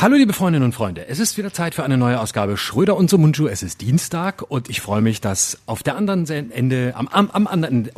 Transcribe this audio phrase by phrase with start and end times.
[0.00, 3.10] Hallo liebe Freundinnen und Freunde, es ist wieder Zeit für eine neue Ausgabe Schröder und
[3.10, 3.48] Sumunju.
[3.48, 7.48] Es ist Dienstag und ich freue mich, dass auf der anderen Ende, am, am, am
[7.48, 7.88] anderen,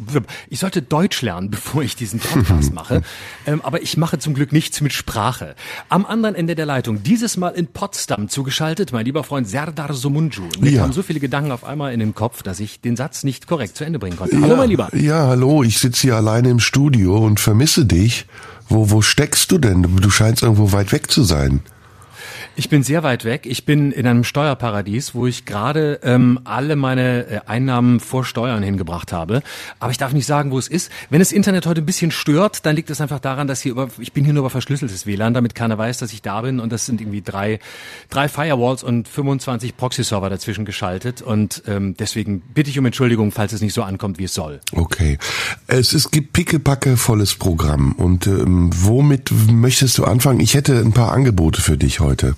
[0.49, 3.03] ich sollte Deutsch lernen, bevor ich diesen Podcast mache,
[3.47, 5.55] ähm, aber ich mache zum Glück nichts mit Sprache.
[5.91, 10.45] Am anderen Ende der Leitung, dieses Mal in Potsdam zugeschaltet, mein lieber Freund Serdar Sumunju.
[10.59, 10.81] Mir Ja.
[10.81, 13.77] kamen so viele Gedanken auf einmal in den Kopf, dass ich den Satz nicht korrekt
[13.77, 14.37] zu Ende bringen konnte.
[14.37, 14.89] Hallo ja, mein Lieber.
[14.97, 18.25] Ja, hallo, ich sitze hier alleine im Studio und vermisse dich.
[18.71, 19.83] Wo, wo steckst du denn?
[19.83, 21.61] Du scheinst irgendwo weit weg zu sein.
[22.61, 23.47] Ich bin sehr weit weg.
[23.47, 28.63] Ich bin in einem Steuerparadies, wo ich gerade ähm, alle meine äh, Einnahmen vor Steuern
[28.63, 29.43] hingebracht habe.
[29.79, 30.93] Aber ich darf nicht sagen, wo es ist.
[31.09, 33.89] Wenn das Internet heute ein bisschen stört, dann liegt es einfach daran, dass hier über,
[33.99, 36.61] ich bin hier nur über verschlüsseltes WLAN, damit keiner weiß, dass ich da bin.
[36.61, 37.61] Und das sind irgendwie drei,
[38.11, 41.23] drei Firewalls und 25 Proxy-Server dazwischen geschaltet.
[41.23, 44.61] Und ähm, deswegen bitte ich um Entschuldigung, falls es nicht so ankommt, wie es soll.
[44.73, 45.17] Okay.
[45.67, 47.93] Es, gibt pickepacke volles Programm.
[47.93, 50.41] Und ähm, womit möchtest du anfangen?
[50.41, 52.37] Ich hätte ein paar Angebote für dich heute.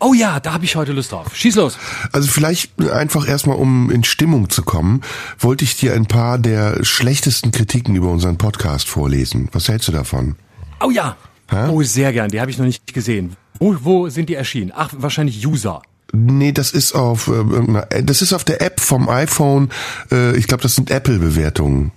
[0.00, 1.34] Oh ja, da habe ich heute Lust drauf.
[1.34, 1.78] Schieß los.
[2.12, 5.02] Also vielleicht einfach erstmal, um in Stimmung zu kommen,
[5.38, 9.48] wollte ich dir ein paar der schlechtesten Kritiken über unseren Podcast vorlesen.
[9.52, 10.36] Was hältst du davon?
[10.80, 11.16] Oh ja.
[11.50, 11.68] Hä?
[11.68, 12.30] Oh, sehr gern.
[12.30, 13.36] Die habe ich noch nicht gesehen.
[13.58, 14.72] Wo, wo sind die erschienen?
[14.74, 15.82] Ach, wahrscheinlich User.
[16.12, 19.70] Nee, das ist auf äh, äh, das ist auf der App vom iPhone.
[20.12, 21.92] Äh, ich glaube, das sind Apple-Bewertungen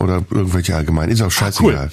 [0.00, 1.10] oder irgendwelche allgemein.
[1.10, 1.90] Ist auch scheißegal.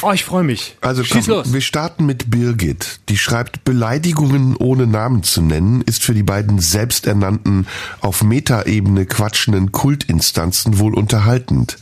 [0.00, 0.76] Oh, ich freue mich.
[0.80, 1.52] Also Schieß komm, los.
[1.52, 3.00] wir starten mit Birgit.
[3.08, 7.66] Die schreibt, Beleidigungen ohne Namen zu nennen, ist für die beiden selbsternannten,
[8.00, 11.78] auf Metaebene quatschenden Kultinstanzen wohl unterhaltend.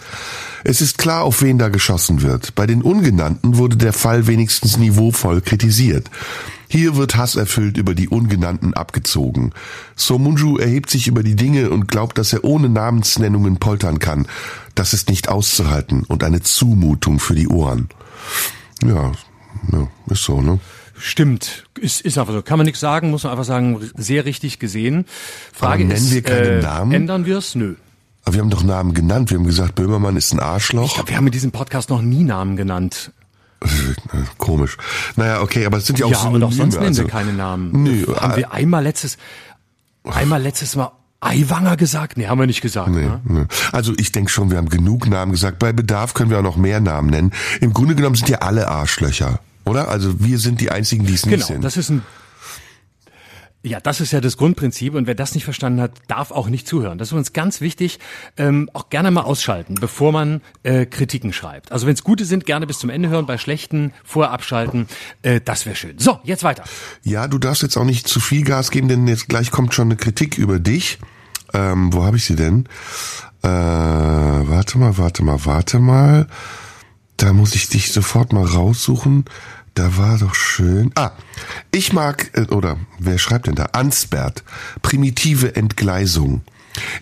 [0.64, 2.55] Es ist klar, auf wen da geschossen wird.
[2.55, 6.11] Bei den Ungenannten wurde der Fall wenigstens niveauvoll kritisiert.
[6.72, 9.53] Hier wird hasserfüllt über die Ungenannten abgezogen.
[9.97, 14.28] Somunju erhebt sich über die Dinge und glaubt, dass er ohne Namensnennungen poltern kann.
[14.81, 17.91] Das ist nicht auszuhalten und eine Zumutung für die Ohren.
[18.82, 19.12] Ja,
[19.72, 20.59] ja ist so, ne?
[20.99, 21.66] Stimmt.
[21.78, 22.41] Ist, ist einfach so.
[22.41, 25.04] Kann man nichts sagen, muss man einfach sagen, sehr richtig gesehen.
[25.53, 26.93] Frage Aber nennen ist, wir keine äh, Namen?
[26.93, 27.54] ändern wir es?
[27.54, 27.75] Nö.
[28.25, 29.28] Aber wir haben doch Namen genannt.
[29.28, 30.94] Wir haben gesagt, Böhmermann ist ein Ich Arschloch.
[30.94, 33.12] glaube, wir haben in diesem Podcast noch nie Namen genannt.
[34.38, 34.78] Komisch.
[35.16, 36.54] Naja, okay, aber es sind ja auch ja, und auch Synonyme.
[36.54, 37.83] sonst nennen also, wir keine Namen.
[37.83, 39.19] Nö, haben äh, wir einmal letztes,
[40.04, 42.16] einmal letztes Mal Eiwanger gesagt?
[42.16, 42.88] Nee, haben wir nicht gesagt.
[42.88, 43.20] Nee, Ne?
[43.25, 43.44] nee.
[43.72, 45.58] Also ich denke schon, wir haben genug Namen gesagt.
[45.58, 47.32] Bei Bedarf können wir auch noch mehr Namen nennen.
[47.60, 49.88] Im Grunde genommen sind ja alle Arschlöcher, oder?
[49.88, 51.62] Also wir sind die einzigen, die es nicht Genau, sind.
[51.64, 52.03] das ist ein
[53.62, 56.66] ja, das ist ja das Grundprinzip und wer das nicht verstanden hat, darf auch nicht
[56.66, 56.97] zuhören.
[56.97, 57.98] Das ist uns ganz wichtig,
[58.38, 61.71] ähm, auch gerne mal ausschalten, bevor man äh, Kritiken schreibt.
[61.71, 64.87] Also wenn es gute sind, gerne bis zum Ende hören, bei schlechten vorher abschalten,
[65.22, 65.98] äh, das wäre schön.
[65.98, 66.65] So, jetzt weiter.
[67.03, 69.88] Ja, du darfst jetzt auch nicht zu viel Gas geben, denn jetzt gleich kommt schon
[69.88, 70.98] eine Kritik über dich.
[71.53, 72.66] Ähm, wo habe ich sie denn?
[73.42, 76.27] Äh, warte mal, warte mal, warte mal.
[77.19, 79.27] Da muss ich dich sofort mal raussuchen.
[79.75, 80.91] Da war doch schön.
[80.94, 81.12] Ah,
[81.70, 83.66] ich mag, äh, oder wer schreibt denn da?
[83.72, 84.42] Ansbert.
[84.82, 86.42] Primitive Entgleisung.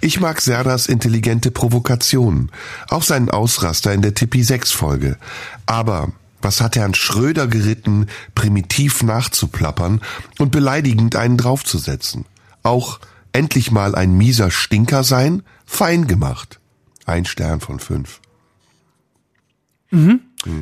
[0.00, 2.50] Ich mag Serdas intelligente Provokation.
[2.88, 5.18] Auch seinen Ausraster in der Tippi 6 Folge.
[5.66, 10.00] Aber was hat Herrn Schröder geritten, primitiv nachzuplappern
[10.38, 12.24] und beleidigend einen draufzusetzen?
[12.62, 13.00] Auch
[13.32, 15.42] endlich mal ein mieser Stinker sein?
[15.66, 16.60] Fein gemacht.
[17.06, 18.20] Ein Stern von fünf.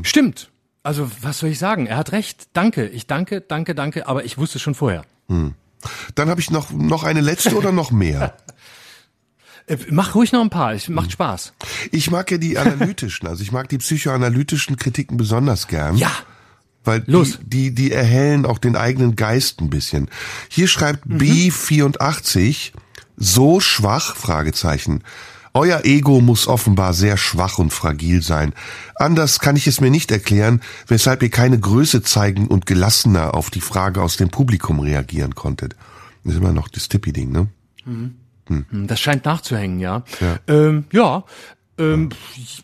[0.02, 0.50] Stimmt.
[0.86, 1.86] Also was soll ich sagen?
[1.86, 2.46] Er hat recht.
[2.52, 2.86] Danke.
[2.86, 4.06] Ich danke, danke, danke.
[4.06, 5.04] Aber ich wusste schon vorher.
[6.14, 8.36] Dann habe ich noch, noch eine letzte oder noch mehr?
[9.68, 10.74] Äh, mach ruhig noch ein paar.
[10.74, 11.52] Es macht Spaß.
[11.90, 15.96] Ich mag ja die analytischen, also ich mag die psychoanalytischen Kritiken besonders gern.
[15.96, 16.12] Ja.
[16.84, 17.40] Weil Los.
[17.42, 20.08] Die, die, die erhellen auch den eigenen Geist ein bisschen.
[20.48, 22.74] Hier schreibt B84,
[23.16, 25.02] so schwach, Fragezeichen.
[25.56, 28.52] Euer Ego muss offenbar sehr schwach und fragil sein.
[28.96, 33.48] Anders kann ich es mir nicht erklären, weshalb ihr keine Größe zeigen und gelassener auf
[33.48, 35.74] die Frage aus dem Publikum reagieren konntet.
[36.24, 37.48] Das ist immer noch das Tippi-Ding, ne?
[38.48, 40.04] Hm, Das scheint nachzuhängen, ja.
[40.20, 41.24] Ja, ähm, ja.
[41.78, 42.08] Ähm,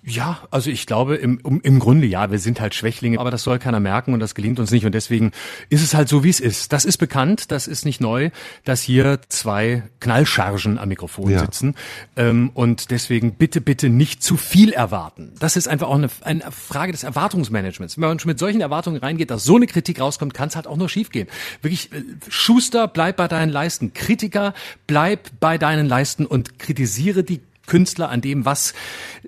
[0.04, 3.58] ja, also ich glaube im, im Grunde ja, wir sind halt Schwächlinge, aber das soll
[3.58, 5.32] keiner merken und das gelingt uns nicht und deswegen
[5.68, 6.72] ist es halt so, wie es ist.
[6.72, 8.30] Das ist bekannt, das ist nicht neu,
[8.64, 11.40] dass hier zwei Knallchargen am Mikrofon Ja.
[11.40, 11.74] sitzen
[12.16, 15.32] ähm, und deswegen bitte, bitte nicht zu viel erwarten.
[15.38, 17.98] Das ist einfach auch eine, eine Frage des Erwartungsmanagements.
[17.98, 20.66] Wenn man schon mit solchen Erwartungen reingeht, dass so eine Kritik rauskommt, kann es halt
[20.66, 21.28] auch nur schiefgehen.
[21.60, 23.92] Wirklich, äh, Schuster, bleib bei deinen Leisten.
[23.92, 24.54] Kritiker,
[24.86, 27.40] bleib bei deinen Leisten und kritisiere die
[27.72, 28.74] Künstler an dem, was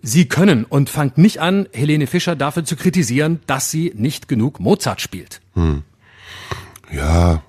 [0.02, 4.60] sie können und fangt nicht an, Helene Fischer dafür zu kritisieren, dass sie nicht genug
[4.60, 5.40] Mozart spielt.
[6.92, 7.42] Ja,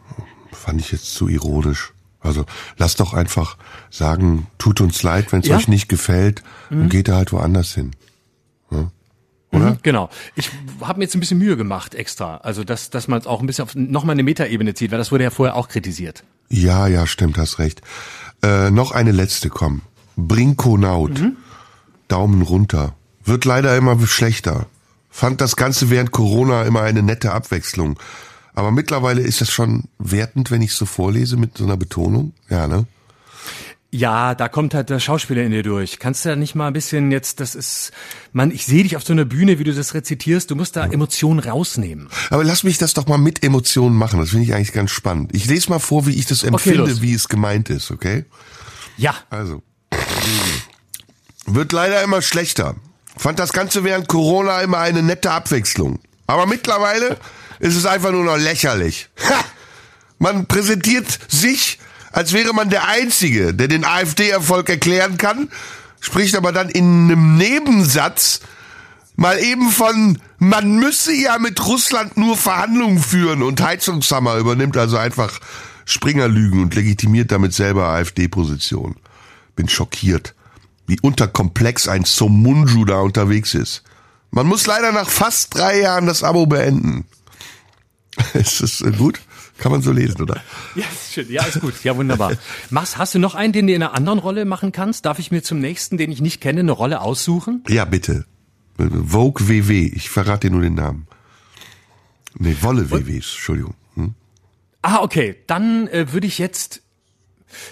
[0.53, 1.91] fand ich jetzt zu ironisch.
[2.21, 2.45] Also
[2.77, 3.57] lasst doch einfach
[3.89, 5.57] sagen, tut uns leid, wenn es Ja.
[5.57, 7.91] euch nicht gefällt und geht da halt woanders hin.
[8.71, 8.91] oder?
[9.51, 10.09] Mhm, genau.
[10.35, 10.49] Ich
[10.81, 12.37] habe mir jetzt ein bisschen Mühe gemacht extra.
[12.37, 15.11] Also, dass, dass man es auch ein bisschen auf nochmal eine Metaebene zieht, weil das
[15.11, 16.23] wurde ja vorher auch kritisiert.
[16.49, 17.81] Ja, ja, stimmt, hast recht.
[18.43, 19.81] Äh, noch eine letzte, komm.
[20.15, 21.19] Brinkonaut.
[21.19, 21.37] Mhm.
[22.07, 22.95] Daumen runter.
[23.23, 24.67] Wird leider immer schlechter.
[25.09, 27.97] Fand das Ganze während Corona immer eine nette Abwechslung.
[28.53, 32.33] Aber mittlerweile ist es schon wertend, wenn ich so vorlese mit so einer Betonung.
[32.49, 32.85] Ja, ne?
[33.91, 35.99] Ja, da kommt halt der Schauspieler in dir durch.
[35.99, 37.91] Kannst du da nicht mal ein bisschen jetzt, das ist,
[38.33, 40.85] man, ich sehe dich auf so einer Bühne, wie du das rezitierst, du musst da
[40.85, 42.09] Emotionen rausnehmen.
[42.29, 44.19] Aber lass mich das doch mal mit Emotionen machen.
[44.19, 45.33] Das finde ich eigentlich ganz spannend.
[45.33, 47.01] Ich lese mal vor, wie ich das empfinde, los.
[47.01, 48.25] wie es gemeint ist, okay?
[48.97, 49.63] Ja, Also.
[51.45, 52.75] Wird leider immer schlechter.
[53.17, 55.99] Fand das Ganze während Corona immer eine nette Abwechslung.
[56.27, 57.17] Aber mittlerweile
[57.59, 59.09] ist es einfach nur noch lächerlich.
[59.29, 59.43] Ha!
[60.17, 61.79] Man präsentiert sich,
[62.11, 65.49] als wäre man der Einzige, der den AfD-Erfolg erklären kann,
[65.99, 68.41] spricht aber dann in einem Nebensatz
[69.15, 74.97] mal eben von, man müsse ja mit Russland nur Verhandlungen führen und Heizungshammer übernimmt also
[74.97, 75.39] einfach
[75.85, 78.95] Springerlügen und legitimiert damit selber AfD-Position.
[79.55, 80.35] Bin schockiert,
[80.87, 83.83] wie unterkomplex ein Somunju da unterwegs ist.
[84.31, 87.05] Man muss leider nach fast drei Jahren das Abo beenden.
[88.33, 89.21] Ist das äh, gut?
[89.57, 90.41] Kann man so lesen, oder?
[90.75, 91.31] ja, ist schön.
[91.31, 91.81] Ja, ist gut.
[91.83, 92.33] Ja, wunderbar.
[92.69, 95.05] Machst, hast du noch einen, den du in einer anderen Rolle machen kannst?
[95.05, 97.63] Darf ich mir zum nächsten, den ich nicht kenne, eine Rolle aussuchen?
[97.69, 98.25] Ja, bitte.
[98.77, 99.87] Vogue WW.
[99.95, 101.07] Ich verrate dir nur den Namen.
[102.37, 103.75] Nee, Wolle WW, Entschuldigung.
[103.95, 104.13] Hm?
[104.81, 105.37] Ah, okay.
[105.47, 106.81] Dann äh, würde ich jetzt,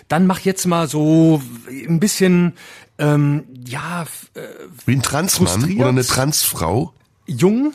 [0.07, 2.53] dann mach jetzt mal so ein bisschen,
[2.97, 4.03] ähm, ja,
[4.33, 4.41] äh,
[4.85, 6.93] Wie ein Transmann oder eine Transfrau?
[7.25, 7.73] jung.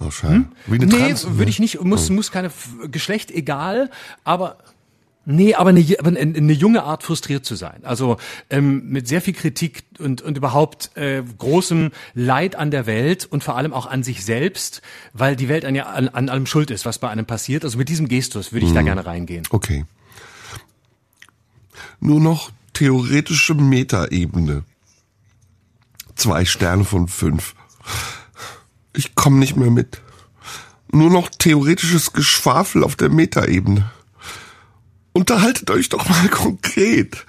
[0.00, 0.44] Oh, schade.
[0.66, 2.50] Wie eine Nee, Trans würde ich nicht, muss, muss keine
[2.90, 3.90] Geschlecht, egal,
[4.24, 4.58] aber
[5.30, 7.80] Nee, aber eine, aber eine, junge Art frustriert zu sein.
[7.82, 8.16] Also
[8.48, 13.44] ähm, mit sehr viel Kritik und, und überhaupt äh, großem Leid an der Welt und
[13.44, 14.80] vor allem auch an sich selbst,
[15.12, 17.62] weil die Welt an, an, an allem schuld ist, was bei einem passiert.
[17.66, 19.44] Also mit diesem Gestus würde ich da gerne reingehen.
[19.50, 19.84] Okay.
[22.00, 24.64] Nur noch theoretische Metaebene.
[26.14, 27.54] Zwei Sterne von fünf.
[28.94, 30.00] Ich komme nicht mehr mit.
[30.92, 33.90] Nur noch theoretisches Geschwafel auf der Metaebene.
[35.12, 37.26] Unterhaltet euch doch mal konkret.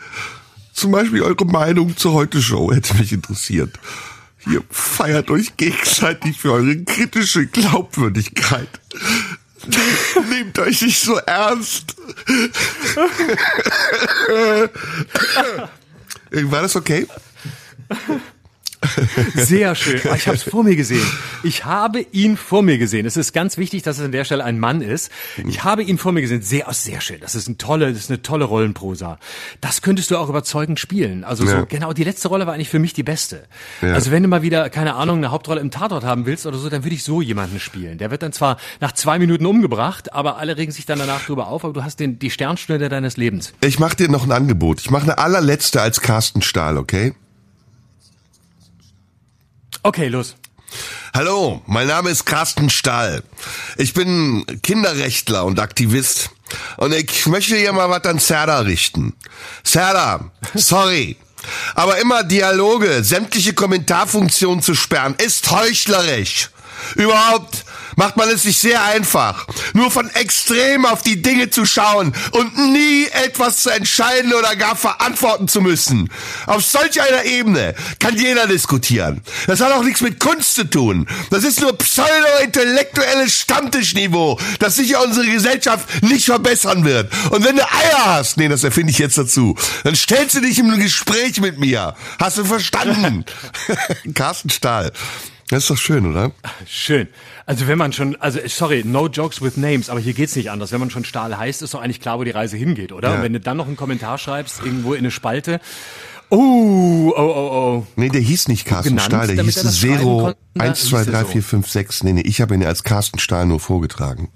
[0.74, 3.80] Zum Beispiel eure Meinung zur Heute-Show hätte mich interessiert.
[4.46, 8.70] Ihr feiert euch gegenseitig für eure kritische Glaubwürdigkeit.
[10.30, 11.96] Nehmt euch nicht so ernst.
[16.32, 17.08] War das okay?
[19.36, 20.00] Sehr schön.
[20.10, 21.06] Ah, Ich habe es vor mir gesehen.
[21.44, 23.06] Ich habe ihn vor mir gesehen.
[23.06, 25.12] Es ist ganz wichtig, dass es an der Stelle ein Mann ist.
[25.48, 26.42] Ich habe ihn vor mir gesehen.
[26.42, 27.18] Sehr, sehr schön.
[27.20, 29.20] Das ist ein tolle, das ist eine tolle Rollenprosa.
[29.62, 31.24] Das könntest du auch überzeugend spielen.
[31.24, 31.60] Also Ja.
[31.62, 31.94] so genau.
[31.94, 33.44] Die letzte Rolle war eigentlich für mich die beste.
[33.82, 33.94] Ja.
[33.94, 36.70] Also wenn du mal wieder keine Ahnung eine Hauptrolle im Tatort haben willst oder so,
[36.70, 37.98] dann würde ich so jemanden spielen.
[37.98, 41.48] Der wird dann zwar nach zwei Minuten umgebracht, aber alle regen sich dann danach drüber
[41.48, 41.64] auf.
[41.66, 43.54] Aber du hast den die Sternstunde deines Lebens.
[43.62, 44.80] Ich mache dir noch ein Angebot.
[44.80, 47.14] Ich mache eine allerletzte als Carsten Stahl, okay?
[49.82, 50.36] Okay, los.
[51.14, 53.24] Hallo, mein Name ist Carsten Stahl.
[53.78, 56.32] Ich bin Kinderrechtler und Aktivist.
[56.78, 59.14] Und ich möchte hier mal was an Serda richten.
[59.64, 61.16] Serda, sorry.
[61.76, 66.50] Aber immer Dialoge, sämtliche Kommentarfunktionen zu sperren, ist heuchlerisch.
[66.96, 67.64] Überhaupt
[68.00, 72.58] macht man es sich sehr einfach, nur von extrem auf die Dinge zu schauen und
[72.72, 76.10] nie etwas zu entscheiden oder gar verantworten zu müssen.
[76.46, 79.22] Auf solch einer Ebene kann jeder diskutieren.
[79.48, 81.10] Das hat auch nichts mit Kunst zu tun.
[81.30, 87.12] Das ist nur pseudo-intellektuelles Stammtischniveau, das sicher unsere Gesellschaft nicht verbessern wird.
[87.32, 90.58] Und wenn du Eier hast, nee, das erfinde ich jetzt dazu, dann stellst du dich
[90.58, 91.96] im Gespräch mit mir.
[92.18, 93.26] Hast du verstanden?
[94.14, 94.94] Carsten Stahl.
[95.50, 96.32] Das ist doch schön, oder?
[96.68, 97.08] Schön.
[97.48, 100.72] Also wenn man schon, also sorry, no jokes with names, aber hier geht's nicht anders.
[100.72, 103.10] Wenn man schon Stahl heißt, ist doch eigentlich klar, wo die Reise hingeht, oder?
[103.10, 103.16] Ja.
[103.16, 105.60] Und wenn du dann noch einen Kommentar schreibst, irgendwo in eine Spalte,
[106.30, 107.88] oh, oh, oh, oh.
[107.96, 110.40] Nee, der hieß nicht Carsten genannt, Stahl, der hieß er Zero konnte?
[110.54, 111.28] Na, 1, 2, hieß er 3, so.
[111.30, 112.04] 4, 5, 6.
[112.04, 114.30] Nee, nee, ich habe ihn als Carsten Stahl nur vorgetragen.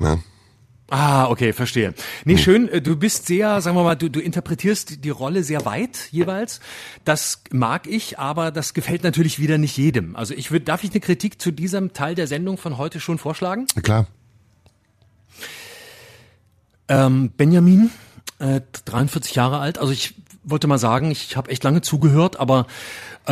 [0.00, 0.18] Ja.
[0.90, 1.92] Ah, okay, verstehe.
[2.24, 5.66] Nee, schön, äh, du bist sehr, sagen wir mal, du, du interpretierst die Rolle sehr
[5.66, 6.60] weit jeweils.
[7.04, 10.16] Das mag ich, aber das gefällt natürlich wieder nicht jedem.
[10.16, 13.18] Also ich würde, darf ich eine Kritik zu diesem Teil der Sendung von heute schon
[13.18, 13.66] vorschlagen?
[13.74, 14.06] Na klar.
[16.88, 17.90] Ähm, Benjamin,
[18.38, 19.76] äh, 43 Jahre alt.
[19.76, 22.66] Also ich wollte mal sagen, ich habe echt lange zugehört, aber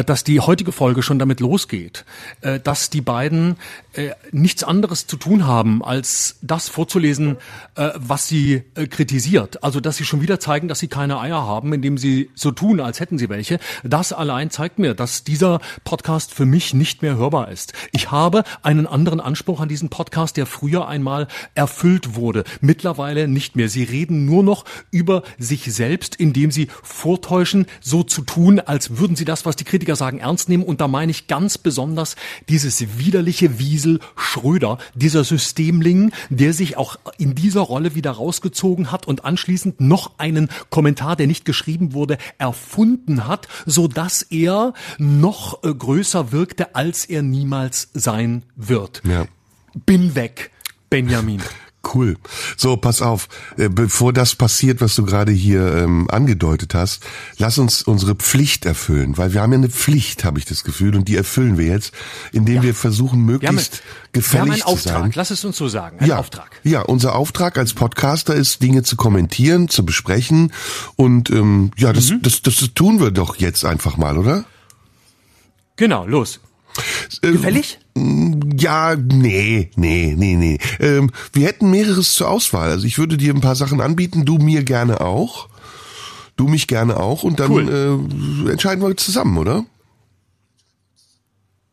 [0.05, 2.05] dass die heutige Folge schon damit losgeht,
[2.41, 3.57] äh, dass die beiden
[3.93, 7.37] äh, nichts anderes zu tun haben, als das vorzulesen,
[7.75, 9.63] was sie kritisiert.
[9.63, 12.81] Also, dass sie schon wieder zeigen, dass sie keine Eier haben, indem sie so tun,
[12.81, 13.59] als hätten sie welche.
[13.85, 17.73] Das allein zeigt mir, dass dieser Podcast für mich nicht mehr hörbar ist.
[17.93, 22.45] Ich habe einen anderen Anspruch an diesen Podcast, der früher einmal erfüllt wurde.
[22.61, 23.69] Mittlerweile nicht mehr.
[23.69, 29.17] Sie reden nur noch über sich selbst, indem sie vortäuschen, so zu tun, als würden
[29.17, 30.65] sie das, was die Kritiker Politiker sagen, ernst nehmen.
[30.65, 32.17] Und da meine ich ganz besonders
[32.49, 39.07] dieses widerliche Wiesel Schröder, dieser Systemling, der sich auch in dieser Rolle wieder rausgezogen hat
[39.07, 45.63] und anschließend noch einen Kommentar, der nicht geschrieben wurde, erfunden hat, so dass er noch
[45.63, 49.03] äh, größer wirkte, als er niemals sein wird.
[49.05, 49.27] Ja.
[49.87, 50.51] Bin weg,
[50.91, 51.43] Benjamin.
[51.95, 52.17] Cool.
[52.57, 57.05] So, pass auf, äh, bevor das passiert, was du gerade hier ähm, angedeutet hast,
[57.39, 60.97] lass uns unsere Pflicht erfüllen, weil wir haben ja eine Pflicht, habe ich das Gefühl,
[60.97, 61.93] und die erfüllen wir jetzt,
[62.33, 62.63] indem ja.
[62.63, 65.03] wir versuchen, möglichst wir gefällig wir haben einen zu Auftrag.
[65.03, 65.13] sein.
[65.15, 66.61] Lass es uns so sagen, ein ja, Auftrag.
[66.65, 70.53] Ja, unser Auftrag als Podcaster ist, Dinge zu kommentieren, zu besprechen
[70.97, 72.23] und ähm, ja, das, mhm.
[72.23, 74.45] das, das, das tun wir doch jetzt einfach mal, oder?
[75.77, 76.41] Genau, los.
[77.23, 77.79] Äh, Gefällig?
[77.95, 80.59] Ja, nee, nee, nee, nee.
[80.81, 82.71] Ähm, wir hätten mehreres zur Auswahl.
[82.71, 85.49] Also ich würde dir ein paar Sachen anbieten, du mir gerne auch.
[86.37, 88.45] Du mich gerne auch und dann cool.
[88.47, 89.65] äh, entscheiden wir zusammen, oder?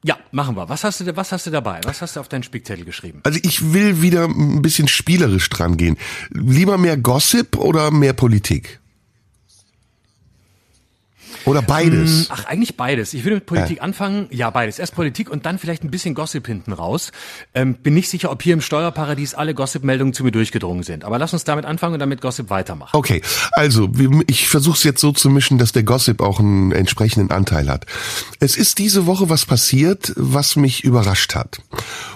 [0.06, 0.68] Ja, machen wir.
[0.68, 1.80] Was hast du, was hast du dabei?
[1.84, 3.22] Was hast du auf deinen Spickzettel geschrieben?
[3.24, 5.98] Also ich will wieder ein bisschen spielerisch dran gehen.
[6.30, 8.82] Lieber mehr Gossip oder mehr Politik?
[11.46, 12.30] Oder beides?
[12.30, 13.14] Mm, ach, eigentlich beides.
[13.14, 13.84] Ich würde mit Politik ja.
[13.84, 14.28] anfangen.
[14.32, 14.80] Ja, beides.
[14.80, 17.12] Erst Politik und dann vielleicht ein bisschen Gossip hinten raus.
[17.54, 21.04] Ähm, bin nicht sicher, ob hier im Steuerparadies alle Gossip-Meldungen zu mir durchgedrungen sind.
[21.04, 22.92] Aber lass uns damit anfangen und damit Gossip weitermachen.
[22.94, 23.22] Okay,
[23.52, 23.90] also
[24.28, 27.86] ich versuche es jetzt so zu mischen, dass der Gossip auch einen entsprechenden Anteil hat.
[28.40, 31.60] Es ist diese Woche was passiert, was mich überrascht hat.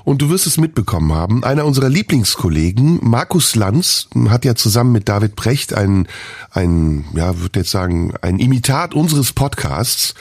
[0.03, 1.43] Und du wirst es mitbekommen haben.
[1.43, 6.07] Einer unserer Lieblingskollegen, Markus Lanz, hat ja zusammen mit David Brecht ein,
[6.51, 10.13] ein ja, würde jetzt sagen, ein Imitat unseres unseres Podcasts,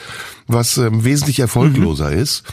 [0.47, 2.19] was ähm, wesentlich erfolgloser mhm.
[2.19, 2.43] ist.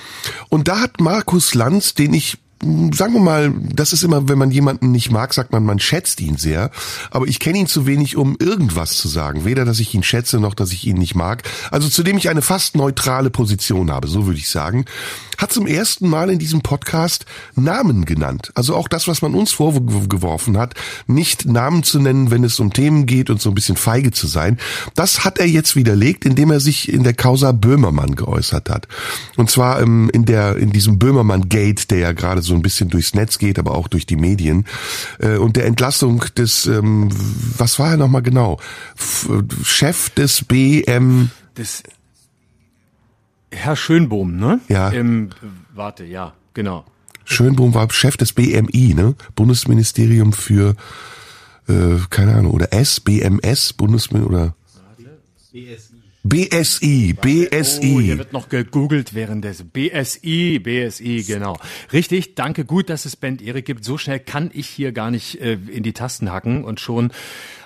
[0.49, 4.51] Und da hat Markus Lanz, den ich sagen wir mal, das ist immer, wenn man
[4.51, 6.71] jemanden nicht mag, sagt man, man schätzt ihn sehr.
[7.11, 9.45] Aber ich kenne ihn zu wenig, um irgendwas zu sagen.
[9.45, 11.43] Weder, dass ich ihn schätze, noch, dass ich ihn nicht mag.
[11.71, 14.85] Also zudem ich eine fast neutrale Position habe, so würde ich sagen
[15.39, 18.53] hat zum ersten Mal in diesem Podcast Namen genannt.
[18.55, 20.75] Also auch das, was man uns vorgeworfen hat,
[21.07, 24.27] nicht Namen zu nennen, wenn es um Themen geht und so ein bisschen feige zu
[24.27, 24.59] sein.
[24.95, 28.89] Das hat er jetzt widerlegt, indem er sich in der Causa Böhmermann geäußert hat.
[29.37, 33.15] Und zwar ähm, in der in diesem Böhmermann-Gate, der ja gerade so ein bisschen durchs
[33.15, 34.65] Netz geht, aber auch durch die Medien.
[35.19, 37.09] Äh, und der Entlassung des, ähm,
[37.57, 38.59] was war er nochmal genau?
[38.97, 39.29] F
[39.65, 41.31] Chef des BM.
[41.57, 41.83] Des
[43.51, 44.61] Herr Schönbohm, ne?
[44.69, 44.91] Ja.
[44.91, 45.31] Im,
[45.75, 46.85] warte, ja, genau.
[47.25, 49.15] Schönbohm war Chef des BMI, ne?
[49.35, 50.75] Bundesministerium für,
[51.69, 54.55] äh, keine Ahnung, oder S, BMS, Bundesministerium, oder?
[55.53, 55.94] BSI.
[56.27, 57.95] BSI, BSI.
[57.95, 61.59] Oh, hier wird noch gegoogelt während des BSI, BSI, genau.
[61.93, 63.85] Richtig, danke, gut, dass es Band Erik gibt.
[63.85, 67.13] So schnell kann ich hier gar nicht äh, in die Tasten hacken und schon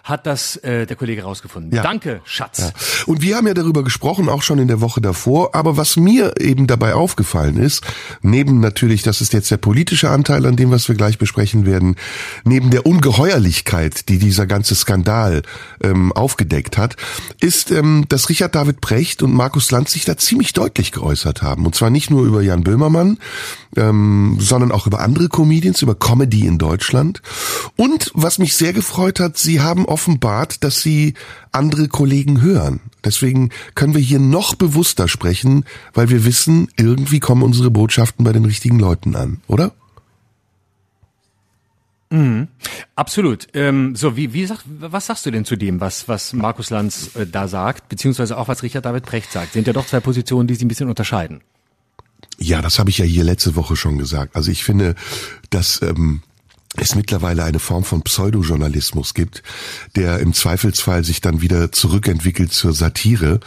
[0.08, 1.74] hat das äh, der Kollege rausgefunden.
[1.74, 1.82] Ja.
[1.82, 2.58] Danke, Schatz.
[2.58, 2.70] Ja.
[3.06, 5.54] Und wir haben ja darüber gesprochen, auch schon in der Woche davor.
[5.54, 7.82] Aber was mir eben dabei aufgefallen ist,
[8.22, 11.96] neben natürlich, das ist jetzt der politische Anteil an dem, was wir gleich besprechen werden,
[12.44, 15.42] neben der Ungeheuerlichkeit, die dieser ganze Skandal
[15.82, 16.96] ähm, aufgedeckt hat,
[17.40, 21.66] ist, ähm, dass Richard David Precht und Markus Lanz sich da ziemlich deutlich geäußert haben.
[21.66, 23.18] Und zwar nicht nur über Jan Böhmermann,
[23.76, 27.20] ähm, sondern auch über andere Comedians, über Comedy in Deutschland.
[27.76, 31.14] Und was mich sehr gefreut hat, sie haben offenbart, dass sie
[31.50, 32.78] andere Kollegen hören.
[33.04, 38.32] Deswegen können wir hier noch bewusster sprechen, weil wir wissen, irgendwie kommen unsere Botschaften bei
[38.32, 39.72] den richtigen Leuten an, oder?
[42.10, 42.46] Mhm.
[42.94, 43.48] Absolut.
[43.54, 47.16] Ähm, so, wie, wie sagt, was sagst du denn zu dem, was, was Markus Lanz
[47.16, 49.54] äh, da sagt, beziehungsweise auch was Richard David Precht sagt?
[49.54, 51.40] Sind ja doch zwei Positionen, die sich ein bisschen unterscheiden.
[52.38, 54.36] Ja, das habe ich ja hier letzte Woche schon gesagt.
[54.36, 54.94] Also ich finde,
[55.50, 56.22] dass ähm,
[56.80, 59.42] es mittlerweile eine Form von Pseudojournalismus gibt,
[59.96, 63.40] der im Zweifelsfall sich dann wieder zurückentwickelt zur Satire.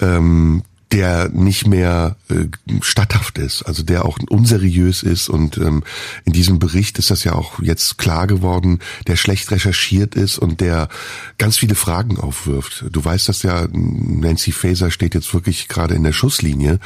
[0.00, 0.62] Ähm,
[0.92, 2.46] der nicht mehr äh,
[2.80, 5.84] statthaft ist, also der auch unseriös ist und ähm,
[6.24, 10.60] in diesem Bericht ist das ja auch jetzt klar geworden, der schlecht recherchiert ist und
[10.60, 10.88] der
[11.38, 12.84] ganz viele Fragen aufwirft.
[12.90, 16.80] Du weißt das ja, Nancy Faeser steht jetzt wirklich gerade in der Schusslinie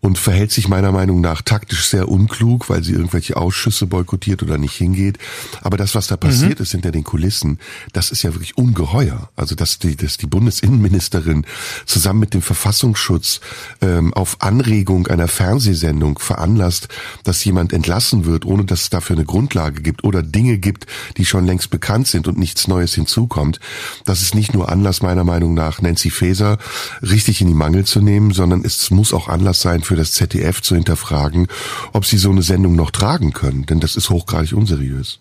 [0.00, 4.58] und verhält sich meiner Meinung nach taktisch sehr unklug, weil sie irgendwelche Ausschüsse boykottiert oder
[4.58, 5.18] nicht hingeht.
[5.62, 6.62] Aber das, was da passiert mhm.
[6.64, 7.58] ist hinter den Kulissen,
[7.92, 9.30] das ist ja wirklich ungeheuer.
[9.36, 11.46] Also dass die, dass die Bundesinnenministerin
[11.86, 13.40] zusammen mit dem Verfassungsschutz
[13.80, 16.88] ähm, auf Anregung einer Fernsehsendung veranlasst,
[17.22, 20.86] dass jemand entlassen wird, ohne dass es dafür eine Grundlage gibt oder Dinge gibt,
[21.16, 23.60] die schon längst bekannt sind und nichts Neues hinzukommt.
[24.04, 26.58] Das ist nicht nur Anlass meiner Meinung nach, Nancy Faeser
[27.02, 30.62] richtig in die Mangel zu nehmen, sondern es muss auch Anlass sein für das ZDF
[30.62, 31.48] zu hinterfragen,
[31.92, 35.20] ob sie so eine Sendung noch tragen können, denn das ist hochgradig unseriös.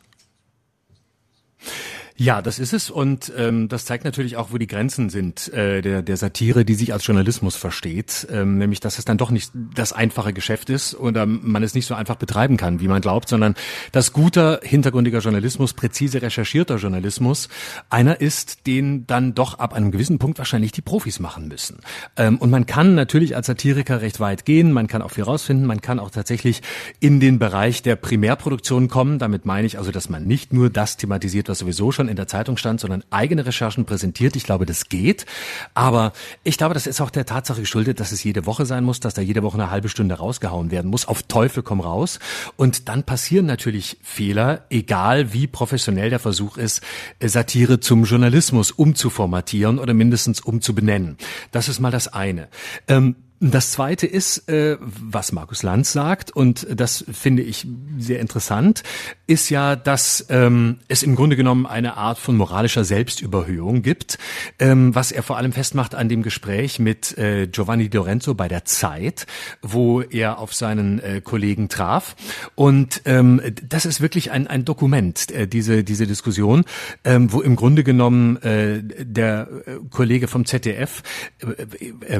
[2.23, 5.81] Ja, das ist es und ähm, das zeigt natürlich auch, wo die Grenzen sind äh,
[5.81, 9.51] der, der Satire, die sich als Journalismus versteht, ähm, nämlich dass es dann doch nicht
[9.75, 13.27] das einfache Geschäft ist oder man es nicht so einfach betreiben kann, wie man glaubt,
[13.27, 13.55] sondern
[13.91, 17.49] dass guter, hintergründiger Journalismus, präzise recherchierter Journalismus
[17.89, 21.79] einer ist, den dann doch ab einem gewissen Punkt wahrscheinlich die Profis machen müssen.
[22.15, 25.65] Ähm, und man kann natürlich als Satiriker recht weit gehen, man kann auch viel rausfinden,
[25.65, 26.61] man kann auch tatsächlich
[27.01, 29.19] in den Bereich der Primärproduktion kommen.
[29.19, 32.27] Damit meine ich also, dass man nicht nur das thematisiert, was sowieso schon in der
[32.27, 34.35] Zeitung stand, sondern eigene Recherchen präsentiert.
[34.35, 35.25] Ich glaube, das geht.
[35.73, 38.99] Aber ich glaube, das ist auch der Tatsache geschuldet, dass es jede Woche sein muss,
[38.99, 41.07] dass da jede Woche eine halbe Stunde rausgehauen werden muss.
[41.07, 42.19] Auf Teufel komm raus.
[42.55, 46.81] Und dann passieren natürlich Fehler, egal wie professionell der Versuch ist,
[47.21, 51.17] Satire zum Journalismus umzuformatieren oder mindestens umzubenennen.
[51.51, 52.47] Das ist mal das eine.
[52.87, 58.83] Ähm, das zweite ist, äh, was Markus Lanz sagt, und das finde ich sehr interessant,
[59.27, 64.17] ist ja, dass ähm, es im Grunde genommen eine Art von moralischer Selbstüberhöhung gibt,
[64.59, 68.65] ähm, was er vor allem festmacht an dem Gespräch mit äh, Giovanni Lorenzo bei der
[68.65, 69.27] Zeit,
[69.61, 72.15] wo er auf seinen äh, Kollegen traf.
[72.55, 76.63] Und ähm, das ist wirklich ein, ein Dokument, diese, diese Diskussion,
[77.03, 79.47] ähm, wo im Grunde genommen äh, der
[79.89, 81.03] Kollege vom ZDF,
[81.39, 82.17] äh, äh,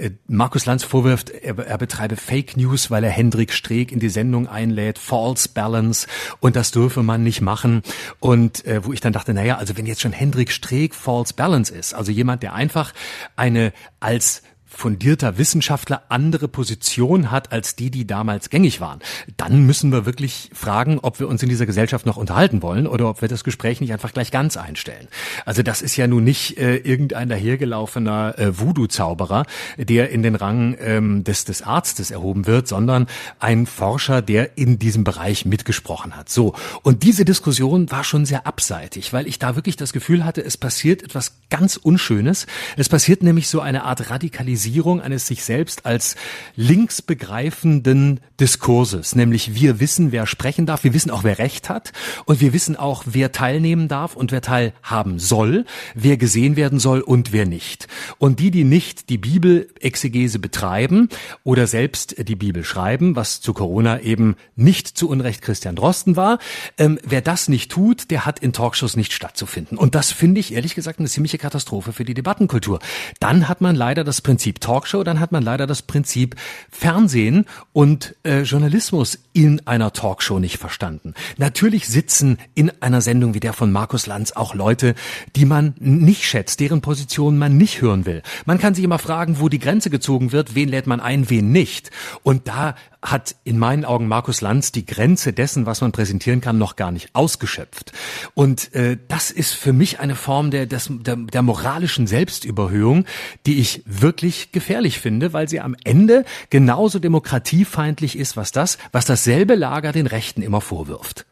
[0.00, 0.10] äh,
[0.48, 4.48] Markus Lanz vorwirft, er, er betreibe Fake News, weil er Hendrik Streeck in die Sendung
[4.48, 6.06] einlädt, False Balance
[6.40, 7.82] und das dürfe man nicht machen.
[8.18, 11.74] Und äh, wo ich dann dachte, naja, also wenn jetzt schon Hendrik Streeck False Balance
[11.74, 12.94] ist, also jemand, der einfach
[13.36, 14.42] eine als
[14.78, 19.00] fundierter Wissenschaftler andere Position hat als die, die damals gängig waren,
[19.36, 23.08] dann müssen wir wirklich fragen, ob wir uns in dieser Gesellschaft noch unterhalten wollen oder
[23.08, 25.08] ob wir das Gespräch nicht einfach gleich ganz einstellen.
[25.44, 29.46] Also das ist ja nun nicht äh, irgendein dahergelaufener äh, Voodoo-Zauberer,
[29.78, 33.08] der in den Rang ähm, des, des Arztes erhoben wird, sondern
[33.40, 36.28] ein Forscher, der in diesem Bereich mitgesprochen hat.
[36.28, 36.54] So.
[36.82, 40.56] Und diese Diskussion war schon sehr abseitig, weil ich da wirklich das Gefühl hatte, es
[40.56, 42.46] passiert etwas ganz Unschönes.
[42.76, 46.14] Es passiert nämlich so eine Art Radikalisierung Normalisierung eines sich selbst als
[46.54, 51.92] links begreifenden Diskurses, nämlich wir wissen, wer sprechen darf, wir wissen auch, wer Recht hat
[52.26, 57.00] und wir wissen auch, wer teilnehmen darf und wer teilhaben soll, wer gesehen werden soll
[57.00, 57.88] und wer nicht.
[58.18, 61.08] Und die, die nicht die Bibelexegese betreiben
[61.42, 66.38] oder selbst die Bibel schreiben, was zu Corona eben nicht zu Unrecht Christian Drosten war,
[66.76, 69.78] ähm, wer das nicht tut, der hat in Talkshows nicht stattzufinden.
[69.78, 72.78] Und das finde ich ehrlich gesagt eine ziemliche Katastrophe für die Debattenkultur.
[73.18, 76.36] Dann hat man leider das Prinzip Prinzip Talkshow, dann hat man leider das Prinzip
[76.70, 81.14] Fernsehen und äh, Journalismus in einer Talkshow nicht verstanden.
[81.36, 84.94] Natürlich sitzen in einer Sendung wie der von Markus Lanz auch Leute,
[85.36, 88.22] die man nicht schätzt, deren Position man nicht hören will.
[88.46, 91.52] Man kann sich immer fragen, wo die Grenze gezogen wird, wen lädt man ein, wen
[91.52, 91.90] nicht.
[92.22, 96.58] Und da hat in meinen Augen Markus Lanz die Grenze dessen, was man präsentieren kann,
[96.58, 97.92] noch gar nicht ausgeschöpft.
[98.34, 103.04] Und äh, das ist für mich eine Form der, des, der, der moralischen Selbstüberhöhung,
[103.46, 109.04] die ich wirklich gefährlich finde, weil sie am Ende genauso demokratiefeindlich ist, was das, was
[109.04, 111.24] dasselbe Lager den Rechten immer vorwirft.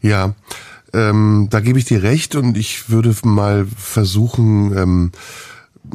[0.00, 0.34] Ja,
[0.92, 5.12] ähm, da gebe ich dir recht und ich würde mal versuchen, ähm,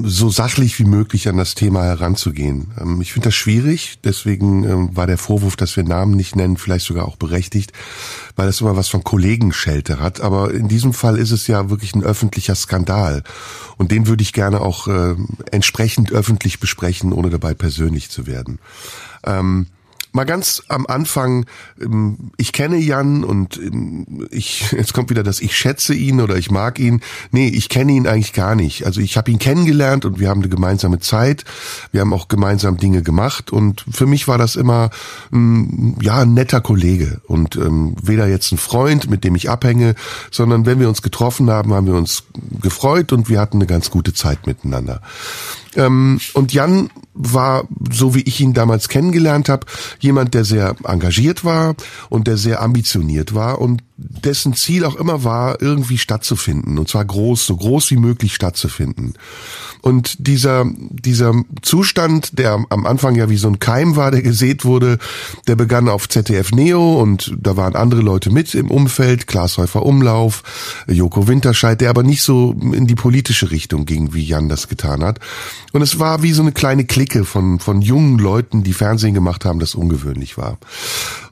[0.02, 2.72] so sachlich wie möglich an das Thema heranzugehen.
[2.80, 6.58] Ähm, ich finde das schwierig, deswegen ähm, war der Vorwurf, dass wir Namen nicht nennen,
[6.58, 7.72] vielleicht sogar auch berechtigt,
[8.36, 10.22] weil das immer was von Kollegenschelte hat.
[10.22, 13.24] Aber in diesem Fall ist es ja wirklich ein öffentlicher Skandal.
[13.78, 15.16] Und den würde ich gerne auch äh,
[15.52, 18.60] entsprechend öffentlich besprechen, ohne dabei persönlich zu werden.
[19.26, 19.68] Ähm,
[20.16, 21.46] mal ganz am Anfang,
[21.80, 26.38] ähm, ich kenne Jan und ähm, ich, jetzt kommt wieder das, ich schätze ihn oder
[26.38, 27.02] ich mag ihn.
[27.32, 28.86] Nee, ich kenne ihn eigentlich gar nicht.
[28.86, 31.44] Also ich habe ihn kennengelernt und wir haben eine gemeinsame Zeit.
[31.92, 34.90] Wir haben auch gemeinsam Dinge gemacht und für mich war das immer,
[35.32, 39.96] ähm, ja, ein netter Kollege und weder jetzt ein Freund, mit dem ich abhänge,
[40.32, 42.24] sondern wenn wir uns getroffen haben, haben wir uns
[42.62, 45.02] gefreut und wir hatten eine ganz gute Zeit miteinander.
[45.76, 49.66] Ähm, und Jan war, so wie ich ihn damals kennengelernt habe,
[50.00, 51.76] jemand, der sehr engagiert war
[52.10, 56.78] und der sehr ambitioniert war und dessen Ziel auch immer war, irgendwie stattzufinden.
[56.78, 59.14] Und zwar groß, so groß wie möglich stattzufinden.
[59.82, 64.66] Und dieser, dieser Zustand, der am Anfang ja wie so ein Keim war, der gesät
[64.66, 64.98] wurde,
[65.48, 69.86] der begann auf ZDF Neo und da waren andere Leute mit im Umfeld, Klaas Häufer
[69.86, 70.44] Umlauf,
[70.88, 75.04] Joko Winterscheid, der aber nicht so in die politische Richtung ging, wie Jan das getan
[75.04, 75.20] hat.
[75.72, 79.46] Und es war wie so eine kleine Clique von, von jungen Leuten, die Fernsehen gemacht
[79.46, 80.58] haben, das ungewöhnlich war.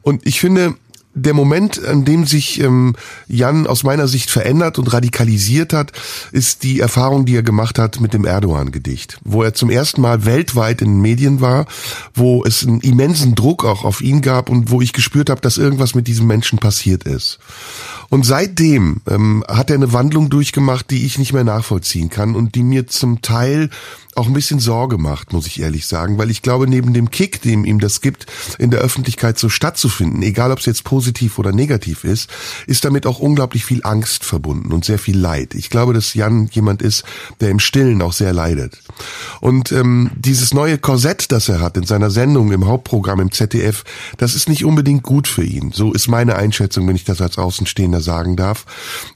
[0.02, 0.76] Und ich finde,
[1.16, 2.96] der Moment, an dem sich ähm,
[3.28, 5.92] Jan aus meiner Sicht verändert und radikalisiert hat,
[6.32, 10.26] ist die Erfahrung, die er gemacht hat mit dem Erdogan-Gedicht, wo er zum ersten Mal
[10.26, 11.68] weltweit in den Medien war,
[12.16, 15.58] wo es einen immensen Druck auch auf ihn gab und wo ich gespürt habe, dass
[15.58, 17.40] irgendwas mit diesem Menschen passiert ist.
[18.14, 22.54] Und seitdem ähm, hat er eine Wandlung durchgemacht, die ich nicht mehr nachvollziehen kann und
[22.54, 23.72] die mir zum Teil
[24.14, 27.42] auch ein bisschen Sorge macht, muss ich ehrlich sagen, weil ich glaube, neben dem Kick,
[27.42, 28.28] dem ihm das gibt,
[28.60, 32.30] in der Öffentlichkeit so stattzufinden, egal ob es jetzt positiv oder negativ ist,
[32.68, 35.56] ist damit auch unglaublich viel Angst verbunden und sehr viel Leid.
[35.56, 37.06] Ich glaube, dass Jan jemand ist,
[37.40, 38.78] der im Stillen auch sehr leidet.
[39.42, 43.84] Und ähm, dieses neue Korsett, das er hat in seiner Sendung im Hauptprogramm im ZDF,
[44.18, 45.72] das ist nicht unbedingt gut für ihn.
[45.74, 48.66] So ist meine Einschätzung, wenn ich das als Außenstehender sagen darf,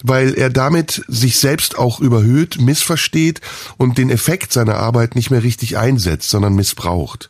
[0.04, 3.42] weil er damit sich selbst auch überhöht, missversteht
[3.78, 7.30] und den Effekt seiner Arbeit nicht mehr richtig einsetzt, sondern missbraucht.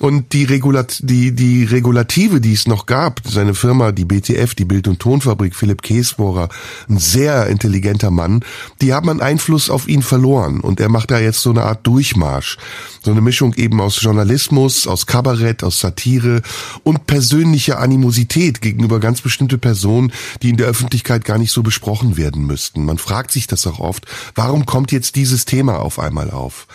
[0.00, 4.64] Und die, Regulat die, die Regulative, die es noch gab, seine Firma, die BTF, die
[4.64, 6.48] Bild- und Tonfabrik, Philipp Käsbohrer,
[6.88, 8.44] ein sehr intelligenter Mann,
[8.80, 10.60] die haben einen Einfluss auf ihn verloren.
[10.60, 12.56] Und er macht da jetzt so eine Art Durchmarsch.
[13.02, 16.42] So eine Mischung eben aus Journalismus, aus Kabarett, aus Satire
[16.82, 20.12] und persönlicher Animosität gegenüber ganz bestimmte Personen,
[20.42, 22.84] die in der Öffentlichkeit gar nicht so besprochen werden müssten.
[22.84, 26.66] Man fragt sich das auch oft, warum kommt jetzt dieses Thema auf einmal auf?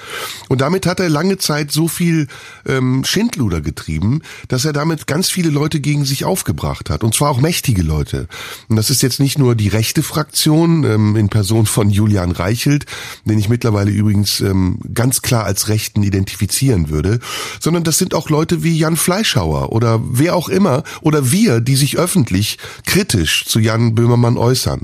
[0.49, 2.27] Und damit hat er lange Zeit so viel
[2.65, 7.03] ähm, Schindluder getrieben, dass er damit ganz viele Leute gegen sich aufgebracht hat.
[7.03, 8.27] Und zwar auch mächtige Leute.
[8.67, 12.85] Und das ist jetzt nicht nur die rechte Fraktion ähm, in Person von Julian Reichelt,
[13.25, 17.19] den ich mittlerweile übrigens ähm, ganz klar als Rechten identifizieren würde,
[17.59, 21.75] sondern das sind auch Leute wie Jan Fleischhauer oder wer auch immer oder wir, die
[21.75, 24.81] sich öffentlich kritisch zu Jan Böhmermann äußern.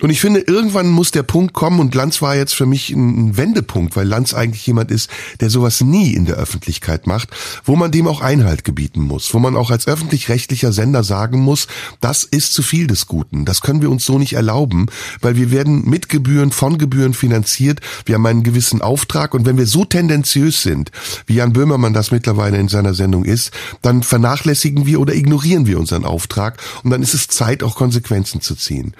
[0.00, 3.36] Und ich finde, irgendwann muss der Punkt kommen und Lanz war jetzt für mich ein
[3.36, 7.30] Wendepunkt, weil Lanz eigentlich jemand ist, der sowas nie in der Öffentlichkeit macht,
[7.64, 11.66] wo man dem auch Einhalt gebieten muss, wo man auch als öffentlich-rechtlicher Sender sagen muss,
[12.00, 14.86] das ist zu viel des Guten, das können wir uns so nicht erlauben,
[15.20, 19.53] weil wir werden mit Gebühren, von Gebühren finanziert, wir haben einen gewissen Auftrag und wenn
[19.58, 20.90] wir so tendenziös sind,
[21.26, 25.78] wie Jan Böhmermann das mittlerweile in seiner Sendung ist, dann vernachlässigen wir oder ignorieren wir
[25.78, 28.94] unseren Auftrag und dann ist es Zeit, auch Konsequenzen zu ziehen.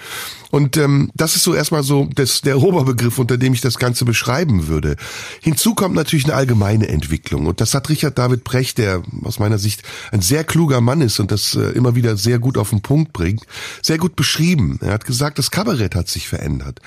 [0.55, 4.05] Und ähm, das ist so erstmal so das, der Oberbegriff, unter dem ich das Ganze
[4.05, 4.95] beschreiben würde.
[5.41, 7.47] Hinzu kommt natürlich eine allgemeine Entwicklung.
[7.47, 11.19] Und das hat Richard David Brecht, der aus meiner Sicht ein sehr kluger Mann ist
[11.19, 13.43] und das äh, immer wieder sehr gut auf den Punkt bringt,
[13.83, 14.79] sehr gut beschrieben.
[14.81, 16.79] Er hat gesagt, das Kabarett hat sich verändert.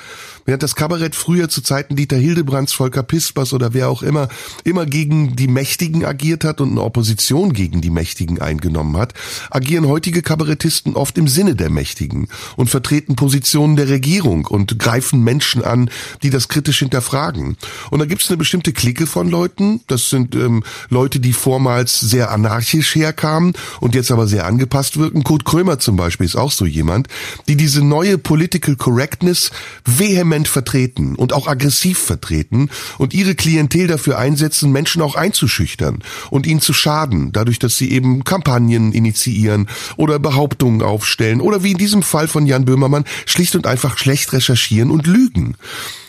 [0.46, 4.30] Während das Kabarett früher zu Zeiten Dieter Hildebrands, Volker Pispers oder wer auch immer
[4.64, 9.14] immer gegen die Mächtigen agiert hat und eine Opposition gegen die Mächtigen eingenommen hat,
[9.52, 15.24] agieren heutige Kabarettisten oft im Sinne der Mächtigen und vertreten Positionen der Regierung und greifen
[15.24, 15.90] Menschen an,
[16.24, 17.58] die das kritisch hinterfragen.
[17.90, 22.00] Und da gibt es eine bestimmte Clique von Leuten, das sind ähm, Leute, die vormals
[22.00, 25.24] sehr anarchisch herkamen und jetzt aber sehr angepasst wirken.
[25.24, 27.08] Kurt Krömer zum Beispiel ist auch so jemand,
[27.48, 29.52] die diese neue Political Correctness
[29.86, 36.46] vehement vertreten und auch aggressiv vertreten und ihre Klientel dafür einsetzen, Menschen auch einzuschüchtern und
[36.46, 41.78] ihnen zu schaden, dadurch, dass sie eben Kampagnen initiieren oder Behauptungen aufstellen oder wie in
[41.78, 45.56] diesem Fall von Jan Böhmermann schlicht und einfach schlecht recherchieren und lügen.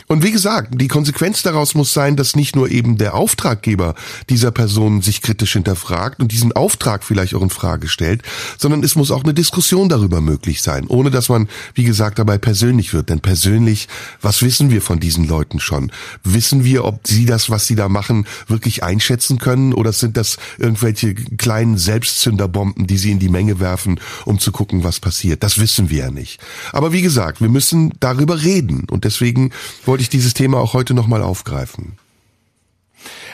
[0.09, 3.95] Und wie gesagt, die Konsequenz daraus muss sein, dass nicht nur eben der Auftraggeber
[4.31, 8.23] dieser Person sich kritisch hinterfragt und diesen Auftrag vielleicht auch in Frage stellt,
[8.57, 12.39] sondern es muss auch eine Diskussion darüber möglich sein, ohne dass man, wie gesagt, dabei
[12.39, 13.11] persönlich wird.
[13.11, 13.87] Denn persönlich,
[14.23, 15.93] was wissen wir von diesen Leuten schon?
[16.25, 20.39] Wissen wir, ob sie das, was sie da machen, wirklich einschätzen können oder sind das
[20.57, 25.43] irgendwelche kleinen Selbstzünderbomben, die sie in die Menge werfen, um zu gucken, was passiert?
[25.43, 26.41] Das wissen wir ja nicht.
[26.73, 29.51] Aber wie gesagt, wir müssen darüber reden und deswegen
[29.85, 31.99] wollte wollte ich dieses Thema auch heute nochmal aufgreifen.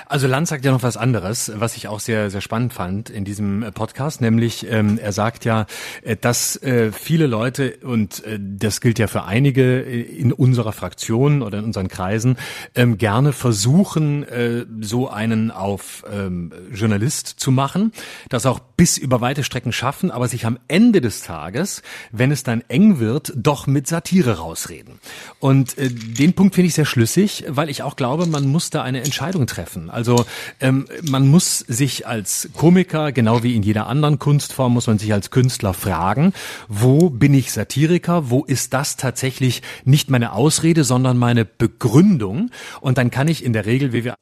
[0.07, 3.25] Also Lanz sagt ja noch was anderes, was ich auch sehr, sehr spannend fand in
[3.25, 5.67] diesem äh, Podcast, nämlich ähm, er sagt ja,
[6.03, 10.73] äh, dass äh, viele Leute, und äh, das gilt ja für einige äh, in unserer
[10.73, 12.37] Fraktion oder in unseren Kreisen,
[12.75, 17.93] ähm, gerne versuchen, äh, so einen auf ähm, Journalist zu machen,
[18.29, 22.43] das auch bis über weite Strecken schaffen, aber sich am Ende des Tages, wenn es
[22.43, 24.99] dann eng wird, doch mit Satire rausreden.
[25.41, 28.83] Und äh, den Punkt finde ich sehr schlüssig, weil ich auch glaube, man muss da
[28.83, 29.91] eine Entscheidung treffen.
[29.95, 30.27] Also
[30.61, 35.13] ähm, man muss sich als Komiker, genau wie in jeder anderen Kunstform, muss man sich
[35.13, 36.33] als Künstler fragen,
[36.69, 42.51] wo bin ich Satiriker, wo ist das tatsächlich nicht meine Ausrede, sondern meine Begründung.
[42.81, 44.15] Und dann kann ich in der Regel, wie wir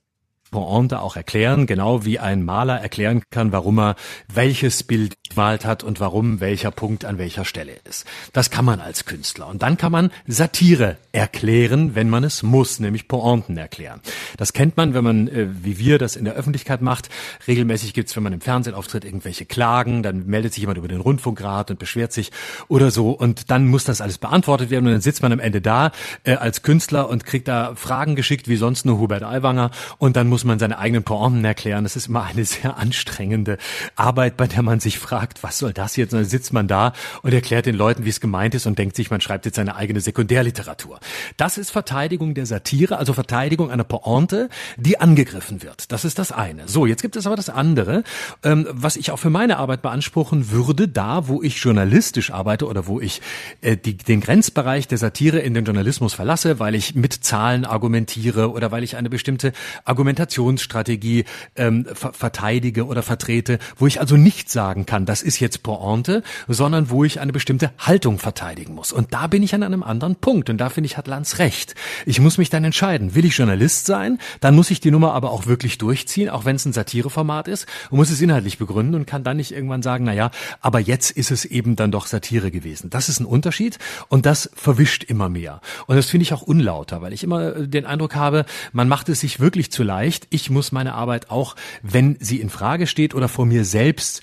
[0.52, 3.96] Pointe auch erklären, genau wie ein Maler erklären kann, warum er
[4.32, 5.14] welches Bild
[5.52, 8.06] gemalt hat und warum welcher Punkt an welcher Stelle ist.
[8.32, 9.46] Das kann man als Künstler.
[9.48, 14.00] Und dann kann man Satire erklären, wenn man es muss, nämlich Pointen erklären.
[14.36, 17.08] Das kennt man, wenn man, äh, wie wir das in der Öffentlichkeit macht.
[17.46, 21.00] Regelmäßig gibt's, wenn man im Fernsehen auftritt, irgendwelche Klagen, dann meldet sich jemand über den
[21.00, 22.30] Rundfunkrat und beschwert sich
[22.68, 23.10] oder so.
[23.10, 25.92] Und dann muss das alles beantwortet werden und dann sitzt man am Ende da
[26.24, 29.70] äh, als Künstler und kriegt da Fragen geschickt, wie sonst nur Hubert Aiwanger.
[29.98, 31.84] Und dann muss man seine eigenen Pointen erklären.
[31.84, 33.58] Das ist immer eine sehr anstrengende
[33.96, 36.12] Arbeit, bei der man sich fragt, was soll das jetzt?
[36.12, 38.96] Und dann sitzt man da und erklärt den Leuten, wie es gemeint ist und denkt
[38.96, 41.00] sich, man schreibt jetzt seine eigene Sekundärliteratur.
[41.36, 45.92] Das ist Verteidigung der Satire, also Verteidigung einer Pointe, die angegriffen wird.
[45.92, 46.68] Das ist das eine.
[46.68, 48.04] So, jetzt gibt es aber das andere,
[48.42, 52.86] ähm, was ich auch für meine Arbeit beanspruchen würde, da wo ich journalistisch arbeite oder
[52.86, 53.20] wo ich
[53.60, 58.50] äh, die, den Grenzbereich der Satire in den Journalismus verlasse, weil ich mit Zahlen argumentiere
[58.50, 59.52] oder weil ich eine bestimmte
[59.84, 61.24] Argumentation Kommunikationsstrategie
[61.56, 66.22] ähm, ver verteidige oder vertrete, wo ich also nicht sagen kann, das ist jetzt Pointe,
[66.48, 68.92] sondern wo ich eine bestimmte Haltung verteidigen muss.
[68.92, 71.74] Und da bin ich an einem anderen Punkt und da finde ich, hat Lanz recht.
[72.06, 75.30] Ich muss mich dann entscheiden, will ich Journalist sein, dann muss ich die Nummer aber
[75.30, 79.06] auch wirklich durchziehen, auch wenn es ein Satireformat ist und muss es inhaltlich begründen und
[79.06, 80.30] kann dann nicht irgendwann sagen, na ja,
[80.62, 82.88] aber jetzt ist es eben dann doch Satire gewesen.
[82.88, 85.60] Das ist ein Unterschied und das verwischt immer mehr.
[85.86, 89.20] Und das finde ich auch unlauter, weil ich immer den Eindruck habe, man macht es
[89.20, 93.28] sich wirklich zu leicht, ich muss meine Arbeit auch, wenn sie in Frage steht oder
[93.28, 94.22] vor mir selbst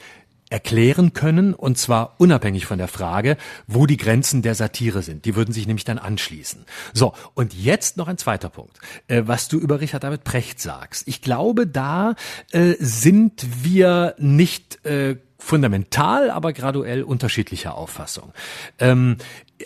[0.49, 5.25] erklären können, und zwar unabhängig von der Frage, wo die Grenzen der Satire sind.
[5.25, 6.65] Die würden sich nämlich dann anschließen.
[6.93, 11.07] So, und jetzt noch ein zweiter Punkt, äh, was du über Richard David Precht sagst.
[11.07, 12.15] Ich glaube, da
[12.51, 18.33] äh, sind wir nicht äh, fundamental, aber graduell unterschiedlicher Auffassung.
[18.77, 19.17] Ähm,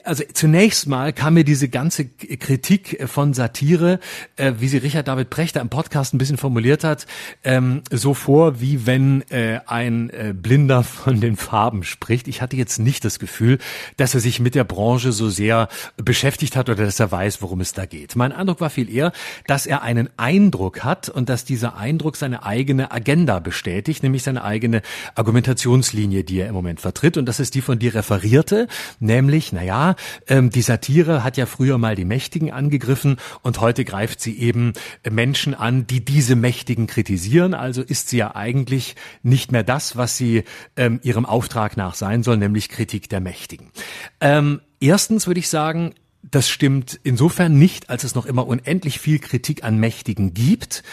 [0.03, 3.99] also zunächst mal kam mir diese ganze Kritik von Satire,
[4.35, 7.05] äh, wie sie Richard David Prechter im Podcast ein bisschen formuliert hat,
[7.43, 12.27] ähm, so vor, wie wenn äh, ein äh, Blinder von den Farben spricht.
[12.27, 13.59] Ich hatte jetzt nicht das Gefühl,
[13.97, 17.61] dass er sich mit der Branche so sehr beschäftigt hat oder dass er weiß, worum
[17.61, 18.15] es da geht.
[18.15, 19.11] Mein Eindruck war viel eher,
[19.47, 24.43] dass er einen Eindruck hat und dass dieser Eindruck seine eigene Agenda bestätigt, nämlich seine
[24.43, 24.81] eigene
[25.15, 27.17] Argumentationslinie, die er im Moment vertritt.
[27.17, 28.67] Und das ist die von dir referierte,
[28.99, 29.82] nämlich, naja,
[30.27, 34.73] ähm, die Satire hat ja früher mal die Mächtigen angegriffen und heute greift sie eben
[35.09, 37.53] Menschen an, die diese Mächtigen kritisieren.
[37.53, 40.43] Also ist sie ja eigentlich nicht mehr das, was sie
[40.75, 43.71] ähm, ihrem Auftrag nach sein soll, nämlich Kritik der Mächtigen.
[44.19, 49.19] Ähm, erstens würde ich sagen, das stimmt insofern nicht, als es noch immer unendlich viel
[49.19, 50.83] Kritik an Mächtigen gibt.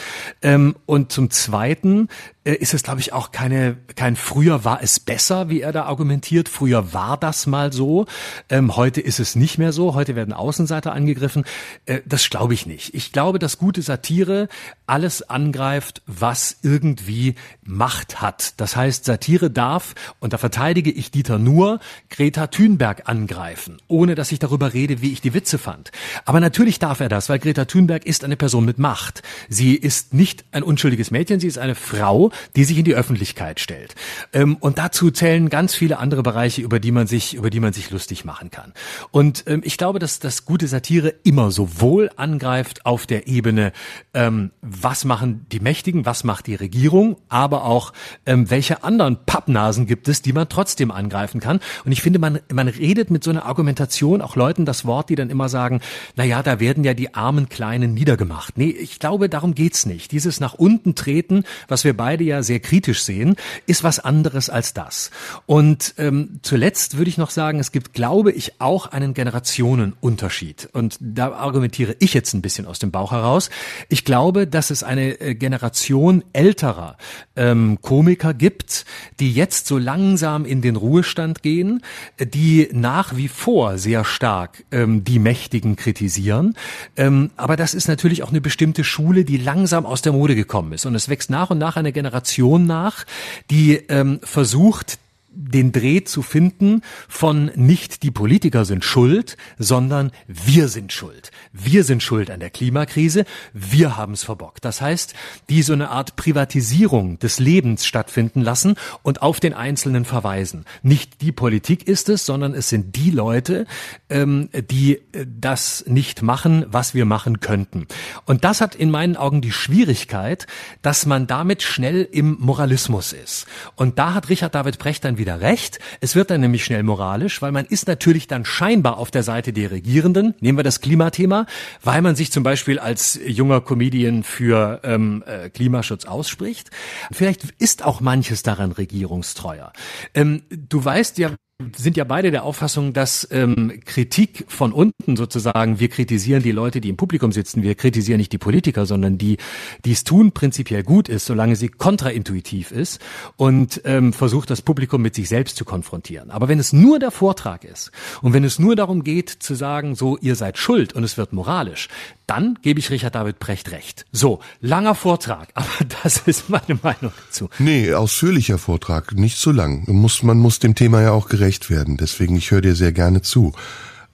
[0.43, 2.09] Ähm, und zum Zweiten
[2.45, 5.85] äh, ist es, glaube ich, auch keine, kein früher war es besser, wie er da
[5.85, 6.49] argumentiert.
[6.49, 8.07] Früher war das mal so.
[8.49, 9.95] Ähm, heute ist es nicht mehr so.
[9.95, 11.45] Heute werden Außenseiter angegriffen.
[11.87, 12.95] Äh, das glaube ich nicht.
[12.95, 14.49] Ich glaube, dass gute Satire
[14.87, 18.55] alles angreift, was irgendwie Macht hat.
[18.61, 24.33] Das heißt, Satire darf, und da verteidige ich Dieter nur, Greta Thunberg angreifen, ohne dass
[24.33, 25.91] ich darüber rede, wie ich die Witze fand.
[26.25, 29.23] Aber natürlich darf er das, weil Greta Thunberg ist eine Person mit Macht.
[29.49, 33.61] Sie ist nicht ein unschuldiges Mädchen, sie ist eine Frau, die sich in die Öffentlichkeit
[33.61, 33.95] stellt.
[34.33, 37.73] Ähm, und dazu zählen ganz viele andere Bereiche, über die man sich, über die man
[37.73, 38.73] sich lustig machen kann.
[39.11, 43.73] Und ähm, ich glaube, dass das gute Satire immer sowohl angreift auf der Ebene,
[44.15, 47.93] ähm, was machen die Mächtigen, was macht die Regierung, aber auch
[48.25, 51.61] welche anderen Pappnasen gibt es, die man trotzdem angreifen kann.
[51.85, 55.17] Und ich finde, man, man redet mit so einer Argumentation auch Leuten das Wort, die
[55.17, 55.81] dann immer sagen,
[56.17, 58.57] na ja, da werden ja die armen Kleinen niedergemacht.
[58.57, 60.13] Nee, ich glaube, darum geht's nicht.
[60.13, 64.73] Dieses nach unten treten, was wir beide ja sehr kritisch sehen, ist was anderes als
[64.73, 65.11] das.
[65.47, 70.69] Und ähm, zuletzt würde ich noch sagen, es gibt, glaube ich, auch einen Generationenunterschied.
[70.73, 73.51] Und da argumentiere ich jetzt ein bisschen aus dem Bauch heraus.
[73.89, 76.97] Ich glaube, dass es eine äh, Generation älterer
[77.37, 78.85] ähm, Komiker gibt,
[79.19, 81.83] die jetzt so langsam in den Ruhestand gehen,
[82.19, 86.57] die nach wie vor sehr stark ähm, die Mächtigen kritisieren.
[86.97, 90.73] Ähm, aber das ist natürlich auch eine bestimmte Schule, die langsam aus der Mode gekommen
[90.73, 90.87] ist.
[90.87, 93.05] Und es wächst nach und nach eine Generation nach,
[93.51, 94.99] die ähm, versucht,
[95.33, 101.31] den Dreh zu finden von nicht die Politiker sind schuld, sondern wir sind schuld.
[101.53, 104.65] Wir sind schuld an der Klimakrise, wir haben es verbockt.
[104.65, 105.15] Das heißt,
[105.49, 110.65] die so eine Art Privatisierung des Lebens stattfinden lassen und auf den Einzelnen verweisen.
[110.83, 113.67] Nicht die Politik ist es, sondern es sind die Leute,
[114.09, 117.89] ähm, die äh, das nicht machen, was wir machen könnten.
[118.27, 120.47] Und das hat in meinen Augen die Schwierigkeit,
[120.83, 123.47] dass man damit schnell im Moralismus ist.
[123.75, 125.81] Und da hat Richard David Brecht dann wieder recht.
[126.01, 129.53] Es wird dann nämlich schnell moralisch, weil man ist natürlich dann scheinbar auf der Seite
[129.53, 130.35] der Regierenden.
[130.39, 131.40] Nehmen wir das Klimathema,
[131.83, 136.71] weil man sich zum Beispiel als junger Comedian für ähm, äh, Klimaschutz ausspricht.
[137.13, 139.73] Vielleicht ist auch manches daran regierungstreuer.
[140.15, 141.31] Ähm, du weißt ja,
[141.77, 146.81] sind ja beide der Auffassung, dass ähm, Kritik von unten sozusagen, wir kritisieren die Leute,
[146.81, 149.37] die im Publikum sitzen, wir kritisieren nicht die Politiker, sondern die,
[149.85, 153.01] die es tun, prinzipiell gut ist, solange sie kontraintuitiv ist
[153.37, 156.31] und ähm, versucht, das Publikum mit sich selbst zu konfrontieren.
[156.31, 157.91] Aber wenn es nur der Vortrag ist
[158.23, 161.33] und wenn es nur darum geht zu sagen, so, ihr seid schuld und es wird
[161.33, 161.89] moralisch,
[162.31, 164.07] dann gebe ich Richard David Brecht recht.
[164.13, 165.67] So, langer Vortrag, aber
[166.03, 167.51] das ist meine Meinung dazu.
[167.59, 169.83] Nee, ausführlicher Vortrag, nicht zu lang.
[169.89, 171.97] Man muss, man muss dem Thema ja auch gerecht werden.
[171.97, 173.53] Deswegen, ich höre dir sehr gerne zu.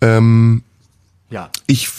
[0.01, 0.63] Ähm,
[1.29, 1.51] ja.
[1.67, 1.91] Ich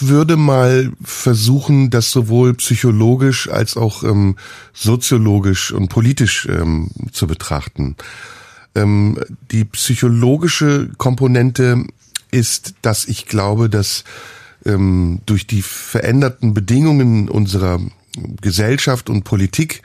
[0.00, 4.36] würde mal versuchen, das sowohl psychologisch als auch ähm,
[4.74, 7.96] soziologisch und politisch ähm, zu betrachten.
[8.74, 9.18] Ähm,
[9.50, 11.84] die psychologische Komponente
[12.30, 14.04] ist, dass ich glaube, dass
[14.64, 17.80] ähm, durch die veränderten Bedingungen unserer
[18.40, 19.82] Gesellschaft und Politik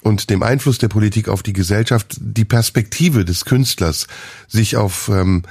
[0.00, 4.06] und dem Einfluss der Politik auf die Gesellschaft die Perspektive des Künstlers
[4.46, 5.42] sich auf ähm,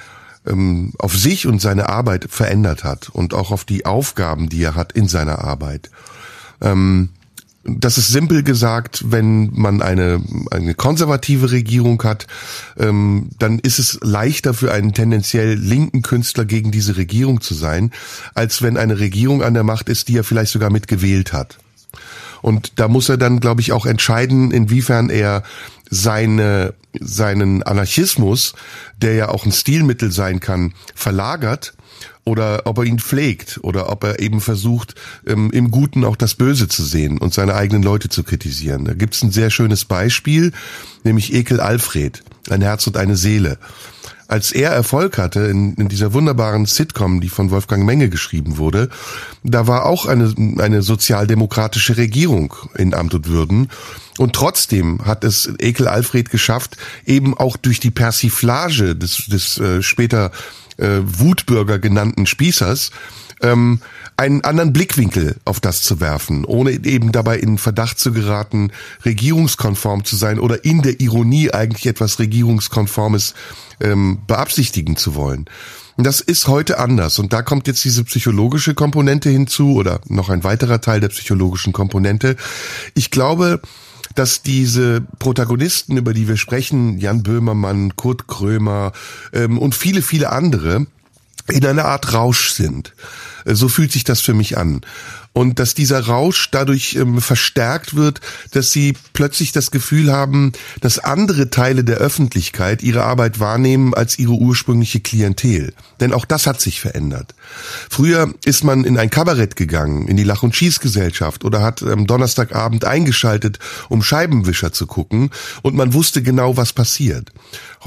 [0.48, 4.76] ähm, auf sich und seine Arbeit verändert hat und auch auf die Aufgaben, die er
[4.76, 5.90] hat in seiner Arbeit.
[6.62, 7.10] Ähm,
[7.68, 12.26] das ist simpel gesagt, wenn man eine, eine konservative Regierung hat,
[12.78, 17.92] ähm, dann ist es leichter für einen tendenziell linken Künstler gegen diese Regierung zu sein,
[18.34, 21.58] als wenn eine Regierung an der Macht ist, die er vielleicht sogar mitgewählt hat.
[22.42, 25.44] Und da muss er dann, glaube ich, auch entscheiden, inwiefern er
[25.90, 28.54] seine, seinen Anarchismus,
[28.98, 31.74] der ja auch ein Stilmittel sein kann, verlagert
[32.24, 36.36] oder ob er ihn pflegt oder ob er eben versucht, ähm, im Guten auch das
[36.36, 38.86] Böse zu sehen und seine eigenen Leute zu kritisieren.
[38.86, 40.52] Da gibt's ein sehr schönes Beispiel,
[41.04, 43.58] nämlich Ekel Alfred, ein Herz und eine Seele.
[44.28, 48.90] Als er Erfolg hatte in, in dieser wunderbaren Sitcom, die von Wolfgang Menge geschrieben wurde,
[49.44, 53.70] da war auch eine, eine sozialdemokratische Regierung in Amt und Würden.
[54.18, 59.82] Und trotzdem hat es Ekel Alfred geschafft, eben auch durch die Persiflage des, des äh,
[59.82, 60.32] später
[60.78, 62.92] äh, Wutbürger genannten Spießers,
[63.42, 63.82] ähm,
[64.16, 68.72] einen anderen Blickwinkel auf das zu werfen, ohne eben dabei in Verdacht zu geraten,
[69.06, 73.36] regierungskonform zu sein oder in der Ironie eigentlich etwas regierungskonformes
[73.80, 75.46] ähm, beabsichtigen zu wollen.
[76.00, 80.44] Das ist heute anders und da kommt jetzt diese psychologische Komponente hinzu oder noch ein
[80.44, 82.36] weiterer Teil der psychologischen Komponente.
[82.94, 83.62] Ich glaube,
[84.18, 88.92] dass diese Protagonisten, über die wir sprechen, Jan Böhmermann, Kurt Krömer
[89.34, 90.88] ähm, und viele, viele andere,
[91.50, 92.94] in einer Art Rausch sind.
[93.46, 94.82] So fühlt sich das für mich an
[95.38, 98.22] und dass dieser Rausch dadurch ähm, verstärkt wird,
[98.54, 104.18] dass sie plötzlich das Gefühl haben, dass andere Teile der Öffentlichkeit ihre Arbeit wahrnehmen als
[104.18, 105.76] ihre ursprüngliche Klientel.
[106.00, 107.36] Denn auch das hat sich verändert.
[107.88, 112.08] Früher ist man in ein Kabarett gegangen, in die Lach- und Schießgesellschaft oder hat am
[112.08, 115.30] Donnerstagabend eingeschaltet, um Scheibenwischer zu gucken
[115.62, 117.30] und man wusste genau, was passiert.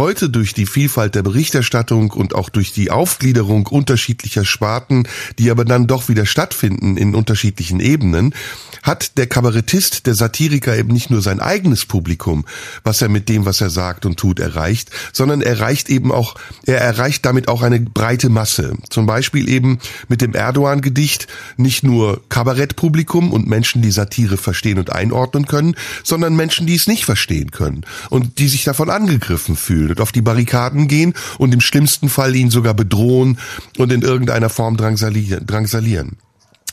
[0.01, 5.07] Heute durch die Vielfalt der Berichterstattung und auch durch die Aufgliederung unterschiedlicher Sparten,
[5.39, 8.35] die aber dann doch wieder stattfinden in unterschiedlichen Ebenen,
[8.83, 12.47] hat der Kabarettist, der Satiriker eben nicht nur sein eigenes Publikum,
[12.83, 16.35] was er mit dem, was er sagt und tut, erreicht, sondern erreicht eben auch,
[16.65, 18.79] er erreicht damit auch eine breite Masse.
[18.89, 21.27] Zum Beispiel eben mit dem Erdogan-Gedicht
[21.59, 26.87] nicht nur Kabarettpublikum und Menschen, die Satire verstehen und einordnen können, sondern Menschen, die es
[26.87, 31.53] nicht verstehen können und die sich davon angegriffen fühlen und auf die Barrikaden gehen und
[31.53, 33.39] im schlimmsten Fall ihn sogar bedrohen
[33.79, 36.17] und in irgendeiner Form drangsalieren.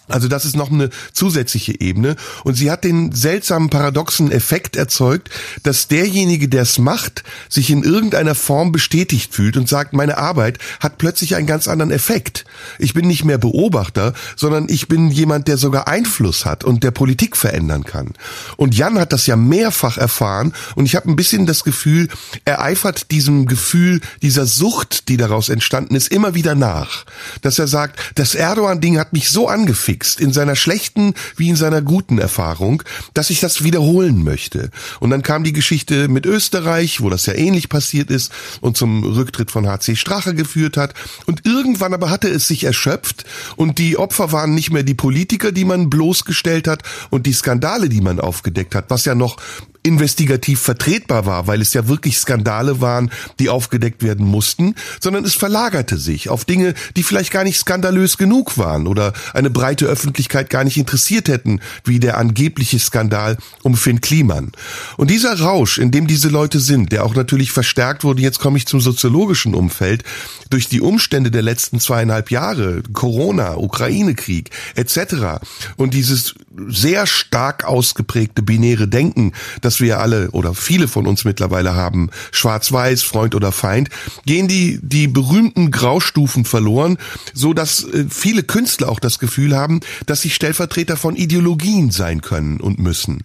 [0.08, 2.16] Also das ist noch eine zusätzliche Ebene.
[2.44, 5.30] Und sie hat den seltsamen paradoxen Effekt erzeugt,
[5.64, 10.60] dass derjenige, der es macht, sich in irgendeiner Form bestätigt fühlt und sagt, meine Arbeit
[10.80, 12.46] hat plötzlich einen ganz anderen Effekt.
[12.80, 16.92] Ich bin nicht mehr Beobachter, sondern ich bin jemand, der sogar Einfluss hat und der
[16.92, 18.14] Politik verändern kann.
[18.56, 22.08] Und Jan hat das ja mehrfach erfahren und ich habe ein bisschen das Gefühl,
[22.46, 27.06] er eifert diesem Gefühl, dieser Sucht, die daraus entstanden ist, immer wieder nach.
[27.42, 31.56] Dass er sagt, das Erdogan-Ding hat mich so angefickt, häufigst in seiner schlechten wie in
[31.56, 32.84] seiner guten Erfahrung,
[33.14, 34.70] dass ich das wiederholen möchte.
[35.00, 38.32] Und dann kam die Geschichte mit Österreich, wo das ja ähnlich passiert ist
[38.62, 40.94] und zum Rücktritt von HC Strache geführt hat.
[41.26, 45.52] Und irgendwann aber hatte es sich erschöpft und die Opfer waren nicht mehr die Politiker,
[45.52, 49.38] die man bloßgestellt hat und die Skandale, die man aufgedeckt hat, was ja noch
[49.84, 55.36] investigativ vertretbar war, weil es ja wirklich Skandale waren, die aufgedeckt werden mussten, sondern es
[55.36, 60.50] verlagerte sich auf Dinge, die vielleicht gar nicht skandalös genug waren oder eine breite Öffentlichkeit
[60.50, 64.52] gar nicht interessiert hätten, wie der angebliche Skandal um Finn Kliman.
[64.98, 68.58] Und dieser Rausch, in dem diese Leute sind, der auch natürlich verstärkt wurde, jetzt komme
[68.58, 70.04] ich zum soziologischen Umfeld,
[70.50, 75.46] durch die Umstände der letzten zweieinhalb Jahre, Corona, Ukraine-Krieg etc.
[75.76, 76.36] und dieses
[76.68, 83.04] sehr stark ausgeprägte binäre Denken, das wir alle oder viele von uns mittlerweile haben, schwarz-weiß,
[83.04, 83.90] Freund oder Feind,
[84.26, 86.98] gehen die, die berühmten Graustufen verloren,
[87.34, 92.22] so dass äh, viele Künstler auch das Gefühl haben, dass sie Stellvertreter von Ideologien sein
[92.22, 93.24] können und müssen.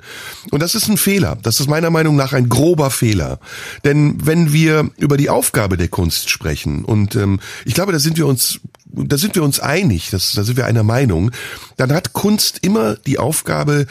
[0.51, 1.39] Und das ist ein Fehler.
[1.43, 3.39] Das ist meiner Meinung nach ein grober Fehler.
[3.85, 8.19] Denn wenn wir über die Aufgabe der Kunst sprechen und ähm, ich glaube, da sind
[8.19, 8.61] wir uns
[8.93, 11.31] da sind wir uns einig, das, da sind wir einer Meinung,
[11.77, 13.87] dann hat Kunst immer die Aufgabe,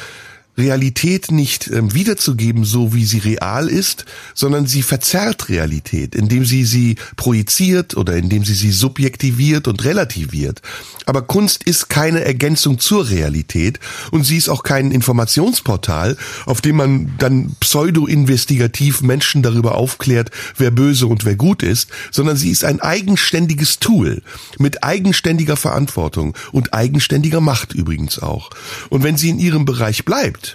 [0.58, 6.66] Realität nicht ähm, wiederzugeben, so wie sie real ist, sondern sie verzerrt Realität, indem sie
[6.66, 10.62] sie projiziert oder indem sie sie subjektiviert und relativiert.
[11.06, 13.80] Aber Kunst ist keine Ergänzung zur Realität
[14.12, 20.72] und sie ist auch kein Informationsportal, auf dem man dann pseudo-investigativ Menschen darüber aufklärt, wer
[20.72, 24.22] böse und wer gut ist, sondern sie ist ein eigenständiges Tool
[24.60, 28.50] mit eigenständiger Verantwortung und eigenständiger Macht übrigens auch.
[28.90, 30.51] Und wenn sie in ihrem Bereich bleibt,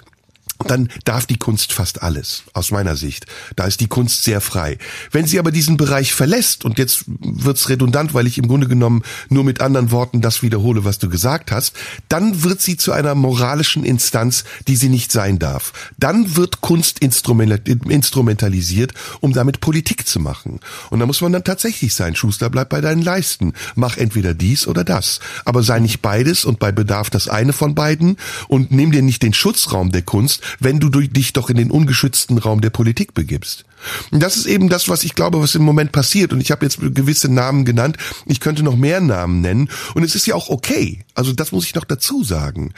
[0.64, 3.26] dann darf die Kunst fast alles, aus meiner Sicht.
[3.56, 4.78] Da ist die Kunst sehr frei.
[5.10, 9.02] Wenn sie aber diesen Bereich verlässt, und jetzt wird's redundant, weil ich im Grunde genommen
[9.28, 11.76] nur mit anderen Worten das wiederhole, was du gesagt hast,
[12.08, 15.72] dann wird sie zu einer moralischen Instanz, die sie nicht sein darf.
[15.98, 20.60] Dann wird Kunst instrumentalisiert, um damit Politik zu machen.
[20.90, 23.52] Und da muss man dann tatsächlich sein, Schuster, bleib bei deinen Leisten.
[23.74, 25.20] Mach entweder dies oder das.
[25.44, 28.16] Aber sei nicht beides und bei Bedarf das eine von beiden
[28.48, 32.38] und nimm dir nicht den Schutzraum der Kunst, wenn du dich doch in den ungeschützten
[32.38, 33.64] Raum der Politik begibst.
[34.10, 36.32] Und das ist eben das, was ich glaube, was im Moment passiert.
[36.32, 37.96] Und ich habe jetzt gewisse Namen genannt.
[38.24, 39.70] Ich könnte noch mehr Namen nennen.
[39.94, 41.04] Und es ist ja auch okay.
[41.14, 42.72] Also das muss ich noch dazu sagen.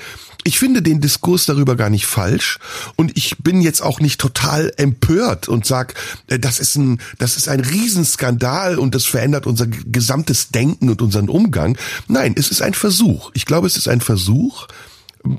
[0.45, 2.59] Ich finde den Diskurs darüber gar nicht falsch.
[2.97, 5.95] Und ich bin jetzt auch nicht total empört und sag,
[6.29, 11.03] äh, das ist ein, das ist ein Riesenskandal und das verändert unser gesamtes Denken und
[11.03, 11.77] unseren Umgang.
[12.07, 13.31] Nein, es ist ein Versuch.
[13.35, 14.69] Ich glaube, es ist ein Versuch,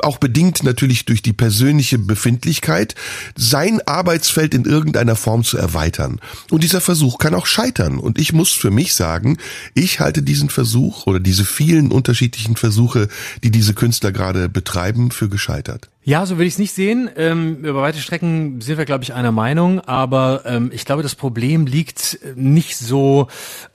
[0.02, 2.96] auch bedingt natürlich durch die persönliche Befindlichkeit,
[3.36, 6.20] sein Arbeitsfeld in irgendeiner Form zu erweitern.
[6.52, 7.98] Und dieser Versuch kann auch scheitern.
[7.98, 9.38] Und ich muss für mich sagen,
[9.74, 13.08] ich halte diesen Versuch oder diese vielen unterschiedlichen Versuche,
[13.44, 15.90] die diese Künstler gerade betreiben, für gescheitert.
[16.10, 17.08] Ja, so würde ich es nicht sehen.
[17.18, 19.80] Ähm, über weite Strecken sind wir, glaube ich, einer Meinung.
[19.82, 23.28] Aber ähm, ich glaube, das Problem liegt nicht so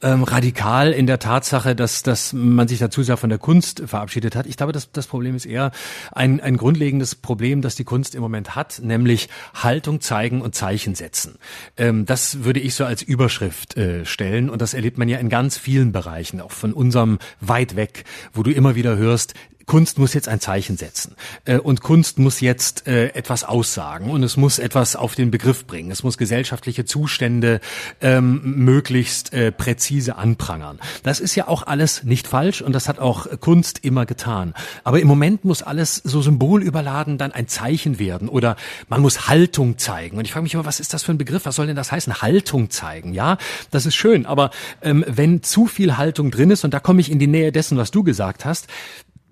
[0.02, 4.34] ähm, radikal in der Tatsache, dass, dass man sich dazu sehr von der Kunst verabschiedet
[4.34, 4.46] hat.
[4.46, 5.70] Ich glaube, das, das Problem ist eher
[6.10, 10.96] ein, ein grundlegendes Problem, das die Kunst im Moment hat, nämlich Haltung zeigen und Zeichen
[10.96, 11.36] setzen.
[11.76, 14.50] Ähm, das würde ich so als Überschrift äh, stellen.
[14.50, 18.42] Und das erlebt man ja in ganz vielen Bereichen, auch von unserem weit weg, wo
[18.42, 19.34] du immer wieder hörst,
[19.66, 24.22] Kunst muss jetzt ein Zeichen setzen äh, und Kunst muss jetzt äh, etwas aussagen und
[24.22, 25.90] es muss etwas auf den Begriff bringen.
[25.90, 27.60] Es muss gesellschaftliche Zustände
[28.00, 30.78] ähm, möglichst äh, präzise anprangern.
[31.02, 34.54] Das ist ja auch alles nicht falsch und das hat auch Kunst immer getan.
[34.84, 38.56] Aber im Moment muss alles so symbolüberladen dann ein Zeichen werden oder
[38.88, 40.18] man muss Haltung zeigen.
[40.18, 41.44] Und ich frage mich immer, was ist das für ein Begriff?
[41.44, 42.22] Was soll denn das heißen?
[42.22, 43.38] Haltung zeigen, ja?
[43.70, 44.50] Das ist schön, aber
[44.82, 47.78] ähm, wenn zu viel Haltung drin ist und da komme ich in die Nähe dessen,
[47.78, 48.68] was du gesagt hast,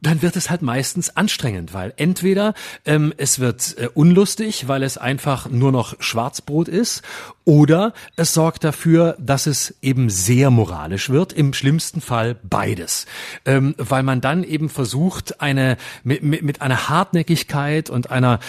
[0.03, 4.99] dann wird es halt meistens anstrengend, weil entweder ähm, es wird äh, unlustig, weil es
[4.99, 7.03] einfach nur noch Schwarzbrot ist,
[7.45, 13.07] oder es sorgt dafür, dass es eben sehr moralisch wird, im schlimmsten Fall beides,
[13.45, 18.41] ähm, weil man dann eben versucht, eine mit, mit, mit einer Hartnäckigkeit und einer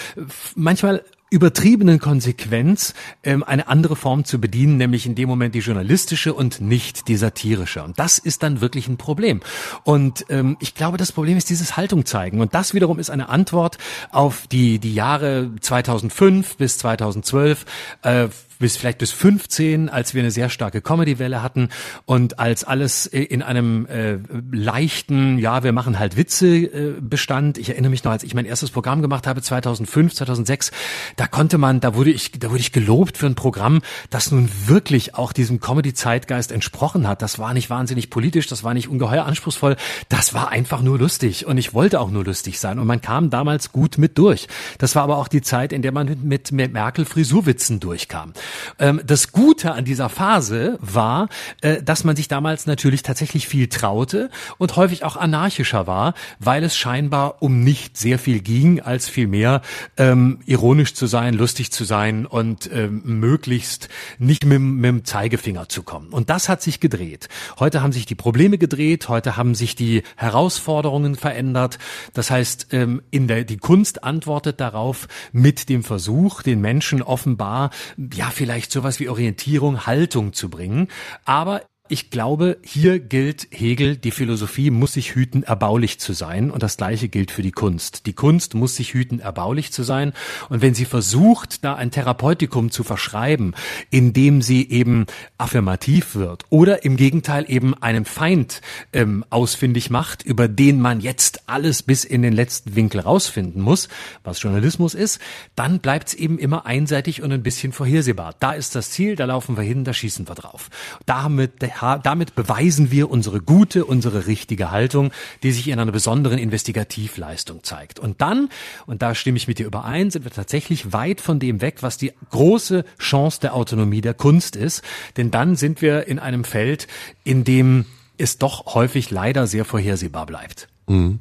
[0.54, 1.02] manchmal
[1.34, 6.60] übertriebenen Konsequenz ähm, eine andere Form zu bedienen, nämlich in dem Moment die journalistische und
[6.60, 7.82] nicht die satirische.
[7.82, 9.40] Und das ist dann wirklich ein Problem.
[9.82, 12.40] Und ähm, ich glaube, das Problem ist dieses Haltung zeigen.
[12.40, 13.78] Und das wiederum ist eine Antwort
[14.12, 17.66] auf die, die Jahre 2005 bis 2012,
[18.02, 18.28] äh,
[18.58, 21.68] bis vielleicht bis 15, als wir eine sehr starke Comedy-Welle hatten
[22.06, 24.18] und als alles in einem äh,
[24.52, 27.58] leichten, ja, wir machen halt Witze äh, bestand.
[27.58, 30.72] Ich erinnere mich noch, als ich mein erstes Programm gemacht habe, 2005, 2006,
[31.16, 34.48] da konnte man, da wurde ich, da wurde ich gelobt für ein Programm, das nun
[34.66, 37.22] wirklich auch diesem Comedy-Zeitgeist entsprochen hat.
[37.22, 39.76] Das war nicht wahnsinnig politisch, das war nicht ungeheuer anspruchsvoll,
[40.08, 43.30] das war einfach nur lustig und ich wollte auch nur lustig sein und man kam
[43.30, 44.46] damals gut mit durch.
[44.78, 48.32] Das war aber auch die Zeit, in der man mit, mit Merkel Frisurwitzen durchkam.
[48.78, 51.28] Ähm, das Gute an dieser Phase war,
[51.60, 56.64] äh, dass man sich damals natürlich tatsächlich viel traute und häufig auch anarchischer war, weil
[56.64, 59.62] es scheinbar um nicht sehr viel ging, als vielmehr
[59.96, 63.88] ähm, ironisch zu sein, lustig zu sein und ähm, möglichst
[64.18, 66.08] nicht mit, mit dem Zeigefinger zu kommen.
[66.10, 67.28] Und das hat sich gedreht.
[67.58, 71.78] Heute haben sich die Probleme gedreht, heute haben sich die Herausforderungen verändert.
[72.12, 77.70] Das heißt, ähm, in der, die Kunst antwortet darauf mit dem Versuch, den Menschen offenbar,
[77.96, 80.88] ja, vielleicht sowas wie Orientierung, Haltung zu bringen.
[81.24, 86.50] Aber ich glaube, hier gilt Hegel, die Philosophie muss sich hüten, erbaulich zu sein.
[86.50, 88.06] Und das Gleiche gilt für die Kunst.
[88.06, 90.14] Die Kunst muss sich hüten, erbaulich zu sein.
[90.48, 93.54] Und wenn sie versucht, da ein Therapeutikum zu verschreiben,
[93.90, 95.04] indem sie eben
[95.36, 98.62] affirmativ wird oder im Gegenteil eben einen Feind
[98.94, 103.90] ähm, ausfindig macht, über den man jetzt alles bis in den letzten Winkel rausfinden muss,
[104.22, 105.20] was Journalismus ist,
[105.54, 108.36] dann bleibt es eben immer einseitig und ein bisschen vorhersehbar.
[108.40, 110.70] Da ist das Ziel, da laufen wir hin, da schießen wir drauf.
[111.04, 111.54] Da haben wir
[112.02, 115.10] damit beweisen wir unsere gute, unsere richtige Haltung,
[115.42, 117.98] die sich in einer besonderen Investigativleistung zeigt.
[117.98, 118.48] Und dann,
[118.86, 121.98] und da stimme ich mit dir überein, sind wir tatsächlich weit von dem weg, was
[121.98, 124.82] die große Chance der Autonomie der Kunst ist.
[125.16, 126.86] Denn dann sind wir in einem Feld,
[127.24, 127.86] in dem
[128.18, 130.68] es doch häufig leider sehr vorhersehbar bleibt.
[130.86, 131.20] Mhm.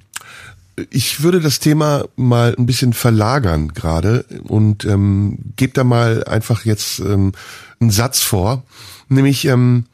[0.89, 6.65] Ich würde das Thema mal ein bisschen verlagern gerade und ähm, gebe da mal einfach
[6.65, 7.33] jetzt ähm,
[7.79, 8.63] einen Satz vor,
[9.07, 9.85] nämlich ähm,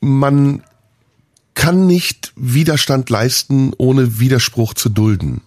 [0.00, 0.62] man
[1.54, 5.40] kann nicht Widerstand leisten, ohne Widerspruch zu dulden.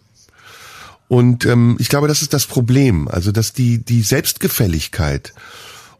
[1.08, 3.08] Und ähm, ich glaube, das ist das Problem.
[3.08, 5.34] Also, dass die, die Selbstgefälligkeit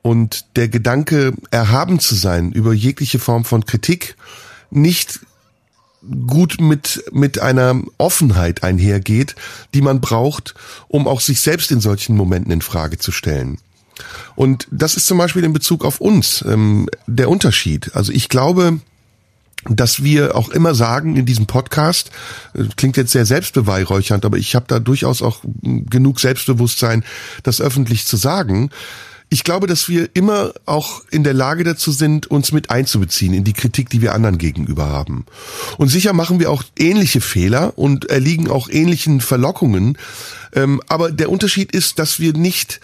[0.02, 4.16] und der Gedanke, erhaben zu sein über jegliche Form von Kritik,
[4.72, 5.20] nicht
[6.28, 9.36] gut mit, mit einer Offenheit einhergeht,
[9.74, 10.56] die man braucht,
[10.88, 13.58] um auch sich selbst in solchen Momenten in Frage zu stellen.
[14.36, 17.96] Und das ist zum Beispiel in Bezug auf uns ähm, der Unterschied.
[17.96, 18.80] Also ich glaube,
[19.66, 22.12] dass wir auch immer sagen in diesem Podcast,
[22.54, 27.04] äh, klingt jetzt sehr selbstbeweihräuchernd, aber ich habe da durchaus auch genug Selbstbewusstsein,
[27.44, 28.70] das öffentlich zu sagen.
[29.32, 33.44] Ich glaube, dass wir immer auch in der Lage dazu sind, uns mit einzubeziehen in
[33.44, 35.26] die Kritik, die wir anderen gegenüber haben.
[35.78, 40.00] Und sicher machen wir auch ähnliche Fehler und erliegen auch ähnlichen Verlockungen.
[40.54, 42.80] Ähm, aber der Unterschied ist, dass wir nicht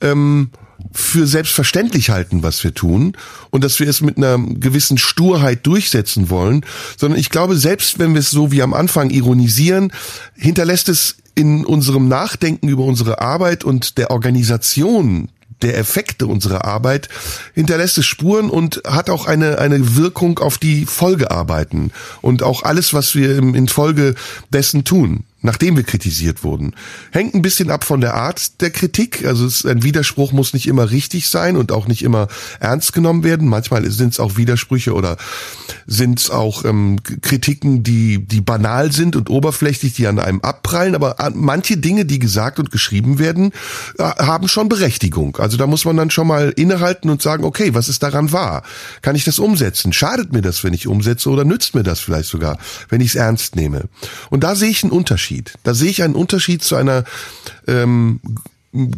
[0.00, 0.50] ähm,
[0.92, 3.16] für selbstverständlich halten, was wir tun
[3.50, 6.64] und dass wir es mit einer gewissen Sturheit durchsetzen wollen,
[6.96, 9.92] sondern ich glaube, selbst wenn wir es so wie am Anfang ironisieren,
[10.34, 15.28] hinterlässt es in unserem Nachdenken über unsere Arbeit und der Organisation
[15.62, 17.08] der Effekte unserer Arbeit
[17.54, 21.92] hinterlässt es Spuren und hat auch eine, eine Wirkung auf die Folgearbeiten
[22.22, 24.14] und auch alles, was wir in Folge
[24.52, 26.74] dessen tun nachdem wir kritisiert wurden.
[27.12, 29.24] Hängt ein bisschen ab von der Art der Kritik.
[29.24, 32.28] Also ein Widerspruch muss nicht immer richtig sein und auch nicht immer
[32.58, 33.48] ernst genommen werden.
[33.48, 35.16] Manchmal sind es auch Widersprüche oder
[35.86, 40.96] sind es auch ähm, Kritiken, die, die banal sind und oberflächlich, die an einem abprallen.
[40.96, 43.52] Aber manche Dinge, die gesagt und geschrieben werden,
[43.98, 45.36] äh, haben schon Berechtigung.
[45.36, 48.64] Also da muss man dann schon mal innehalten und sagen, okay, was ist daran wahr?
[49.02, 49.92] Kann ich das umsetzen?
[49.92, 52.58] Schadet mir das, wenn ich umsetze oder nützt mir das vielleicht sogar,
[52.88, 53.84] wenn ich es ernst nehme?
[54.30, 55.27] Und da sehe ich einen Unterschied.
[55.28, 55.54] Unterschied.
[55.62, 57.04] Da sehe ich einen Unterschied zu einer
[57.66, 58.20] ähm,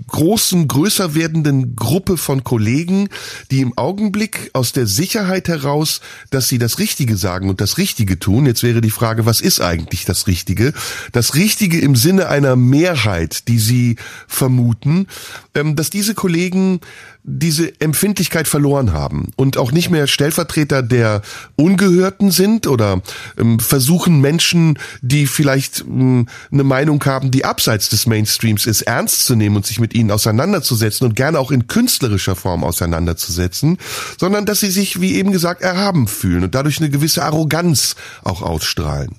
[0.09, 3.09] großen, größer werdenden Gruppe von Kollegen,
[3.51, 6.01] die im Augenblick aus der Sicherheit heraus,
[6.31, 8.47] dass sie das Richtige sagen und das Richtige tun.
[8.47, 10.72] Jetzt wäre die Frage, was ist eigentlich das Richtige?
[11.12, 15.07] Das Richtige im Sinne einer Mehrheit, die sie vermuten,
[15.55, 16.81] ähm, dass diese Kollegen
[17.23, 21.23] diese Empfindlichkeit verloren haben und auch nicht mehr Stellvertreter der
[21.57, 23.03] Ungehörten sind oder
[23.39, 29.27] ähm, versuchen Menschen, die vielleicht ähm, eine Meinung haben, die abseits des Mainstreams ist, ernst
[29.27, 33.79] zu nehmen und sich mit ihnen auseinanderzusetzen und gerne auch in künstlerischer Form auseinanderzusetzen,
[34.18, 38.43] sondern dass sie sich, wie eben gesagt, erhaben fühlen und dadurch eine gewisse Arroganz auch
[38.43, 39.16] ausstrahlen.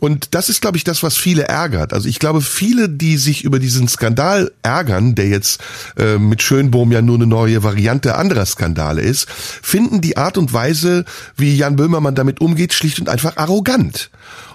[0.00, 1.92] Und das ist, glaube ich, das, was viele ärgert.
[1.92, 5.60] Also ich glaube, viele, die sich über diesen Skandal ärgern, der jetzt
[5.98, 10.54] äh, mit Schönbohm ja nur eine neue Variante anderer Skandale ist, finden die Art und
[10.54, 11.04] Weise,
[11.36, 14.10] wie Jan Böhmermann damit umgeht, schlicht und einfach arrogant.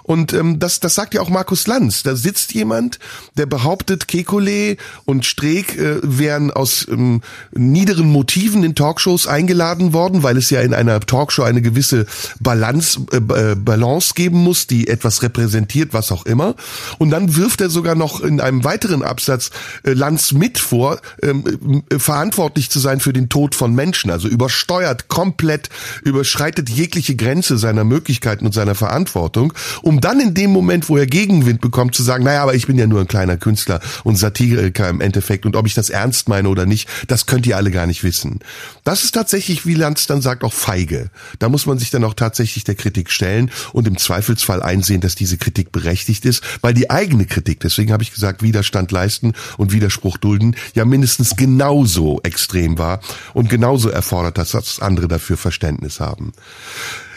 [0.06, 2.04] Und ähm, das, das sagt ja auch Markus Lanz.
[2.04, 3.00] Da sitzt jemand,
[3.36, 10.22] der behauptet, Kekulé und Streeck äh, wären aus ähm, niederen Motiven in Talkshows eingeladen worden,
[10.22, 12.06] weil es ja in einer Talkshow eine gewisse
[12.38, 16.54] Balance, äh, äh, Balance geben muss, die etwas repräsentiert, was auch immer.
[16.98, 19.50] Und dann wirft er sogar noch in einem weiteren Absatz
[19.82, 24.12] äh, Lanz mit vor, ähm, äh, verantwortlich zu sein für den Tod von Menschen.
[24.12, 25.68] Also übersteuert komplett,
[26.04, 29.52] überschreitet jegliche Grenze seiner Möglichkeiten und seiner Verantwortung,
[29.82, 32.78] um dann in dem Moment, wo er Gegenwind bekommt, zu sagen, naja, aber ich bin
[32.78, 36.48] ja nur ein kleiner Künstler und Satiriker im Endeffekt und ob ich das ernst meine
[36.48, 38.40] oder nicht, das könnt ihr alle gar nicht wissen.
[38.84, 41.10] Das ist tatsächlich, wie Lanz dann sagt, auch feige.
[41.38, 45.14] Da muss man sich dann auch tatsächlich der Kritik stellen und im Zweifelsfall einsehen, dass
[45.14, 49.72] diese Kritik berechtigt ist, weil die eigene Kritik, deswegen habe ich gesagt, Widerstand leisten und
[49.72, 53.00] Widerspruch dulden, ja mindestens genauso extrem war
[53.34, 56.32] und genauso erfordert, dass andere dafür Verständnis haben.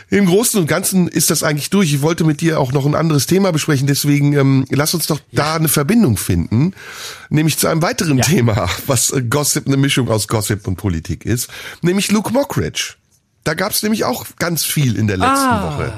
[0.09, 1.93] Im Großen und Ganzen ist das eigentlich durch.
[1.93, 5.19] Ich wollte mit dir auch noch ein anderes Thema besprechen, deswegen ähm, lass uns doch
[5.31, 5.43] ja.
[5.43, 6.73] da eine Verbindung finden,
[7.29, 8.23] nämlich zu einem weiteren ja.
[8.23, 11.49] Thema, was äh, Gossip, eine Mischung aus Gossip und Politik ist,
[11.81, 12.95] nämlich Luke Mockridge.
[13.43, 15.71] Da gab es nämlich auch ganz viel in der letzten ah.
[15.71, 15.93] Woche.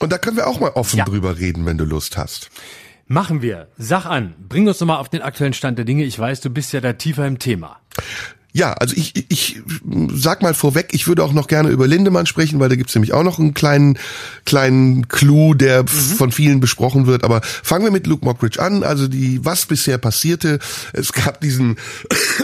[0.00, 1.04] Und da können wir auch mal offen ja.
[1.04, 2.50] drüber reden, wenn du Lust hast.
[3.06, 3.68] Machen wir.
[3.78, 4.34] Sag an.
[4.38, 6.04] Bring uns nochmal auf den aktuellen Stand der Dinge.
[6.04, 7.80] Ich weiß, du bist ja da tiefer im Thema.
[8.58, 9.62] Ja, also ich, ich
[10.12, 13.12] sag mal vorweg, ich würde auch noch gerne über Lindemann sprechen, weil da gibt's nämlich
[13.12, 13.96] auch noch einen kleinen,
[14.46, 15.86] kleinen Clou, der mhm.
[15.86, 17.22] von vielen besprochen wird.
[17.22, 18.82] Aber fangen wir mit Luke Mockridge an.
[18.82, 20.58] Also die, was bisher passierte.
[20.92, 21.76] Es gab diesen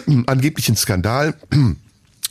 [0.26, 1.34] angeblichen Skandal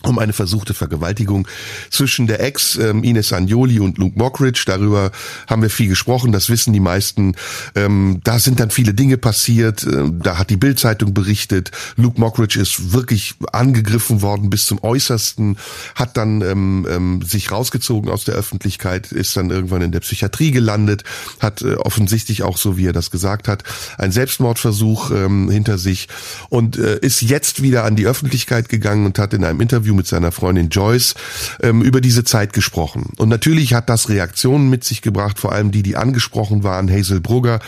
[0.08, 1.48] um eine versuchte Vergewaltigung
[1.90, 4.64] zwischen der Ex ähm, Ines Agnoli und Luke Mockridge.
[4.66, 5.12] Darüber
[5.48, 7.36] haben wir viel gesprochen, das wissen die meisten.
[7.76, 9.84] Ähm, da sind dann viele Dinge passiert.
[9.84, 11.72] Ähm, da hat die Bildzeitung berichtet.
[11.96, 15.58] Luke Mockridge ist wirklich angegriffen worden bis zum Äußersten,
[15.96, 20.52] hat dann ähm, ähm, sich rausgezogen aus der Öffentlichkeit, ist dann irgendwann in der Psychiatrie
[20.52, 21.04] gelandet,
[21.40, 23.64] hat äh, offensichtlich auch so, wie er das gesagt hat,
[23.98, 26.08] einen Selbstmordversuch ähm, hinter sich
[26.50, 29.96] und äh, ist jetzt wieder an die Öffentlichkeit gegangen und hat in einem Interview Interview
[29.96, 31.16] mit seiner Freundin Joyce
[31.62, 33.12] ähm, über diese Zeit gesprochen.
[33.18, 36.90] Und natürlich hat das Reaktionen mit sich gebracht, vor allem die, die angesprochen waren.
[36.90, 37.60] Hazel Brugger,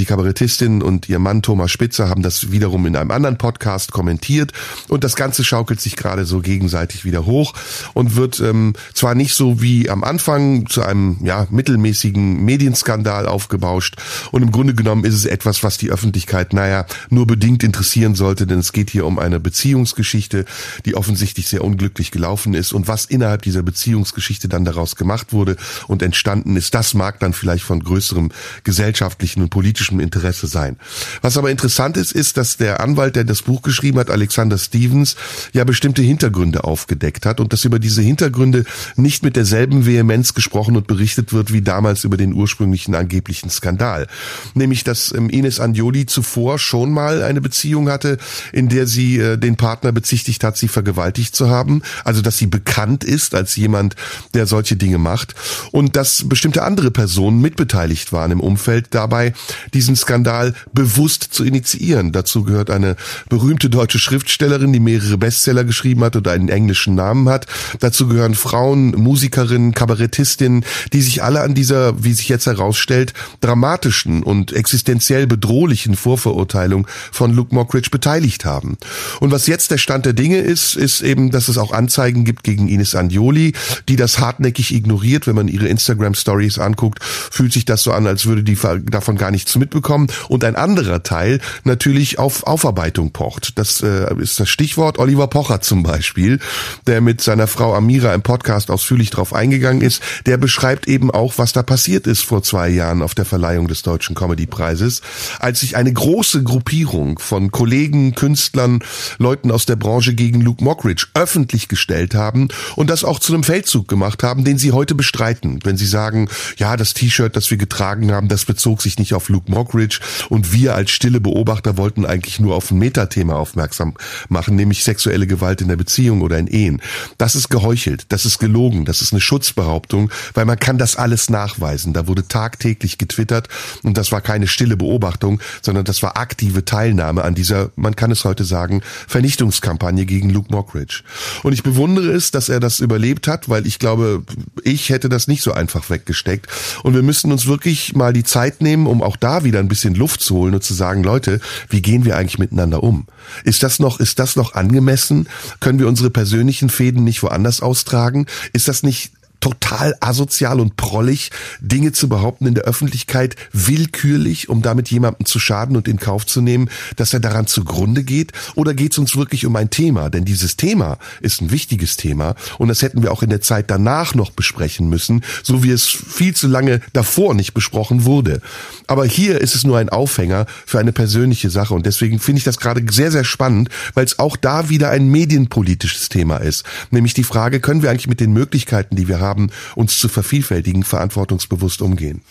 [0.00, 4.52] die Kabarettistin und ihr Mann Thomas Spitzer haben das wiederum in einem anderen Podcast kommentiert.
[4.88, 7.52] Und das Ganze schaukelt sich gerade so gegenseitig wieder hoch
[7.92, 13.96] und wird ähm, zwar nicht so wie am Anfang zu einem ja mittelmäßigen Medienskandal aufgebauscht.
[14.32, 18.46] Und im Grunde genommen ist es etwas, was die Öffentlichkeit, naja, nur bedingt interessieren sollte,
[18.46, 20.46] denn es geht hier um eine Beziehungsgeschichte,
[20.86, 25.56] die offensichtlich sehr unglücklich gelaufen ist und was innerhalb dieser Beziehungsgeschichte dann daraus gemacht wurde
[25.88, 28.30] und entstanden ist, das mag dann vielleicht von größerem
[28.64, 29.50] gesellschaftlichen und
[29.90, 30.76] politischem Interesse sein.
[31.22, 35.16] Was aber interessant ist, ist, dass der Anwalt, der das Buch geschrieben hat, Alexander Stevens,
[35.52, 38.64] ja bestimmte Hintergründe aufgedeckt hat und dass über diese Hintergründe
[38.96, 44.06] nicht mit derselben Vehemenz gesprochen und berichtet wird wie damals über den ursprünglichen angeblichen Skandal.
[44.54, 48.18] Nämlich, dass ähm, Ines Anjoli zuvor schon mal eine Beziehung hatte,
[48.52, 52.46] in der sie äh, den Partner bezichtigt hat, sie vergewaltigt zu haben, also dass sie
[52.46, 53.96] bekannt ist als jemand,
[54.34, 55.34] der solche Dinge macht
[55.72, 59.32] und dass bestimmte andere Personen mitbeteiligt waren im Umfeld dabei,
[59.80, 62.12] diesen Skandal bewusst zu initiieren.
[62.12, 62.96] Dazu gehört eine
[63.30, 67.46] berühmte deutsche Schriftstellerin, die mehrere Bestseller geschrieben hat und einen englischen Namen hat.
[67.78, 74.22] Dazu gehören Frauen, Musikerinnen, Kabarettistinnen, die sich alle an dieser, wie sich jetzt herausstellt, dramatischen
[74.22, 78.76] und existenziell bedrohlichen Vorverurteilung von Luke Mockridge beteiligt haben.
[79.18, 82.44] Und was jetzt der Stand der Dinge ist, ist eben, dass es auch Anzeigen gibt
[82.44, 83.54] gegen Ines Anjoli,
[83.88, 85.26] die das hartnäckig ignoriert.
[85.26, 88.58] Wenn man ihre Instagram Stories anguckt, fühlt sich das so an, als würde die
[88.90, 90.08] davon gar nichts mitbekommen.
[90.28, 93.58] Und ein anderer Teil natürlich auf Aufarbeitung pocht.
[93.58, 96.40] Das äh, ist das Stichwort Oliver Pocher zum Beispiel,
[96.88, 100.02] der mit seiner Frau Amira im Podcast ausführlich drauf eingegangen ist.
[100.26, 103.82] Der beschreibt eben auch, was da passiert ist vor zwei Jahren auf der Verleihung des
[103.82, 105.02] Deutschen Comedy-Preises,
[105.38, 108.80] als sich eine große Gruppierung von Kollegen, Künstlern,
[109.18, 113.44] Leuten aus der Branche gegen Luke Mockridge öffentlich gestellt haben und das auch zu einem
[113.44, 115.60] Feldzug gemacht haben, den sie heute bestreiten.
[115.62, 119.28] Wenn sie sagen, ja, das T-Shirt, das wir getragen haben, das bezog sich nicht auf
[119.28, 123.94] Luke Mockridge und wir als stille Beobachter wollten eigentlich nur auf ein Metathema aufmerksam
[124.28, 126.82] machen, nämlich sexuelle Gewalt in der Beziehung oder in Ehen.
[127.18, 131.30] Das ist geheuchelt, das ist gelogen, das ist eine Schutzbehauptung, weil man kann das alles
[131.30, 131.92] nachweisen.
[131.92, 133.48] Da wurde tagtäglich getwittert
[133.82, 138.10] und das war keine stille Beobachtung, sondern das war aktive Teilnahme an dieser, man kann
[138.10, 141.02] es heute sagen, Vernichtungskampagne gegen Luke Mockridge.
[141.42, 144.22] Und ich bewundere es, dass er das überlebt hat, weil ich glaube,
[144.64, 146.46] ich hätte das nicht so einfach weggesteckt.
[146.82, 149.94] Und wir müssen uns wirklich mal die Zeit nehmen, um auch da wieder ein bisschen
[149.94, 153.06] Luft zu holen und zu sagen, Leute, wie gehen wir eigentlich miteinander um?
[153.44, 155.28] Ist das noch, ist das noch angemessen?
[155.60, 158.26] Können wir unsere persönlichen Fäden nicht woanders austragen?
[158.52, 161.30] Ist das nicht total asozial und prollig,
[161.60, 166.26] Dinge zu behaupten in der Öffentlichkeit, willkürlich, um damit jemandem zu schaden und in Kauf
[166.26, 168.32] zu nehmen, dass er daran zugrunde geht?
[168.54, 170.10] Oder geht es uns wirklich um ein Thema?
[170.10, 173.70] Denn dieses Thema ist ein wichtiges Thema und das hätten wir auch in der Zeit
[173.70, 178.40] danach noch besprechen müssen, so wie es viel zu lange davor nicht besprochen wurde.
[178.86, 182.44] Aber hier ist es nur ein Aufhänger für eine persönliche Sache und deswegen finde ich
[182.44, 186.64] das gerade sehr, sehr spannend, weil es auch da wieder ein medienpolitisches Thema ist.
[186.90, 189.29] Nämlich die Frage, können wir eigentlich mit den Möglichkeiten, die wir haben,
[189.74, 192.22] uns zu vervielfältigen, verantwortungsbewusst umgehen?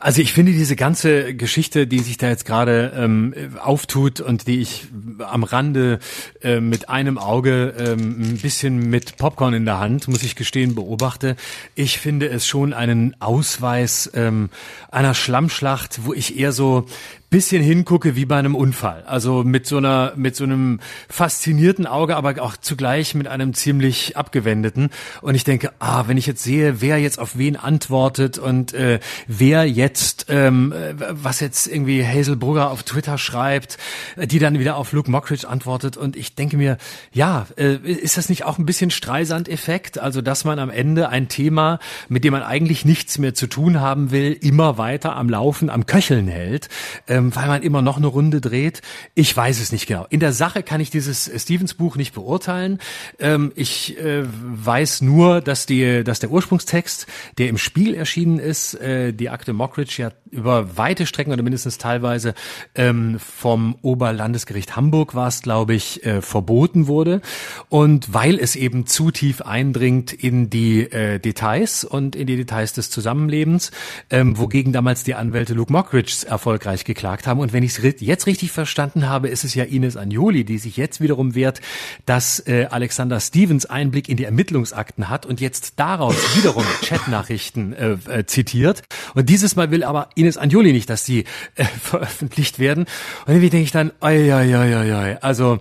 [0.00, 4.60] Also ich finde diese ganze Geschichte, die sich da jetzt gerade ähm, auftut und die
[4.60, 4.86] ich
[5.18, 5.98] am Rande
[6.40, 10.76] äh, mit einem Auge ähm, ein bisschen mit Popcorn in der Hand, muss ich gestehen,
[10.76, 11.34] beobachte,
[11.74, 14.50] ich finde es schon einen Ausweis ähm,
[14.90, 16.86] einer Schlammschlacht, wo ich eher so
[17.30, 19.02] bisschen hingucke wie bei einem Unfall.
[19.06, 24.16] Also mit so einer, mit so einem faszinierten Auge, aber auch zugleich mit einem ziemlich
[24.16, 24.88] abgewendeten.
[25.20, 29.00] Und ich denke, ah, wenn ich jetzt sehe, wer jetzt auf wen antwortet und äh,
[29.26, 30.72] wer jetzt, ähm,
[31.10, 33.76] was jetzt irgendwie Hazel Brugger auf Twitter schreibt,
[34.16, 35.98] die dann wieder auf Luke Mockridge antwortet.
[35.98, 36.78] Und ich denke mir,
[37.12, 39.98] ja, äh, ist das nicht auch ein bisschen Streisand-Effekt?
[39.98, 43.80] Also, dass man am Ende ein Thema, mit dem man eigentlich nichts mehr zu tun
[43.80, 46.70] haben will, immer weiter am Laufen, am Köcheln hält.
[47.06, 48.82] Äh, ähm, weil man immer noch eine Runde dreht.
[49.14, 50.06] Ich weiß es nicht genau.
[50.10, 52.78] In der Sache kann ich dieses Stevens Buch nicht beurteilen.
[53.18, 57.06] Ähm, ich äh, weiß nur, dass die, dass der Ursprungstext,
[57.38, 61.78] der im Spiel erschienen ist, äh, die Akte Mockridge ja über weite Strecken oder mindestens
[61.78, 62.34] teilweise
[62.74, 67.20] ähm, vom Oberlandesgericht Hamburg war es, glaube ich, äh, verboten wurde.
[67.68, 72.74] Und weil es eben zu tief eindringt in die äh, Details und in die Details
[72.74, 73.70] des Zusammenlebens,
[74.10, 77.40] ähm, wogegen damals die Anwälte Luke Mockridge erfolgreich geklagt haben.
[77.40, 80.76] Und wenn ich es jetzt richtig verstanden habe, ist es ja Ines Agnoli, die sich
[80.76, 81.60] jetzt wiederum wehrt,
[82.06, 87.96] dass äh, Alexander Stevens Einblick in die Ermittlungsakten hat und jetzt daraus wiederum Chatnachrichten äh,
[88.08, 88.82] äh, zitiert.
[89.14, 92.84] Und dieses Mal will aber Ines Anjoli nicht, dass die äh, veröffentlicht werden.
[93.26, 95.16] Und irgendwie denke ich dann, oi, oi, oi, oi, oi.
[95.20, 95.58] also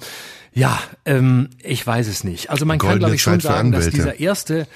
[0.53, 2.49] ja, ähm, ich weiß es nicht.
[2.49, 4.67] Also man Goldene kann, glaube ich, schon sagen, dass dieser erste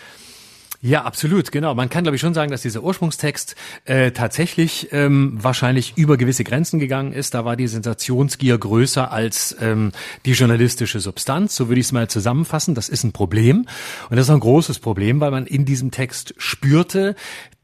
[0.84, 1.76] ja, absolut, genau.
[1.76, 3.56] Man kann, glaube ich, schon sagen, dass dieser Ursprungstext
[3.86, 7.36] äh, tatsächlich ähm, wahrscheinlich über gewisse Grenzen gegangen ist.
[7.36, 9.92] Da war die Sensationsgier größer als ähm,
[10.26, 11.56] die journalistische Substanz.
[11.56, 12.74] So würde ich es mal zusammenfassen.
[12.74, 13.68] Das ist ein Problem.
[14.10, 17.16] Und das ist ein großes Problem, weil man in diesem Text spürte,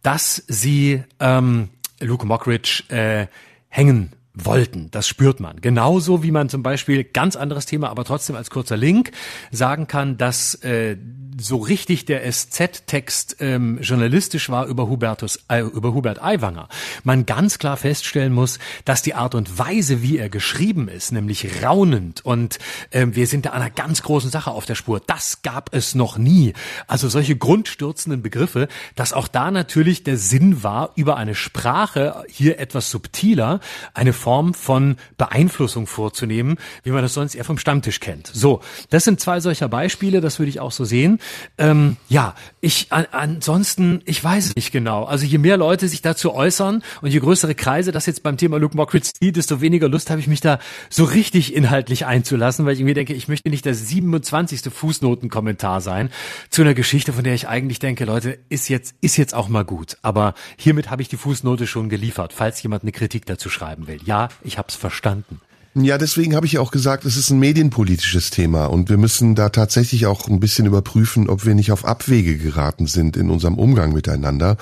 [0.03, 3.25] dass sie ähm, Luke Mockridge äh,
[3.67, 4.91] hängen wollten.
[4.91, 5.59] Das spürt man.
[5.61, 9.09] Genauso wie man zum Beispiel, ganz anderes Thema, aber trotzdem als kurzer Link,
[9.49, 10.97] sagen kann, dass äh,
[11.39, 16.67] so richtig der SZ-Text ähm, journalistisch war über, Hubertus, äh, über Hubert Aiwanger,
[17.03, 21.63] man ganz klar feststellen muss, dass die Art und Weise, wie er geschrieben ist, nämlich
[21.63, 22.59] raunend und
[22.91, 26.17] ähm, wir sind da einer ganz großen Sache auf der Spur, das gab es noch
[26.17, 26.53] nie.
[26.87, 32.59] Also solche grundstürzenden Begriffe, dass auch da natürlich der Sinn war, über eine Sprache hier
[32.59, 33.59] etwas subtiler
[33.93, 38.27] eine Form von Beeinflussung vorzunehmen, wie man das sonst eher vom Stammtisch kennt.
[38.27, 41.19] So, das sind zwei solcher Beispiele, das würde ich auch so sehen.
[41.57, 45.05] Ähm, ja, ich an, ansonsten, ich weiß nicht genau.
[45.05, 48.57] Also je mehr Leute sich dazu äußern und je größere Kreise das jetzt beim Thema
[48.57, 50.59] Luke Mockridge zieht, desto weniger Lust habe ich mich da
[50.89, 54.61] so richtig inhaltlich einzulassen, weil ich mir denke, ich möchte nicht der 27.
[54.73, 56.09] Fußnotenkommentar sein
[56.49, 59.65] zu einer Geschichte, von der ich eigentlich denke, Leute, ist jetzt, ist jetzt auch mal
[59.65, 59.97] gut.
[60.01, 63.99] Aber hiermit habe ich die Fußnote schon geliefert, falls jemand eine Kritik dazu schreiben will.
[64.05, 65.41] Ja, ich habe es verstanden.
[65.79, 69.35] Ja, deswegen habe ich ja auch gesagt, es ist ein medienpolitisches Thema und wir müssen
[69.35, 73.59] da tatsächlich auch ein bisschen überprüfen, ob wir nicht auf Abwege geraten sind in unserem
[73.59, 74.57] Umgang miteinander.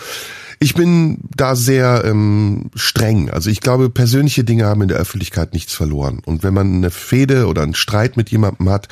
[0.60, 3.30] Ich bin da sehr ähm, streng.
[3.30, 6.22] Also ich glaube, persönliche Dinge haben in der Öffentlichkeit nichts verloren.
[6.26, 8.88] Und wenn man eine Fehde oder einen Streit mit jemandem hat,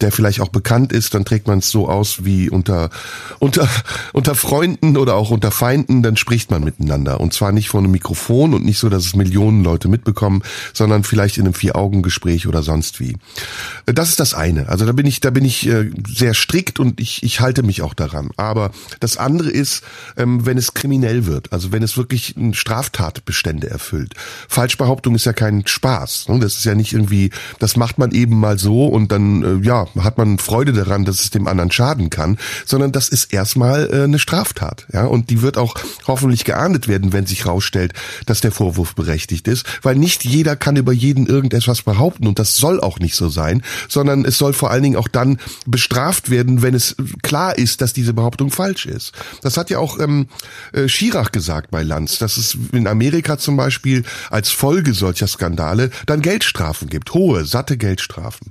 [0.00, 2.90] der vielleicht auch bekannt ist, dann trägt man es so aus wie unter
[3.38, 3.68] unter
[4.12, 7.20] unter Freunden oder auch unter Feinden, dann spricht man miteinander.
[7.20, 10.42] Und zwar nicht vor einem Mikrofon und nicht so, dass es Millionen Leute mitbekommen,
[10.72, 13.16] sondern vielleicht in einem Vier-Augen-Gespräch oder sonst wie.
[13.86, 14.68] Das ist das eine.
[14.68, 17.82] Also da bin ich, da bin ich äh, sehr strikt und ich, ich halte mich
[17.82, 18.30] auch daran.
[18.36, 19.82] Aber das andere ist,
[20.16, 24.14] ähm, wenn es kriminell kriminell wird, also wenn es wirklich Straftatbestände erfüllt.
[24.48, 26.28] Falschbehauptung ist ja kein Spaß.
[26.28, 26.38] Ne?
[26.40, 29.86] Das ist ja nicht irgendwie, das macht man eben mal so und dann äh, ja
[30.00, 34.04] hat man Freude daran, dass es dem anderen schaden kann, sondern das ist erstmal äh,
[34.04, 35.74] eine Straftat, ja und die wird auch
[36.06, 37.92] hoffentlich geahndet werden, wenn sich rausstellt,
[38.26, 42.56] dass der Vorwurf berechtigt ist, weil nicht jeder kann über jeden irgendetwas behaupten und das
[42.56, 46.62] soll auch nicht so sein, sondern es soll vor allen Dingen auch dann bestraft werden,
[46.62, 49.12] wenn es klar ist, dass diese Behauptung falsch ist.
[49.42, 50.28] Das hat ja auch ähm,
[50.98, 56.22] Schirach gesagt bei Lanz, dass es in Amerika zum Beispiel als Folge solcher Skandale dann
[56.22, 58.50] Geldstrafen gibt, hohe, satte Geldstrafen.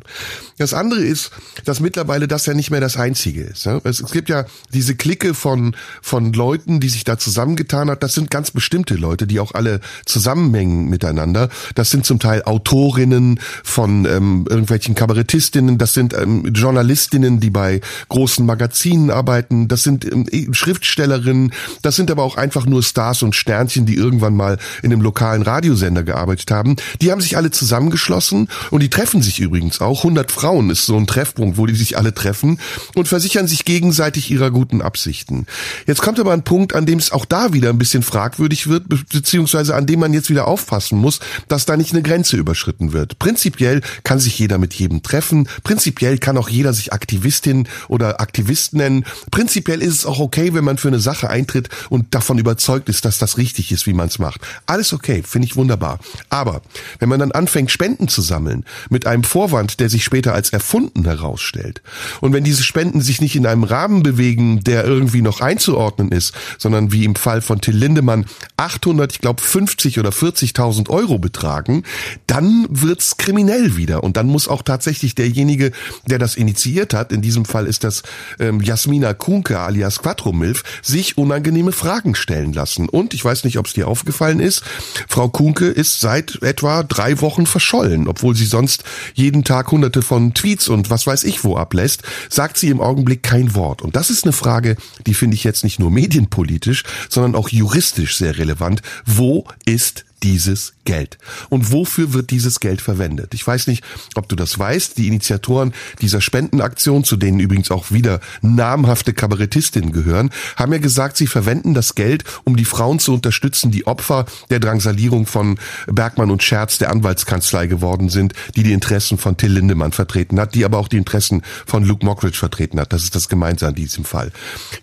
[0.58, 1.32] Das andere ist,
[1.66, 3.66] dass mittlerweile das ja nicht mehr das Einzige ist.
[3.66, 8.02] Es, gibt ja diese Clique von, von Leuten, die sich da zusammengetan hat.
[8.02, 11.50] Das sind ganz bestimmte Leute, die auch alle zusammenhängen miteinander.
[11.76, 17.82] Das sind zum Teil Autorinnen von ähm, irgendwelchen Kabarettistinnen, das sind ähm, Journalistinnen, die bei
[18.08, 23.36] großen Magazinen arbeiten, das sind ähm, Schriftstellerinnen, das sind aber auch einfach nur Stars und
[23.36, 26.76] Sternchen, die irgendwann mal in einem lokalen Radiosender gearbeitet haben.
[27.02, 30.00] Die haben sich alle zusammengeschlossen und die treffen sich übrigens auch.
[30.00, 32.60] 100 Frauen ist so ein Treffpunkt, wo die sich alle treffen
[32.96, 35.46] und versichern sich gegenseitig ihrer guten Absichten.
[35.86, 38.86] Jetzt kommt aber ein Punkt, an dem es auch da wieder ein bisschen fragwürdig wird,
[38.88, 43.20] beziehungsweise an dem man jetzt wieder aufpassen muss, dass da nicht eine Grenze überschritten wird.
[43.20, 45.48] Prinzipiell kann sich jeder mit jedem treffen.
[45.64, 49.06] Prinzipiell kann auch jeder sich Aktivistin oder Aktivist nennen.
[49.32, 53.06] Prinzipiell ist es auch okay, wenn man für eine Sache eintritt und davon überzeugt ist,
[53.06, 54.42] dass das richtig ist, wie man es macht.
[54.66, 55.98] Alles okay, finde ich wunderbar.
[56.30, 56.62] Aber
[57.00, 61.06] wenn man dann anfängt, Spenden zu sammeln, mit einem Vorwand, der sich später als erfunden
[61.06, 61.82] herausstellt,
[62.20, 66.34] und wenn diese Spenden sich nicht in einem Rahmen bewegen, der irgendwie noch einzuordnen ist,
[66.58, 68.26] sondern wie im Fall von Till Lindemann
[68.58, 71.84] 800, ich glaube 50 oder 40.000 Euro betragen,
[72.26, 74.04] dann wird's kriminell wieder.
[74.04, 75.72] Und dann muss auch tatsächlich derjenige,
[76.08, 78.04] der das initiiert hat, in diesem Fall ist das
[78.38, 82.90] ähm, Jasmina Kunke alias Quattro Milf, sich unangenehme Fragen stellen lassen.
[82.90, 84.64] Und ich weiß nicht, ob es dir aufgefallen ist,
[85.08, 90.34] Frau Kunke ist seit etwa drei Wochen verschollen, obwohl sie sonst jeden Tag hunderte von
[90.34, 93.82] Tweets und was weiß ich wo ablässt, sagt sie im Augenblick kein Wort.
[93.82, 98.18] Und das ist eine Frage, die finde ich jetzt nicht nur medienpolitisch, sondern auch juristisch
[98.18, 98.82] sehr relevant.
[99.06, 101.18] Wo ist dieses Geld?
[101.50, 103.34] Und wofür wird dieses Geld verwendet?
[103.34, 103.84] Ich weiß nicht,
[104.16, 104.98] ob du das weißt.
[104.98, 111.18] Die Initiatoren dieser Spendenaktion, zu denen übrigens auch wieder namhafte Kabarettistinnen gehören, haben ja gesagt,
[111.18, 116.32] sie verwenden das Geld, um die Frauen zu unterstützen, die Opfer der Drangsalierung von Bergmann
[116.32, 120.66] und Scherz der Anwaltskanzlei geworden sind, die die Interessen von Till Lindemann vertreten hat, die
[120.66, 122.94] aber auch die Interessen von Luke Mockridge vertreten hat.
[122.94, 124.32] Das ist das Gemeinsame in diesem Fall.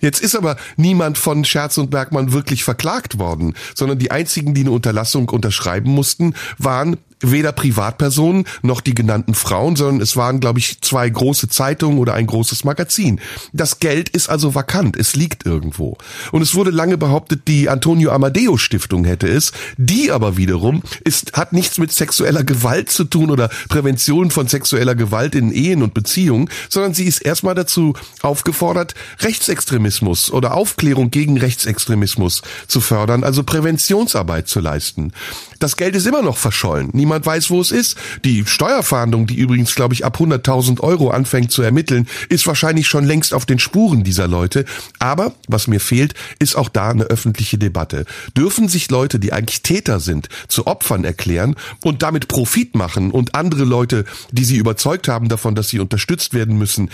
[0.01, 4.63] Jetzt ist aber niemand von Scherz und Bergmann wirklich verklagt worden, sondern die einzigen, die
[4.63, 10.59] eine Unterlassung unterschreiben mussten, waren weder Privatpersonen noch die genannten Frauen, sondern es waren, glaube
[10.59, 13.21] ich, zwei große Zeitungen oder ein großes Magazin.
[13.53, 15.97] Das Geld ist also vakant, es liegt irgendwo.
[16.33, 19.53] Und es wurde lange behauptet, die Antonio Amadeo Stiftung hätte es.
[19.77, 24.95] Die aber wiederum ist, hat nichts mit sexueller Gewalt zu tun oder Prävention von sexueller
[24.95, 31.39] Gewalt in Ehen und Beziehungen, sondern sie ist erstmal dazu aufgefordert, Rechtsextremismus oder Aufklärung gegen
[31.39, 35.13] Rechtsextremismus zu fördern, also Präventionsarbeit zu leisten.
[35.59, 36.91] Das Geld ist immer noch verschollen.
[37.05, 37.99] Niemand weiß, wo es ist.
[38.25, 43.05] Die Steuerfahndung, die übrigens, glaube ich, ab 100.000 Euro anfängt zu ermitteln, ist wahrscheinlich schon
[43.05, 44.65] längst auf den Spuren dieser Leute.
[45.01, 48.07] Aber was mir fehlt, ist auch da eine öffentliche Debatte.
[48.35, 53.35] Dürfen sich Leute, die eigentlich Täter sind, zu Opfern erklären und damit Profit machen und
[53.35, 56.89] andere Leute, die sie überzeugt haben davon, dass sie unterstützt werden müssen,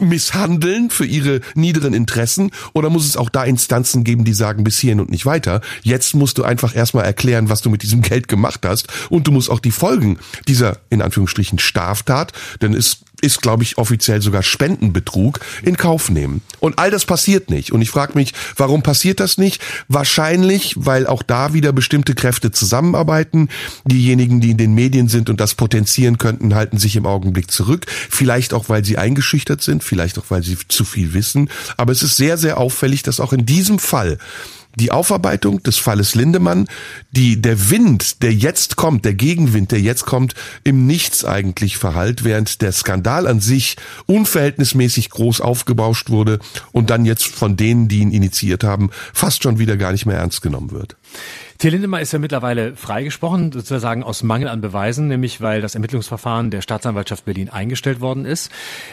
[0.00, 4.78] misshandeln für ihre niederen Interessen oder muss es auch da Instanzen geben, die sagen bis
[4.78, 5.60] hierhin und nicht weiter?
[5.82, 9.32] Jetzt musst du einfach erstmal erklären, was du mit diesem Geld gemacht hast und du
[9.32, 10.18] musst auch die Folgen
[10.48, 16.42] dieser in Anführungsstrichen Straftat, denn es ist, glaube ich, offiziell sogar Spendenbetrug in Kauf nehmen.
[16.60, 17.72] Und all das passiert nicht.
[17.72, 19.62] Und ich frage mich, warum passiert das nicht?
[19.88, 23.48] Wahrscheinlich, weil auch da wieder bestimmte Kräfte zusammenarbeiten.
[23.84, 27.86] Diejenigen, die in den Medien sind und das potenzieren könnten, halten sich im Augenblick zurück.
[27.88, 31.48] Vielleicht auch, weil sie eingeschüchtert sind, vielleicht auch, weil sie zu viel wissen.
[31.76, 34.18] Aber es ist sehr, sehr auffällig, dass auch in diesem Fall
[34.76, 36.68] die Aufarbeitung des Falles Lindemann,
[37.10, 42.24] die der Wind, der jetzt kommt, der Gegenwind, der jetzt kommt, im Nichts eigentlich verhallt,
[42.24, 46.38] während der Skandal an sich unverhältnismäßig groß aufgebauscht wurde
[46.72, 50.18] und dann jetzt von denen, die ihn initiiert haben, fast schon wieder gar nicht mehr
[50.18, 50.96] ernst genommen wird.
[51.64, 56.50] Till Lindemann ist ja mittlerweile freigesprochen, sozusagen aus Mangel an Beweisen, nämlich weil das Ermittlungsverfahren
[56.50, 58.52] der Staatsanwaltschaft Berlin eingestellt worden ist.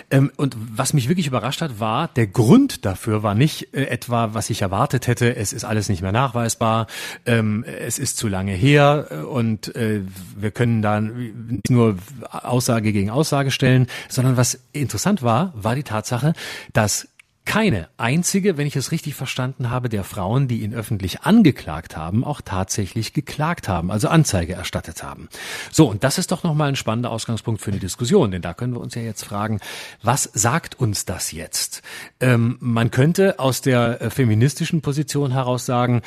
[0.09, 4.33] Ähm, und was mich wirklich überrascht hat, war, der Grund dafür war nicht äh, etwa,
[4.35, 6.87] was ich erwartet hätte, es ist alles nicht mehr nachweisbar,
[7.25, 10.03] ähm, es ist zu lange her äh, und äh,
[10.37, 11.97] wir können da nicht nur
[12.31, 16.31] Aussage gegen Aussage stellen, sondern was interessant war, war die Tatsache,
[16.71, 17.09] dass
[17.51, 22.23] keine einzige, wenn ich es richtig verstanden habe, der Frauen, die ihn öffentlich angeklagt haben,
[22.23, 25.27] auch tatsächlich geklagt haben, also Anzeige erstattet haben.
[25.69, 28.73] So, und das ist doch nochmal ein spannender Ausgangspunkt für eine Diskussion, denn da können
[28.73, 29.59] wir uns ja jetzt fragen,
[30.01, 31.81] was sagt uns das jetzt?
[32.21, 36.03] Ähm, man könnte aus der äh, feministischen Position heraus sagen,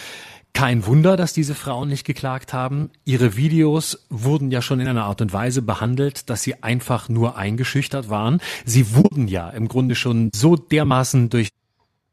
[0.55, 2.91] kein Wunder, dass diese Frauen nicht geklagt haben.
[3.05, 7.37] Ihre Videos wurden ja schon in einer Art und Weise behandelt, dass sie einfach nur
[7.37, 8.41] eingeschüchtert waren.
[8.65, 11.49] Sie wurden ja im Grunde schon so dermaßen durch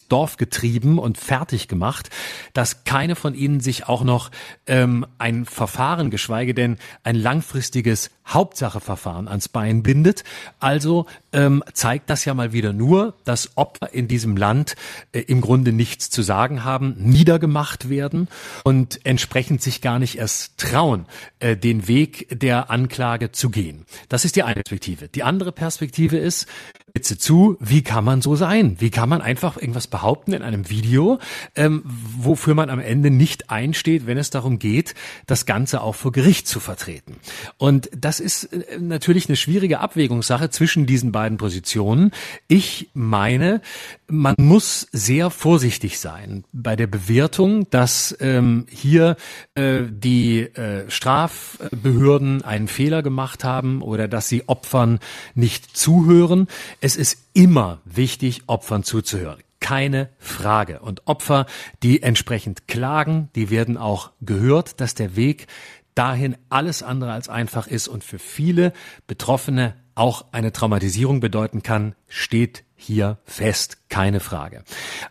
[0.09, 2.09] Dorf getrieben und fertig gemacht,
[2.51, 4.29] dass keine von ihnen sich auch noch
[4.65, 10.23] ähm, ein Verfahren, geschweige denn ein langfristiges Hauptsacheverfahren ans Bein bindet.
[10.59, 14.75] Also ähm, zeigt das ja mal wieder nur, dass Opfer in diesem Land
[15.11, 18.27] äh, im Grunde nichts zu sagen haben, niedergemacht werden
[18.63, 21.05] und entsprechend sich gar nicht erst trauen,
[21.39, 23.85] äh, den Weg der Anklage zu gehen.
[24.09, 25.07] Das ist die eine Perspektive.
[25.07, 26.47] Die andere Perspektive ist,
[26.93, 28.75] bitte zu, wie kann man so sein?
[28.79, 31.19] Wie kann man einfach irgendwas behaupten in einem Video,
[31.55, 34.93] ähm, wofür man am Ende nicht einsteht, wenn es darum geht,
[35.25, 37.15] das Ganze auch vor Gericht zu vertreten?
[37.57, 42.11] Und das ist äh, natürlich eine schwierige Abwägungssache zwischen diesen beiden Positionen.
[42.47, 43.61] Ich meine,
[44.07, 49.17] man muss sehr vorsichtig sein bei der Bewertung, dass ähm, hier
[49.55, 54.99] äh, die äh, Strafbehörden einen Fehler gemacht haben oder dass sie Opfern
[55.35, 56.47] nicht zuhören.
[56.79, 59.39] Es ist immer wichtig, Opfern zuzuhören.
[59.59, 60.79] Keine Frage.
[60.79, 61.45] Und Opfer,
[61.83, 65.47] die entsprechend klagen, die werden auch gehört, dass der Weg
[65.95, 68.73] dahin alles andere als einfach ist und für viele
[69.07, 74.63] Betroffene auch eine Traumatisierung bedeuten kann, steht hier fest, keine Frage.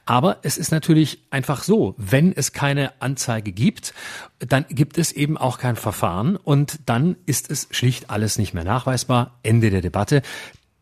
[0.05, 3.95] Aber es ist natürlich einfach so, wenn es keine Anzeige gibt,
[4.41, 8.65] dann gibt es eben auch kein Verfahren und dann ist es schlicht alles nicht mehr
[8.65, 9.39] nachweisbar.
[9.43, 10.23] Ende der Debatte.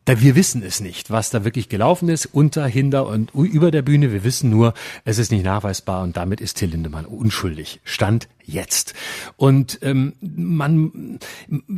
[0.06, 3.82] Da wir wissen es nicht, was da wirklich gelaufen ist, unter, hinter und über der
[3.82, 4.10] Bühne.
[4.10, 4.72] Wir wissen nur,
[5.04, 7.80] es ist nicht nachweisbar und damit ist Till Lindemann unschuldig.
[7.84, 8.94] Stand jetzt.
[9.36, 11.18] Und ähm, man,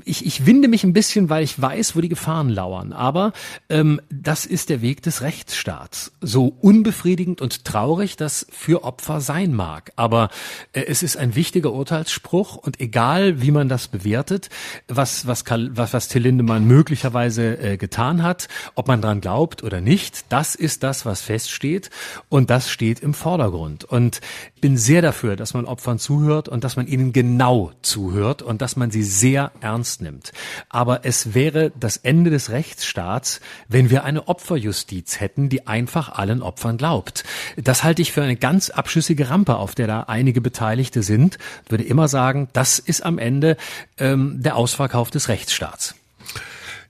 [0.05, 2.93] ich, ich winde mich ein bisschen, weil ich weiß, wo die Gefahren lauern.
[2.93, 3.33] Aber
[3.68, 6.12] ähm, das ist der Weg des Rechtsstaats.
[6.21, 9.93] So unbefriedigend und traurig das für Opfer sein mag.
[9.97, 10.31] Aber
[10.73, 14.49] äh, es ist ein wichtiger Urteilsspruch und egal, wie man das bewertet,
[14.89, 19.81] was was was, was Till Lindemann möglicherweise äh, getan hat, ob man dran glaubt oder
[19.81, 21.91] nicht, das ist das, was feststeht
[22.29, 23.85] und das steht im Vordergrund.
[23.85, 24.21] Und
[24.55, 28.43] ich bin sehr dafür, dass man Opfern zuhört und und dass man ihnen genau zuhört
[28.43, 30.31] und dass man sie sehr ernst nimmt.
[30.69, 36.43] Aber es wäre das Ende des Rechtsstaats, wenn wir eine Opferjustiz hätten, die einfach allen
[36.43, 37.25] Opfern glaubt.
[37.57, 41.39] Das halte ich für eine ganz abschüssige Rampe, auf der da einige Beteiligte sind.
[41.65, 43.57] Ich würde immer sagen, das ist am Ende
[43.97, 45.95] ähm, der Ausverkauf des Rechtsstaats.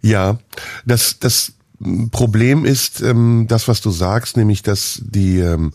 [0.02, 0.40] Ja,
[0.84, 1.52] das, das
[2.10, 5.72] Problem ist ähm, das, was du sagst, nämlich dass die ähm,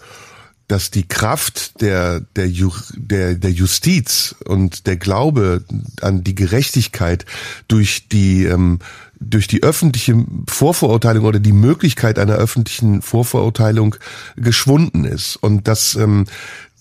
[0.67, 2.49] dass die Kraft der, der,
[2.95, 5.63] der, der Justiz und der Glaube
[6.01, 7.25] an die Gerechtigkeit
[7.67, 8.79] durch die, ähm,
[9.19, 13.95] durch die öffentliche Vorverurteilung oder die Möglichkeit einer öffentlichen Vorverurteilung
[14.35, 15.35] geschwunden ist.
[15.35, 16.25] Und dass ähm,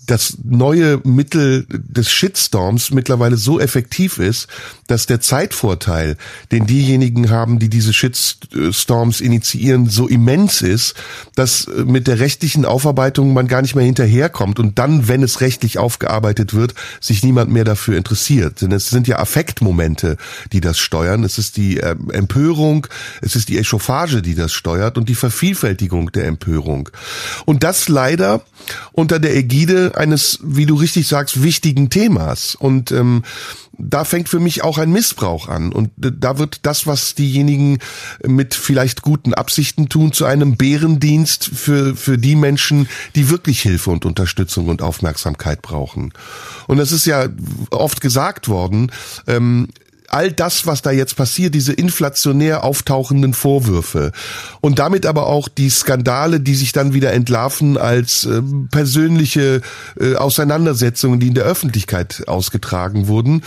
[0.07, 4.49] das neue Mittel des Shitstorms mittlerweile so effektiv ist,
[4.87, 6.17] dass der Zeitvorteil,
[6.53, 10.95] den diejenigen haben, die diese Shitstorms initiieren, so immens ist,
[11.35, 15.41] dass äh, mit der rechtlichen Aufarbeitung man gar nicht mehr hinterherkommt und dann, wenn es
[15.41, 18.61] rechtlich aufgearbeitet wird, sich niemand mehr dafür interessiert.
[18.61, 20.17] Denn es sind ja Affektmomente,
[20.53, 21.25] die das steuern.
[21.25, 22.87] Es ist die äh, Empörung,
[23.23, 26.91] es ist die Echauffage, die das steuert und die Vervielfältigung der Empörung.
[27.47, 28.43] Und das leider
[28.93, 32.55] unter der Ägide eines, wie du richtig sagst, wichtigen Themas.
[32.55, 33.23] Und ähm,
[33.79, 35.73] da fängt für mich auch ein Missbrauch an.
[35.73, 37.79] Und da wird das, was diejenigen
[38.25, 43.91] mit vielleicht guten Absichten tun, zu einem Bärendienst für, für die Menschen, die wirklich Hilfe
[43.91, 46.13] und Unterstützung und Aufmerksamkeit brauchen.
[46.67, 47.29] Und es ist ja
[47.71, 48.93] oft gesagt worden,
[49.27, 49.69] ähm,
[50.15, 54.13] all das, was da jetzt passiert, diese inflationär auftauchenden Vorwürfe
[54.61, 58.41] und damit aber auch die Skandale, die sich dann wieder entlarven als äh,
[58.71, 59.61] persönliche
[59.99, 63.43] äh, Auseinandersetzungen, die in der Öffentlichkeit ausgetragen wurden,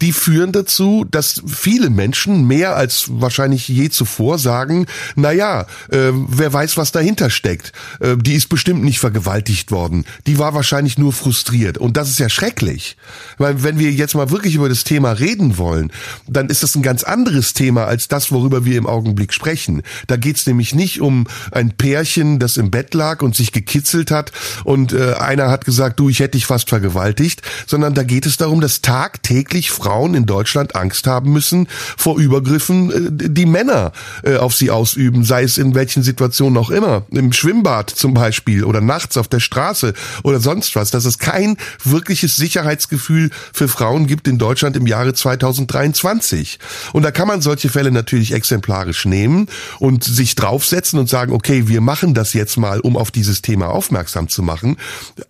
[0.00, 6.10] die führen dazu, dass viele Menschen mehr als wahrscheinlich je zuvor sagen, na ja, äh,
[6.12, 7.72] wer weiß, was dahinter steckt.
[8.00, 10.04] Äh, die ist bestimmt nicht vergewaltigt worden.
[10.26, 11.78] Die war wahrscheinlich nur frustriert.
[11.78, 12.96] Und das ist ja schrecklich.
[13.38, 15.92] Weil wenn wir jetzt mal wirklich über das Thema reden wollen,
[16.26, 19.82] dann ist das ein ganz anderes Thema als das, worüber wir im Augenblick sprechen.
[20.08, 24.32] Da geht's nämlich nicht um ein Pärchen, das im Bett lag und sich gekitzelt hat
[24.64, 28.36] und äh, einer hat gesagt, du, ich hätte dich fast vergewaltigt, sondern da geht es
[28.36, 31.66] darum, dass tagtäglich Frauen in Deutschland Angst haben müssen
[31.96, 36.70] vor Übergriffen, äh, die Männer äh, auf sie ausüben, sei es in welchen Situationen auch
[36.70, 37.04] immer.
[37.10, 40.92] Im Schwimmbad zum Beispiel oder nachts auf der Straße oder sonst was.
[40.92, 46.60] Dass es kein wirkliches Sicherheitsgefühl für Frauen gibt in Deutschland im Jahre 2023.
[46.92, 49.48] Und da kann man solche Fälle natürlich exemplarisch nehmen
[49.80, 53.68] und sich draufsetzen und sagen, okay, wir machen das jetzt mal, um auf dieses Thema
[53.70, 54.76] aufmerksam zu machen.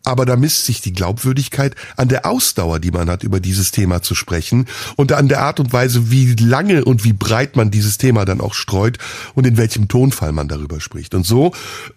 [0.04, 4.02] Aber da misst sich die Glaubwürdigkeit an der Ausdauer, die man hat, über dieses Thema
[4.02, 4.66] zu sprechen sprechen
[4.96, 8.40] und an der Art und Weise, wie lange und wie breit man dieses Thema dann
[8.40, 8.98] auch streut
[9.34, 11.14] und in welchem Tonfall man darüber spricht.
[11.14, 11.52] Und so,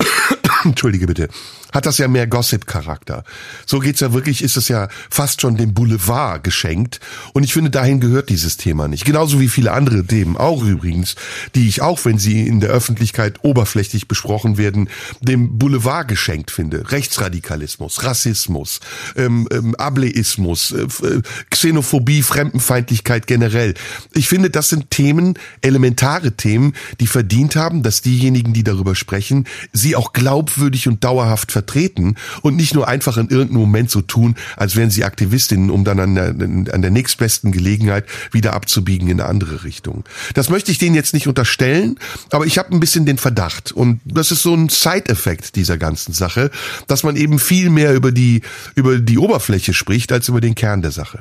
[0.64, 1.30] entschuldige bitte,
[1.76, 3.26] hat das ja mehr Gossip-Charakter.
[3.66, 7.02] So geht's ja wirklich, ist es ja fast schon dem Boulevard geschenkt.
[7.34, 9.04] Und ich finde, dahin gehört dieses Thema nicht.
[9.04, 11.16] Genauso wie viele andere Themen auch übrigens,
[11.54, 16.92] die ich auch, wenn sie in der Öffentlichkeit oberflächlich besprochen werden, dem Boulevard geschenkt finde.
[16.92, 18.80] Rechtsradikalismus, Rassismus,
[19.18, 23.74] ähm, ähm, Ableismus, äh, äh Xenophobie, Fremdenfeindlichkeit generell.
[24.14, 29.46] Ich finde, das sind Themen, elementare Themen, die verdient haben, dass diejenigen, die darüber sprechen,
[29.74, 31.65] sie auch glaubwürdig und dauerhaft vertreten
[32.42, 36.00] und nicht nur einfach in irgendeinem Moment so tun, als wären sie Aktivistinnen, um dann
[36.00, 40.04] an der, an der nächstbesten Gelegenheit wieder abzubiegen in eine andere Richtung.
[40.34, 41.98] Das möchte ich denen jetzt nicht unterstellen,
[42.32, 46.14] aber ich habe ein bisschen den Verdacht und das ist so ein Side-Effekt dieser ganzen
[46.14, 46.52] Sache,
[46.88, 48.42] dass man eben viel mehr über die
[48.76, 51.20] über die Oberfläche spricht als über den Kern der Sache.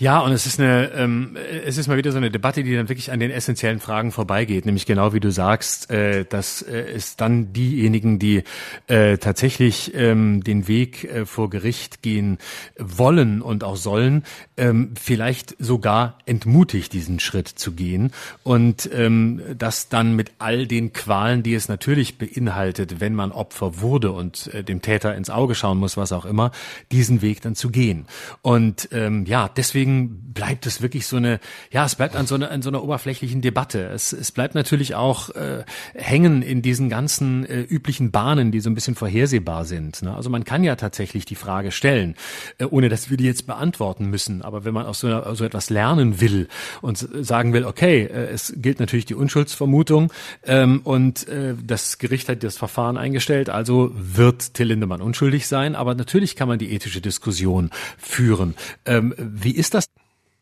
[0.00, 1.36] Ja, und es ist eine, ähm,
[1.66, 4.64] es ist mal wieder so eine Debatte, die dann wirklich an den essentiellen Fragen vorbeigeht,
[4.64, 8.44] nämlich genau wie du sagst, äh, dass äh, es dann diejenigen, die
[8.86, 12.38] äh, tatsächlich ähm, den Weg äh, vor Gericht gehen
[12.78, 14.24] wollen und auch sollen,
[14.56, 18.10] ähm, vielleicht sogar entmutigt, diesen Schritt zu gehen
[18.42, 23.82] und ähm, das dann mit all den Qualen, die es natürlich beinhaltet, wenn man Opfer
[23.82, 26.52] wurde und äh, dem Täter ins Auge schauen muss, was auch immer,
[26.90, 28.06] diesen Weg dann zu gehen.
[28.40, 32.36] Und ähm, ja, deswegen deswegen bleibt es wirklich so eine, ja, es bleibt an so
[32.36, 33.86] einer, an so einer oberflächlichen Debatte.
[33.88, 35.64] Es, es bleibt natürlich auch äh,
[35.94, 40.02] hängen in diesen ganzen äh, üblichen Bahnen, die so ein bisschen vorhersehbar sind.
[40.02, 40.14] Ne?
[40.14, 42.14] Also man kann ja tatsächlich die Frage stellen,
[42.58, 44.42] äh, ohne dass wir die jetzt beantworten müssen.
[44.42, 46.48] Aber wenn man aus so, einer, so etwas lernen will
[46.80, 50.12] und sagen will, okay, äh, es gilt natürlich die Unschuldsvermutung
[50.44, 55.74] ähm, und äh, das Gericht hat das Verfahren eingestellt, also wird Till Lindemann unschuldig sein.
[55.74, 58.54] Aber natürlich kann man die ethische Diskussion führen.
[58.86, 59.79] Ähm, wie ist das?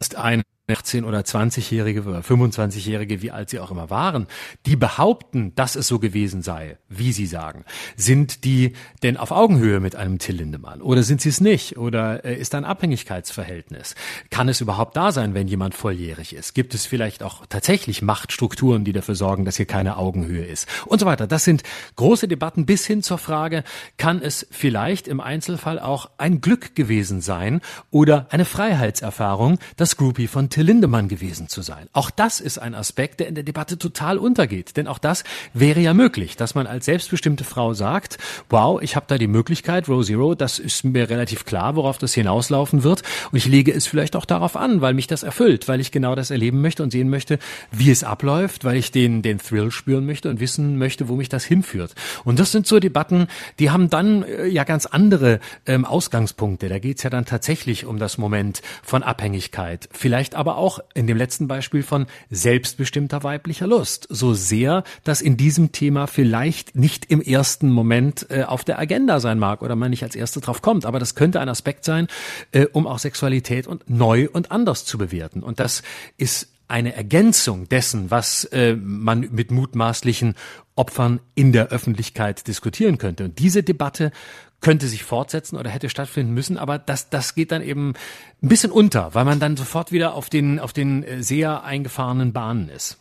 [0.01, 4.27] Ist ein 18 oder 20-Jährige oder 25-Jährige, wie alt sie auch immer waren,
[4.67, 7.65] die behaupten, dass es so gewesen sei, wie sie sagen,
[7.97, 12.25] sind die denn auf Augenhöhe mit einem Till Lindemann oder sind sie es nicht oder
[12.25, 13.95] äh, ist ein Abhängigkeitsverhältnis?
[14.31, 16.55] Kann es überhaupt da sein, wenn jemand volljährig ist?
[16.55, 20.99] Gibt es vielleicht auch tatsächlich Machtstrukturen, die dafür sorgen, dass hier keine Augenhöhe ist und
[20.99, 21.27] so weiter?
[21.27, 21.63] Das sind
[21.97, 23.65] große Debatten bis hin zur Frage,
[23.97, 30.27] kann es vielleicht im Einzelfall auch ein Glück gewesen sein oder eine Freiheitserfahrung, das Groupie
[30.27, 31.87] von Till Till Lindemann gewesen zu sein.
[31.93, 34.77] Auch das ist ein Aspekt, der in der Debatte total untergeht.
[34.77, 35.23] Denn auch das
[35.55, 38.19] wäre ja möglich, dass man als selbstbestimmte Frau sagt,
[38.51, 42.13] wow, ich habe da die Möglichkeit, Row Zero, das ist mir relativ klar, worauf das
[42.13, 43.05] hinauslaufen wird.
[43.31, 46.17] Und ich lege es vielleicht auch darauf an, weil mich das erfüllt, weil ich genau
[46.17, 47.39] das erleben möchte und sehen möchte,
[47.71, 51.29] wie es abläuft, weil ich den, den Thrill spüren möchte und wissen möchte, wo mich
[51.29, 51.95] das hinführt.
[52.25, 53.29] Und das sind so Debatten,
[53.61, 56.69] die haben dann äh, ja ganz andere ähm, Ausgangspunkte.
[56.69, 59.89] Da geht's ja dann tatsächlich um das Moment von Abhängigkeit.
[59.93, 64.07] Vielleicht aber aber auch in dem letzten Beispiel von selbstbestimmter weiblicher Lust.
[64.09, 69.21] So sehr, dass in diesem Thema vielleicht nicht im ersten Moment äh, auf der Agenda
[69.21, 70.87] sein mag oder man nicht als Erste drauf kommt.
[70.87, 72.07] Aber das könnte ein Aspekt sein,
[72.53, 75.43] äh, um auch Sexualität und neu und anders zu bewerten.
[75.43, 75.83] Und das
[76.17, 80.35] ist eine Ergänzung dessen, was äh, man mit mutmaßlichen
[80.77, 83.25] Opfern in der Öffentlichkeit diskutieren könnte.
[83.25, 84.13] Und diese Debatte
[84.61, 87.95] könnte sich fortsetzen oder hätte stattfinden müssen, aber das, das geht dann eben
[88.43, 92.33] ein bisschen unter, weil man dann sofort wieder auf den, auf den äh, sehr eingefahrenen
[92.33, 92.99] Bahnen ist.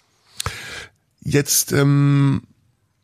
[1.22, 2.44] Jetzt ähm,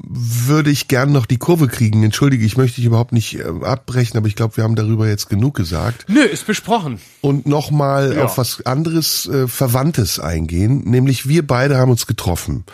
[0.06, 2.04] würde ich gern noch die Kurve kriegen.
[2.04, 5.30] Entschuldige, ich möchte dich überhaupt nicht äh, abbrechen, aber ich glaube, wir haben darüber jetzt
[5.30, 6.06] genug gesagt.
[6.08, 7.00] Nö, ist besprochen.
[7.22, 8.26] Und nochmal ja.
[8.26, 12.66] auf was anderes äh, Verwandtes eingehen, nämlich wir beide haben uns getroffen.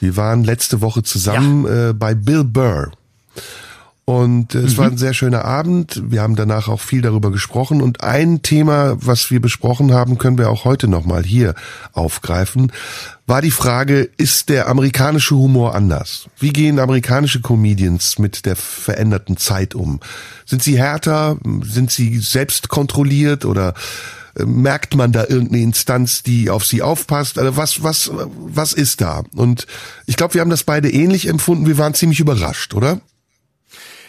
[0.00, 1.90] Wir waren letzte Woche zusammen ja.
[1.90, 2.92] äh, bei Bill Burr.
[4.06, 4.78] Und äh, es mhm.
[4.78, 6.02] war ein sehr schöner Abend.
[6.04, 7.80] Wir haben danach auch viel darüber gesprochen.
[7.80, 11.54] Und ein Thema, was wir besprochen haben, können wir auch heute nochmal hier
[11.92, 12.70] aufgreifen,
[13.26, 16.28] war die Frage, ist der amerikanische Humor anders?
[16.38, 20.00] Wie gehen amerikanische Comedians mit der veränderten Zeit um?
[20.44, 21.38] Sind sie härter?
[21.62, 23.72] Sind sie selbst kontrolliert oder
[24.38, 27.38] äh, merkt man da irgendeine Instanz, die auf sie aufpasst?
[27.38, 29.22] Also was, was, was ist da?
[29.34, 29.66] Und
[30.04, 31.66] ich glaube, wir haben das beide ähnlich empfunden.
[31.66, 33.00] Wir waren ziemlich überrascht, oder?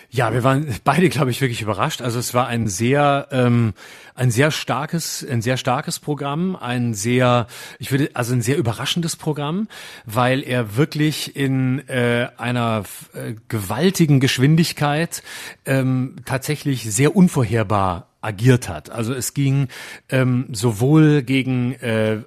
[0.10, 2.02] Ja, wir waren beide, glaube ich, wirklich überrascht.
[2.02, 3.74] Also es war ein sehr, ähm,
[4.16, 7.48] ein sehr starkes, ein sehr starkes Programm, ein sehr,
[7.80, 9.68] ich würde, also ein sehr überraschendes Programm,
[10.06, 12.84] weil er wirklich in äh, einer
[13.14, 15.22] äh, gewaltigen Geschwindigkeit
[15.66, 18.90] ähm, tatsächlich sehr unvorherbar agiert hat.
[18.90, 19.68] Also es ging
[20.10, 22.22] ähm, sowohl gegen äh, äh,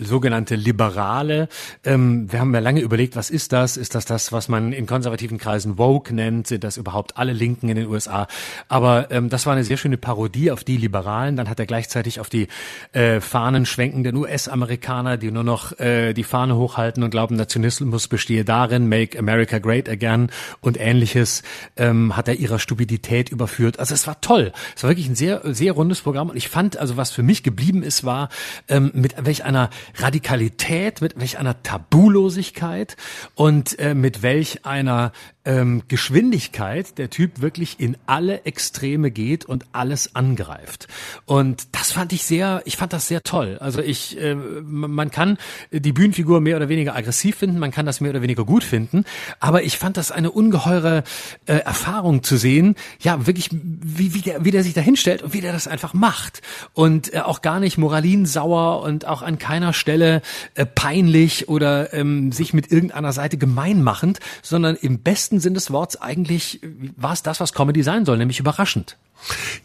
[0.00, 1.48] sogenannte Liberale.
[1.84, 3.76] Ähm, wir haben ja lange überlegt, was ist das?
[3.76, 6.46] Ist das das, was man in konservativen Kreisen woke nennt?
[6.46, 8.26] Sind das überhaupt alle Linken in den USA?
[8.68, 11.36] Aber ähm, das war eine sehr schöne Parodie auf die Liberalen.
[11.36, 12.48] Dann hat er gleichzeitig auf die
[12.92, 18.44] äh, Fahnen schwenkenden US-Amerikaner, die nur noch äh, die Fahne hochhalten und glauben, Nationalismus bestehe
[18.44, 20.30] darin, Make America Great Again
[20.60, 21.42] und ähnliches,
[21.76, 23.78] ähm, hat er ihrer Stupidität überführt.
[23.78, 24.52] Also es war toll.
[24.74, 27.42] Es war wirklich ein sehr, sehr rundes Programm und ich fand, also was für mich
[27.42, 28.28] geblieben ist, war
[28.68, 32.96] ähm, mit welch einer Radikalität, mit welch einer Tabulosigkeit
[33.34, 35.12] und äh, mit welch einer
[35.46, 40.88] ähm, Geschwindigkeit der Typ wirklich in alle Extreme geht und alles angreift.
[41.24, 43.56] Und das fand ich sehr, ich fand das sehr toll.
[43.60, 45.38] Also ich, äh, man kann
[45.70, 49.04] die Bühnenfigur mehr oder weniger aggressiv finden, man kann das mehr oder weniger gut finden,
[49.40, 51.04] aber ich fand das eine ungeheure
[51.46, 55.32] äh, Erfahrung zu sehen, ja, wirklich, wie, wie, der, wie der sich da hinstellt und
[55.32, 56.42] wie der das einfach macht.
[56.72, 60.22] Und äh, auch gar nicht moralinsauer und auch an keiner Stelle
[60.54, 65.54] äh, peinlich oder ähm, sich mit irgendeiner Seite gemein machend, sondern im besten wahrsten Sinn
[65.54, 66.60] des Wortes eigentlich
[66.96, 68.96] war es das, was Comedy sein soll, nämlich überraschend.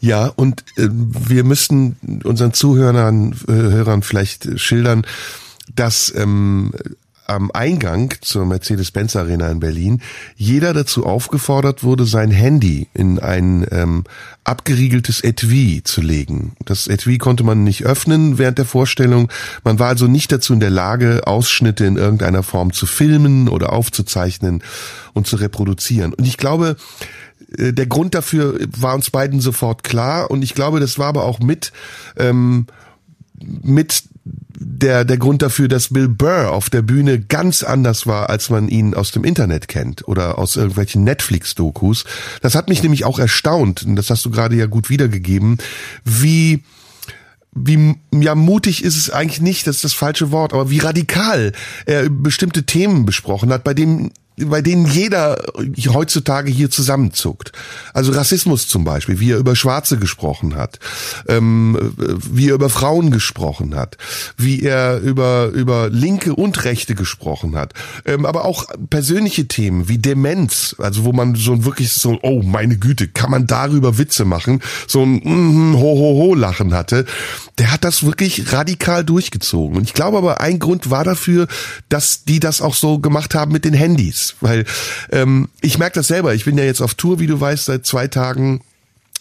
[0.00, 5.06] Ja, und äh, wir müssten unseren Zuhörern äh, Hörern vielleicht schildern,
[5.74, 6.72] dass ähm,
[7.32, 10.02] am Eingang zur Mercedes-Benz Arena in Berlin
[10.36, 14.04] jeder dazu aufgefordert wurde, sein Handy in ein ähm,
[14.44, 16.56] abgeriegeltes Etui zu legen.
[16.64, 19.30] Das Etui konnte man nicht öffnen während der Vorstellung.
[19.64, 23.72] Man war also nicht dazu in der Lage, Ausschnitte in irgendeiner Form zu filmen oder
[23.72, 24.62] aufzuzeichnen
[25.12, 26.14] und zu reproduzieren.
[26.14, 26.76] Und ich glaube,
[27.56, 31.24] äh, der Grund dafür war uns beiden sofort klar und ich glaube, das war aber
[31.24, 31.72] auch mit
[32.16, 32.66] ähm,
[33.62, 38.50] mit der, der Grund dafür, dass Bill Burr auf der Bühne ganz anders war, als
[38.50, 42.04] man ihn aus dem Internet kennt oder aus irgendwelchen Netflix-Dokus.
[42.40, 45.58] Das hat mich nämlich auch erstaunt, und das hast du gerade ja gut wiedergegeben,
[46.04, 46.62] wie
[47.54, 51.52] wie ja mutig ist es eigentlich nicht, das ist das falsche Wort, aber wie radikal
[51.84, 55.42] er bestimmte Themen besprochen hat, bei dem bei denen jeder
[55.88, 57.52] heutzutage hier zusammenzuckt.
[57.92, 60.78] Also Rassismus zum Beispiel, wie er über Schwarze gesprochen hat,
[61.28, 63.98] ähm, wie er über Frauen gesprochen hat,
[64.38, 67.74] wie er über, über Linke und Rechte gesprochen hat,
[68.06, 72.78] ähm, aber auch persönliche Themen wie Demenz, also wo man so wirklich so, oh meine
[72.78, 77.04] Güte, kann man darüber Witze machen, so ein mm, ho ho ho Lachen hatte,
[77.58, 79.76] der hat das wirklich radikal durchgezogen.
[79.76, 81.48] Und ich glaube aber, ein Grund war dafür,
[81.90, 84.64] dass die das auch so gemacht haben mit den Handys weil
[85.10, 86.34] ähm, ich merke das selber.
[86.34, 88.60] Ich bin ja jetzt auf Tour, wie du weißt, seit zwei Tagen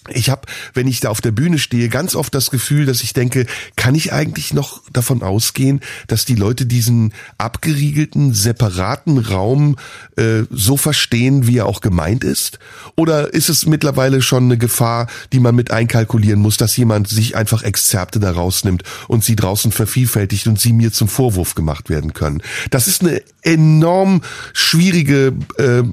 [0.09, 0.41] ich habe,
[0.73, 3.45] wenn ich da auf der Bühne stehe, ganz oft das Gefühl, dass ich denke,
[3.75, 9.77] kann ich eigentlich noch davon ausgehen, dass die Leute diesen abgeriegelten, separaten Raum
[10.17, 12.57] äh, so verstehen, wie er auch gemeint ist?
[12.95, 17.35] Oder ist es mittlerweile schon eine Gefahr, die man mit einkalkulieren muss, dass jemand sich
[17.35, 22.13] einfach Exzerpte da rausnimmt und sie draußen vervielfältigt und sie mir zum Vorwurf gemacht werden
[22.13, 22.41] können?
[22.71, 24.21] Das ist eine enorm
[24.53, 25.83] schwierige, äh, äh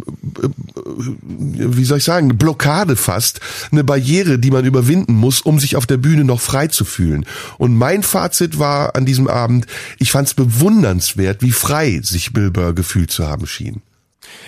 [1.21, 3.41] wie soll ich sagen, Blockade fast,
[3.71, 7.27] eine Barriere, die man überwinden muss, um sich auf der Bühne noch frei zu fühlen.
[7.59, 9.67] Und mein Fazit war an diesem Abend,
[9.99, 13.83] ich fand es bewundernswert, wie frei sich Bill Burr gefühlt zu haben schien.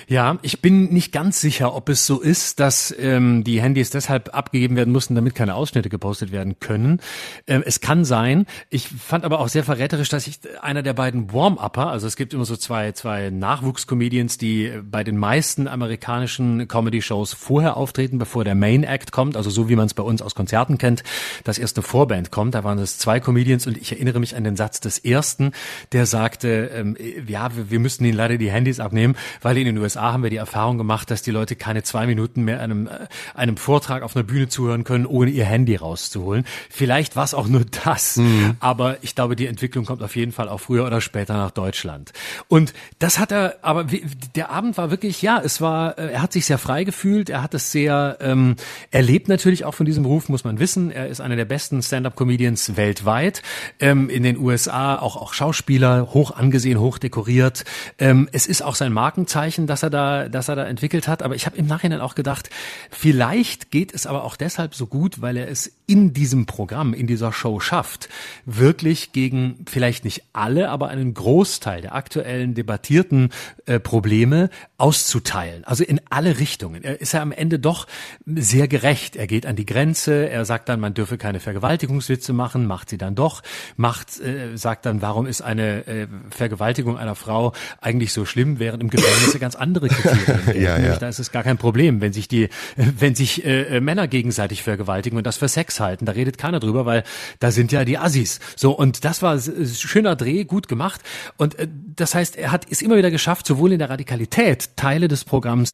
[0.09, 4.35] Ja, ich bin nicht ganz sicher, ob es so ist, dass ähm, die Handys deshalb
[4.35, 7.01] abgegeben werden mussten, damit keine Ausschnitte gepostet werden können.
[7.47, 8.47] Ähm, es kann sein.
[8.69, 12.35] Ich fand aber auch sehr verräterisch, dass ich einer der beiden Warm-Upper, also es gibt
[12.35, 18.55] immer so zwei, zwei Nachwuchscomedians, die bei den meisten amerikanischen Comedy-Shows vorher auftreten, bevor der
[18.55, 21.03] Main Act kommt, also so wie man es bei uns aus Konzerten kennt,
[21.45, 22.55] dass erst Vorband kommt.
[22.55, 25.53] Da waren es zwei Comedians und ich erinnere mich an den Satz des ersten,
[25.93, 26.97] der sagte, ähm,
[27.27, 30.37] ja, wir, müssten ihnen leider die Handys abnehmen, weil in den USA haben wir die
[30.37, 34.25] Erfahrung gemacht, dass die Leute keine zwei Minuten mehr einem, äh, einem Vortrag auf einer
[34.25, 36.45] Bühne zuhören können, ohne ihr Handy rauszuholen.
[36.69, 38.57] Vielleicht war es auch nur das, mhm.
[38.61, 42.13] aber ich glaube, die Entwicklung kommt auf jeden Fall auch früher oder später nach Deutschland.
[42.49, 43.87] Und das hat er, aber
[44.35, 47.43] der Abend war wirklich, ja, es war, äh, er hat sich sehr frei gefühlt, er
[47.43, 48.57] hat es sehr, ähm,
[48.91, 50.91] er lebt natürlich auch von diesem Beruf, muss man wissen.
[50.91, 53.43] Er ist einer der besten Stand-up-Comedians weltweit,
[53.79, 57.65] ähm, in den USA auch, auch Schauspieler, hoch angesehen, hoch dekoriert.
[57.99, 61.23] Ähm, es ist auch sein Markenzeichen Zeichen, das er da, das er da entwickelt hat.
[61.23, 62.51] Aber ich habe im Nachhinein auch gedacht,
[62.91, 67.07] vielleicht geht es aber auch deshalb so gut, weil er es in diesem Programm, in
[67.07, 68.09] dieser Show schafft,
[68.45, 73.31] wirklich gegen vielleicht nicht alle, aber einen Großteil der aktuellen debattierten
[73.67, 75.65] äh, Probleme auszuteilen.
[75.65, 76.83] Also in alle Richtungen.
[76.85, 77.87] Er ist ja am Ende doch
[78.25, 79.17] sehr gerecht.
[79.17, 80.29] Er geht an die Grenze.
[80.29, 83.43] Er sagt dann, man dürfe keine Vergewaltigungswitze machen, macht sie dann doch.
[83.77, 88.83] Macht, äh, sagt dann, warum ist eine äh, Vergewaltigung einer Frau eigentlich so schlimm, während
[88.83, 90.41] im Gefängnis ganz andere Kriterien.
[90.63, 90.97] ja, ja.
[90.97, 94.63] Da ist es gar kein Problem, wenn sich die, wenn sich äh, äh, Männer gegenseitig
[94.63, 96.07] vergewaltigen und das für Sex halten.
[96.07, 97.05] Da redet keiner drüber, weil
[97.41, 98.41] da sind ja die Assis.
[98.57, 101.01] So und das war schöner Dreh, gut gemacht.
[101.37, 105.09] Und äh, das heißt, er hat es immer wieder geschafft, sowohl in der Radikalität Teile
[105.09, 105.71] des Programms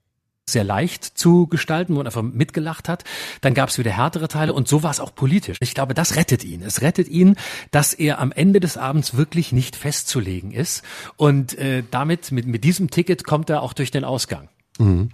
[0.48, 3.02] sehr leicht zu gestalten, wo man einfach mitgelacht hat.
[3.40, 5.59] Dann gab es wieder härtere Teile und so war es auch politisch.
[5.60, 6.62] Ich glaube, das rettet ihn.
[6.62, 7.35] Es rettet ihn,
[7.73, 10.85] dass er am Ende des Abends wirklich nicht festzulegen ist.
[11.16, 14.48] Und äh, damit, mit, mit diesem Ticket kommt er auch durch den Ausgang.
[14.78, 15.10] Mhm.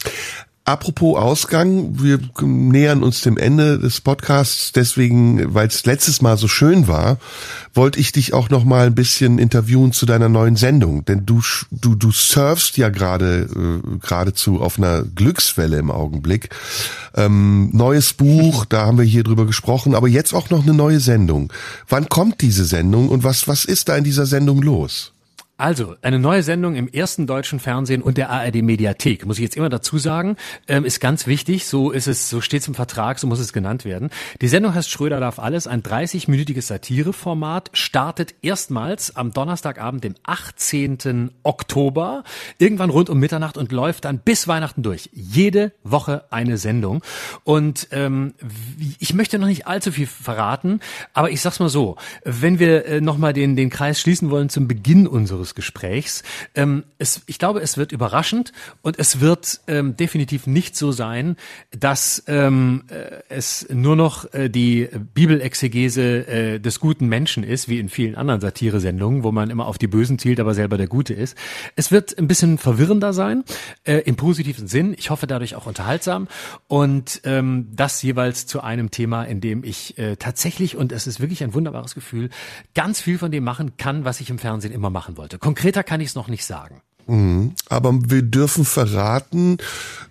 [0.64, 6.46] Apropos Ausgang, wir nähern uns dem Ende des Podcasts, deswegen, weil es letztes Mal so
[6.46, 7.18] schön war,
[7.74, 11.42] wollte ich dich auch noch mal ein bisschen interviewen zu deiner neuen Sendung, denn du
[11.72, 16.50] du du surfst ja gerade äh, geradezu auf einer Glückswelle im Augenblick.
[17.16, 21.00] Ähm, neues Buch, da haben wir hier drüber gesprochen, aber jetzt auch noch eine neue
[21.00, 21.52] Sendung.
[21.88, 25.11] Wann kommt diese Sendung und was was ist da in dieser Sendung los?
[25.62, 29.56] Also, eine neue Sendung im ersten deutschen Fernsehen und der ARD Mediathek, muss ich jetzt
[29.56, 30.36] immer dazu sagen,
[30.66, 31.66] ähm, ist ganz wichtig.
[31.68, 34.10] So ist es, so steht es im Vertrag, so muss es genannt werden.
[34.40, 41.30] Die Sendung heißt Schröder darf alles, ein 30-minütiges Satireformat, startet erstmals am Donnerstagabend, dem 18.
[41.44, 42.24] Oktober,
[42.58, 45.10] irgendwann rund um Mitternacht und läuft dann bis Weihnachten durch.
[45.12, 47.04] Jede Woche eine Sendung.
[47.44, 48.34] Und ähm,
[48.98, 50.80] ich möchte noch nicht allzu viel verraten,
[51.14, 51.94] aber ich sag's mal so,
[52.24, 56.22] wenn wir äh, nochmal den, den Kreis schließen wollen zum Beginn unseres Gesprächs.
[56.54, 58.52] Ähm, es, ich glaube, es wird überraschend
[58.82, 61.36] und es wird ähm, definitiv nicht so sein,
[61.70, 67.78] dass ähm, äh, es nur noch äh, die Bibelexegese äh, des guten Menschen ist, wie
[67.78, 71.14] in vielen anderen Satiresendungen, wo man immer auf die Bösen zielt, aber selber der Gute
[71.14, 71.36] ist.
[71.76, 73.44] Es wird ein bisschen verwirrender sein,
[73.84, 74.94] äh, im positiven Sinn.
[74.98, 76.28] Ich hoffe dadurch auch unterhaltsam
[76.68, 81.20] und ähm, das jeweils zu einem Thema, in dem ich äh, tatsächlich, und es ist
[81.20, 82.30] wirklich ein wunderbares Gefühl,
[82.74, 85.31] ganz viel von dem machen kann, was ich im Fernsehen immer machen wollte.
[85.38, 86.82] Konkreter kann ich es noch nicht sagen.
[87.06, 87.54] Mhm.
[87.68, 89.58] Aber wir dürfen verraten,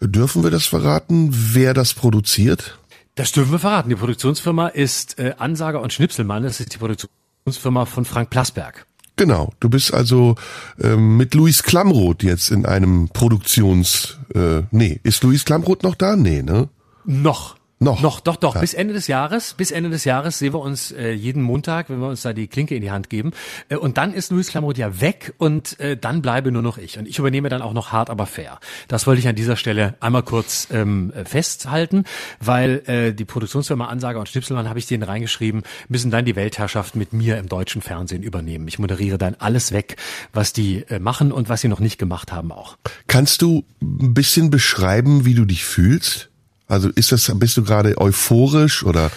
[0.01, 2.77] dürfen wir das verraten, wer das produziert?
[3.15, 3.89] Das dürfen wir verraten.
[3.89, 6.43] Die Produktionsfirma ist äh, Ansager und Schnipselmann.
[6.43, 8.85] Das ist die Produktionsfirma von Frank Plasberg.
[9.17, 10.35] Genau, du bist also
[10.81, 14.17] ähm, mit Luis Klamroth jetzt in einem Produktions...
[14.33, 16.15] Äh, nee, ist Luis Klamroth noch da?
[16.15, 16.69] Nee, ne?
[17.05, 17.55] Noch.
[17.81, 17.99] Noch.
[17.99, 18.53] Noch, doch, doch.
[18.53, 18.61] Ja.
[18.61, 21.99] Bis Ende des Jahres, bis Ende des Jahres sehen wir uns äh, jeden Montag, wenn
[21.99, 23.31] wir uns da die Klinke in die Hand geben.
[23.69, 26.99] Äh, und dann ist Luis Klamroth ja weg und äh, dann bleibe nur noch ich.
[26.99, 28.59] Und ich übernehme dann auch noch hart, aber fair.
[28.87, 32.03] Das wollte ich an dieser Stelle einmal kurz ähm, festhalten,
[32.39, 36.95] weil äh, die Produktionsfirma Ansager und Schnipselmann, habe ich denen reingeschrieben, müssen dann die Weltherrschaft
[36.95, 38.67] mit mir im deutschen Fernsehen übernehmen.
[38.67, 39.95] Ich moderiere dann alles weg,
[40.33, 42.77] was die äh, machen und was sie noch nicht gemacht haben auch.
[43.07, 46.30] Kannst du ein bisschen beschreiben, wie du dich fühlst?
[46.71, 49.11] Also ist das, bist du gerade euphorisch oder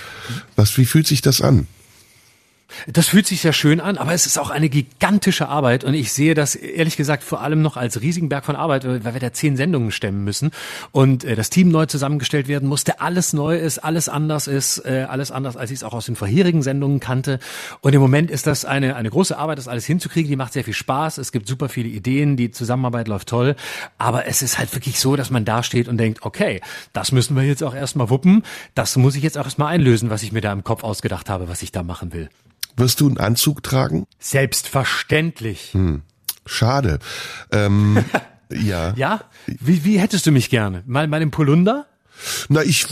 [0.56, 1.68] was, wie fühlt sich das an?
[2.86, 6.12] Das fühlt sich sehr schön an, aber es ist auch eine gigantische Arbeit und ich
[6.12, 9.32] sehe das ehrlich gesagt vor allem noch als riesigen Berg von Arbeit, weil wir da
[9.32, 10.50] zehn Sendungen stemmen müssen
[10.92, 15.06] und äh, das Team neu zusammengestellt werden musste, alles neu ist, alles anders ist, äh,
[15.08, 17.38] alles anders, als ich es auch aus den vorherigen Sendungen kannte.
[17.80, 20.28] Und im Moment ist das eine, eine große Arbeit, das alles hinzukriegen.
[20.28, 21.18] Die macht sehr viel Spaß.
[21.18, 23.56] Es gibt super viele Ideen, die Zusammenarbeit läuft toll.
[23.98, 26.60] Aber es ist halt wirklich so, dass man da steht und denkt, okay,
[26.92, 28.42] das müssen wir jetzt auch erstmal wuppen.
[28.74, 31.48] Das muss ich jetzt auch erstmal einlösen, was ich mir da im Kopf ausgedacht habe,
[31.48, 32.28] was ich da machen will.
[32.76, 34.06] Wirst du einen Anzug tragen?
[34.18, 35.70] Selbstverständlich.
[35.72, 36.02] Hm.
[36.46, 36.98] Schade.
[37.52, 38.04] Ähm,
[38.50, 38.92] ja.
[38.96, 39.24] Ja?
[39.46, 40.82] Wie, wie hättest du mich gerne?
[40.86, 41.86] Mal, mal im Polunder?
[42.48, 42.86] Na, ich,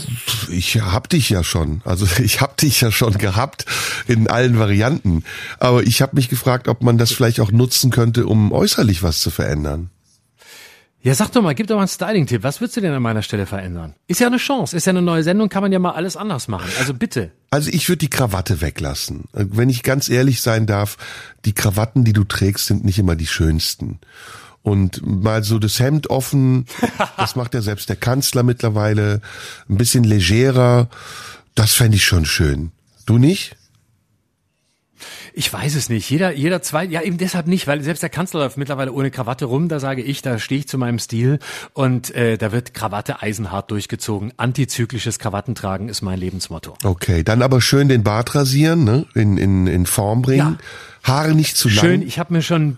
[0.49, 1.81] ich hab dich ja schon.
[1.85, 3.65] Also ich hab dich ja schon gehabt
[4.07, 5.23] in allen Varianten.
[5.59, 9.19] Aber ich habe mich gefragt, ob man das vielleicht auch nutzen könnte, um äußerlich was
[9.19, 9.89] zu verändern.
[11.05, 12.43] Ja, sag doch mal, gib doch mal einen Styling-Tipp.
[12.43, 13.93] Was würdest du denn an meiner Stelle verändern?
[14.07, 16.47] Ist ja eine Chance, ist ja eine neue Sendung, kann man ja mal alles anders
[16.47, 16.71] machen.
[16.79, 17.31] Also bitte.
[17.51, 19.25] Also ich würde die Krawatte weglassen.
[19.33, 20.97] Wenn ich ganz ehrlich sein darf,
[21.43, 23.99] die Krawatten, die du trägst, sind nicht immer die schönsten.
[24.61, 26.67] Und mal so das Hemd offen,
[27.17, 29.19] das macht ja selbst der Kanzler mittlerweile,
[29.69, 30.87] ein bisschen legerer,
[31.53, 32.71] das fände ich schon schön.
[33.05, 33.57] Du nicht?
[35.33, 36.09] Ich weiß es nicht.
[36.09, 39.45] Jeder, jeder zwei, ja eben deshalb nicht, weil selbst der Kanzler läuft mittlerweile ohne Krawatte
[39.45, 39.67] rum.
[39.67, 41.39] Da sage ich, da stehe ich zu meinem Stil
[41.73, 44.33] und äh, da wird Krawatte eisenhart durchgezogen.
[44.37, 46.75] Antizyklisches Krawattentragen ist mein Lebensmotto.
[46.83, 49.05] Okay, dann aber schön den Bart rasieren, ne?
[49.13, 50.57] In in in Form bringen.
[51.03, 51.11] Ja.
[51.11, 51.77] Haare nicht zu lang.
[51.77, 52.01] Schön.
[52.01, 52.77] Ich habe mir schon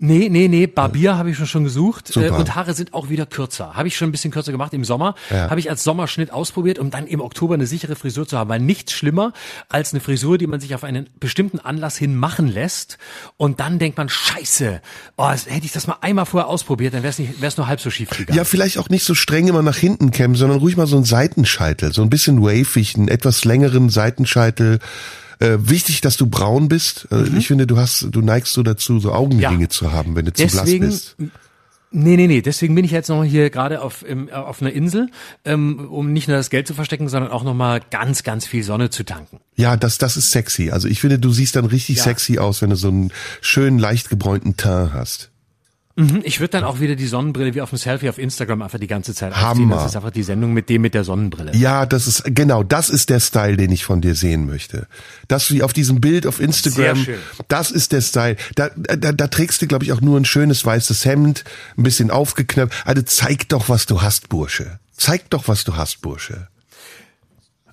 [0.00, 2.38] Nee, nee, nee, Barbier habe ich schon, schon gesucht äh, Super.
[2.38, 3.74] und Haare sind auch wieder kürzer.
[3.74, 5.16] Habe ich schon ein bisschen kürzer gemacht im Sommer.
[5.28, 5.50] Ja.
[5.50, 8.48] Habe ich als Sommerschnitt ausprobiert, um dann im Oktober eine sichere Frisur zu haben.
[8.48, 9.32] Weil nichts schlimmer
[9.68, 12.98] als eine Frisur, die man sich auf einen bestimmten Anlass hin machen lässt
[13.36, 14.80] und dann denkt man, scheiße,
[15.16, 17.90] oh, hätte ich das mal einmal vorher ausprobiert, dann wäre es es nur halb so
[17.90, 18.36] schief gegangen.
[18.36, 21.06] Ja, vielleicht auch nicht so streng immer nach hinten kämmen, sondern ruhig mal so einen
[21.06, 24.78] Seitenscheitel, so ein bisschen wavig, einen etwas längeren Seitenscheitel
[25.38, 27.08] äh, wichtig, dass du braun bist.
[27.10, 27.36] Äh, mhm.
[27.36, 29.68] Ich finde, du hast, du neigst so dazu, so Augenringe ja.
[29.68, 31.32] zu haben, wenn du zu Deswegen, blass bist.
[31.90, 32.42] Nee, nee, nee.
[32.42, 35.08] Deswegen bin ich jetzt noch hier gerade auf, im, auf einer Insel,
[35.46, 38.90] ähm, um nicht nur das Geld zu verstecken, sondern auch nochmal ganz, ganz viel Sonne
[38.90, 39.40] zu tanken.
[39.56, 40.70] Ja, das, das ist sexy.
[40.70, 42.02] Also ich finde, du siehst dann richtig Ja.
[42.02, 43.10] sexy aus, wenn du so einen
[43.40, 45.30] schönen, leicht gebräunten Teint hast.
[45.98, 48.78] Mhm, Ich würde dann auch wieder die Sonnenbrille wie auf dem Selfie auf Instagram einfach
[48.78, 49.46] die ganze Zeit aufziehen.
[49.48, 49.76] Hammer.
[49.76, 51.54] Das ist einfach die Sendung mit dem mit der Sonnenbrille.
[51.56, 54.86] Ja, das ist, genau, das ist der Style, den ich von dir sehen möchte.
[55.26, 57.18] Das wie auf diesem Bild auf Instagram, Sehr schön.
[57.48, 58.36] das ist der Style.
[58.54, 61.42] Da, da, da trägst du, glaube ich, auch nur ein schönes weißes Hemd,
[61.76, 62.86] ein bisschen aufgeknöpft.
[62.86, 64.78] Also zeig doch, was du hast, Bursche.
[64.96, 66.46] Zeig doch, was du hast, Bursche.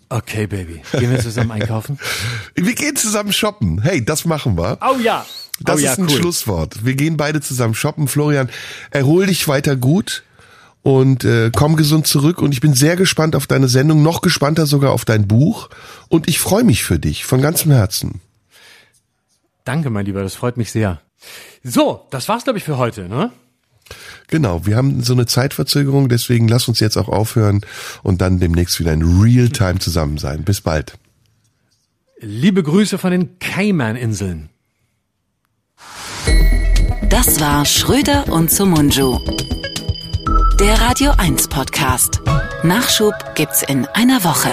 [0.10, 0.82] Okay, Baby.
[0.92, 2.00] Gehen wir zusammen einkaufen?
[2.56, 3.82] Wir gehen zusammen shoppen.
[3.82, 4.78] Hey, das machen wir.
[4.82, 5.26] Oh ja.
[5.60, 6.18] Das oh ja, ist ein cool.
[6.18, 6.86] Schlusswort.
[6.86, 8.08] Wir gehen beide zusammen shoppen.
[8.08, 8.50] Florian,
[8.92, 10.24] erhol dich weiter gut
[10.84, 12.42] und äh, komm gesund zurück.
[12.42, 15.70] Und ich bin sehr gespannt auf deine Sendung, noch gespannter sogar auf dein Buch.
[16.10, 18.22] Und ich freue mich für dich von ganzem Herzen.
[19.64, 20.22] Danke, mein Lieber.
[20.22, 21.02] Das freut mich sehr.
[21.64, 23.32] So, das war's, glaube ich, für heute, ne?
[24.28, 27.62] Genau, wir haben so eine Zeitverzögerung, deswegen lass uns jetzt auch aufhören
[28.04, 30.44] und dann demnächst wieder in Realtime zusammen sein.
[30.44, 30.98] Bis bald.
[32.20, 34.50] Liebe Grüße von den Cayman-Inseln.
[37.10, 39.20] Das war Schröder und Sumunju.
[40.60, 42.22] Der Radio 1 Podcast.
[42.64, 44.50] Nachschub gibt's in einer Woche.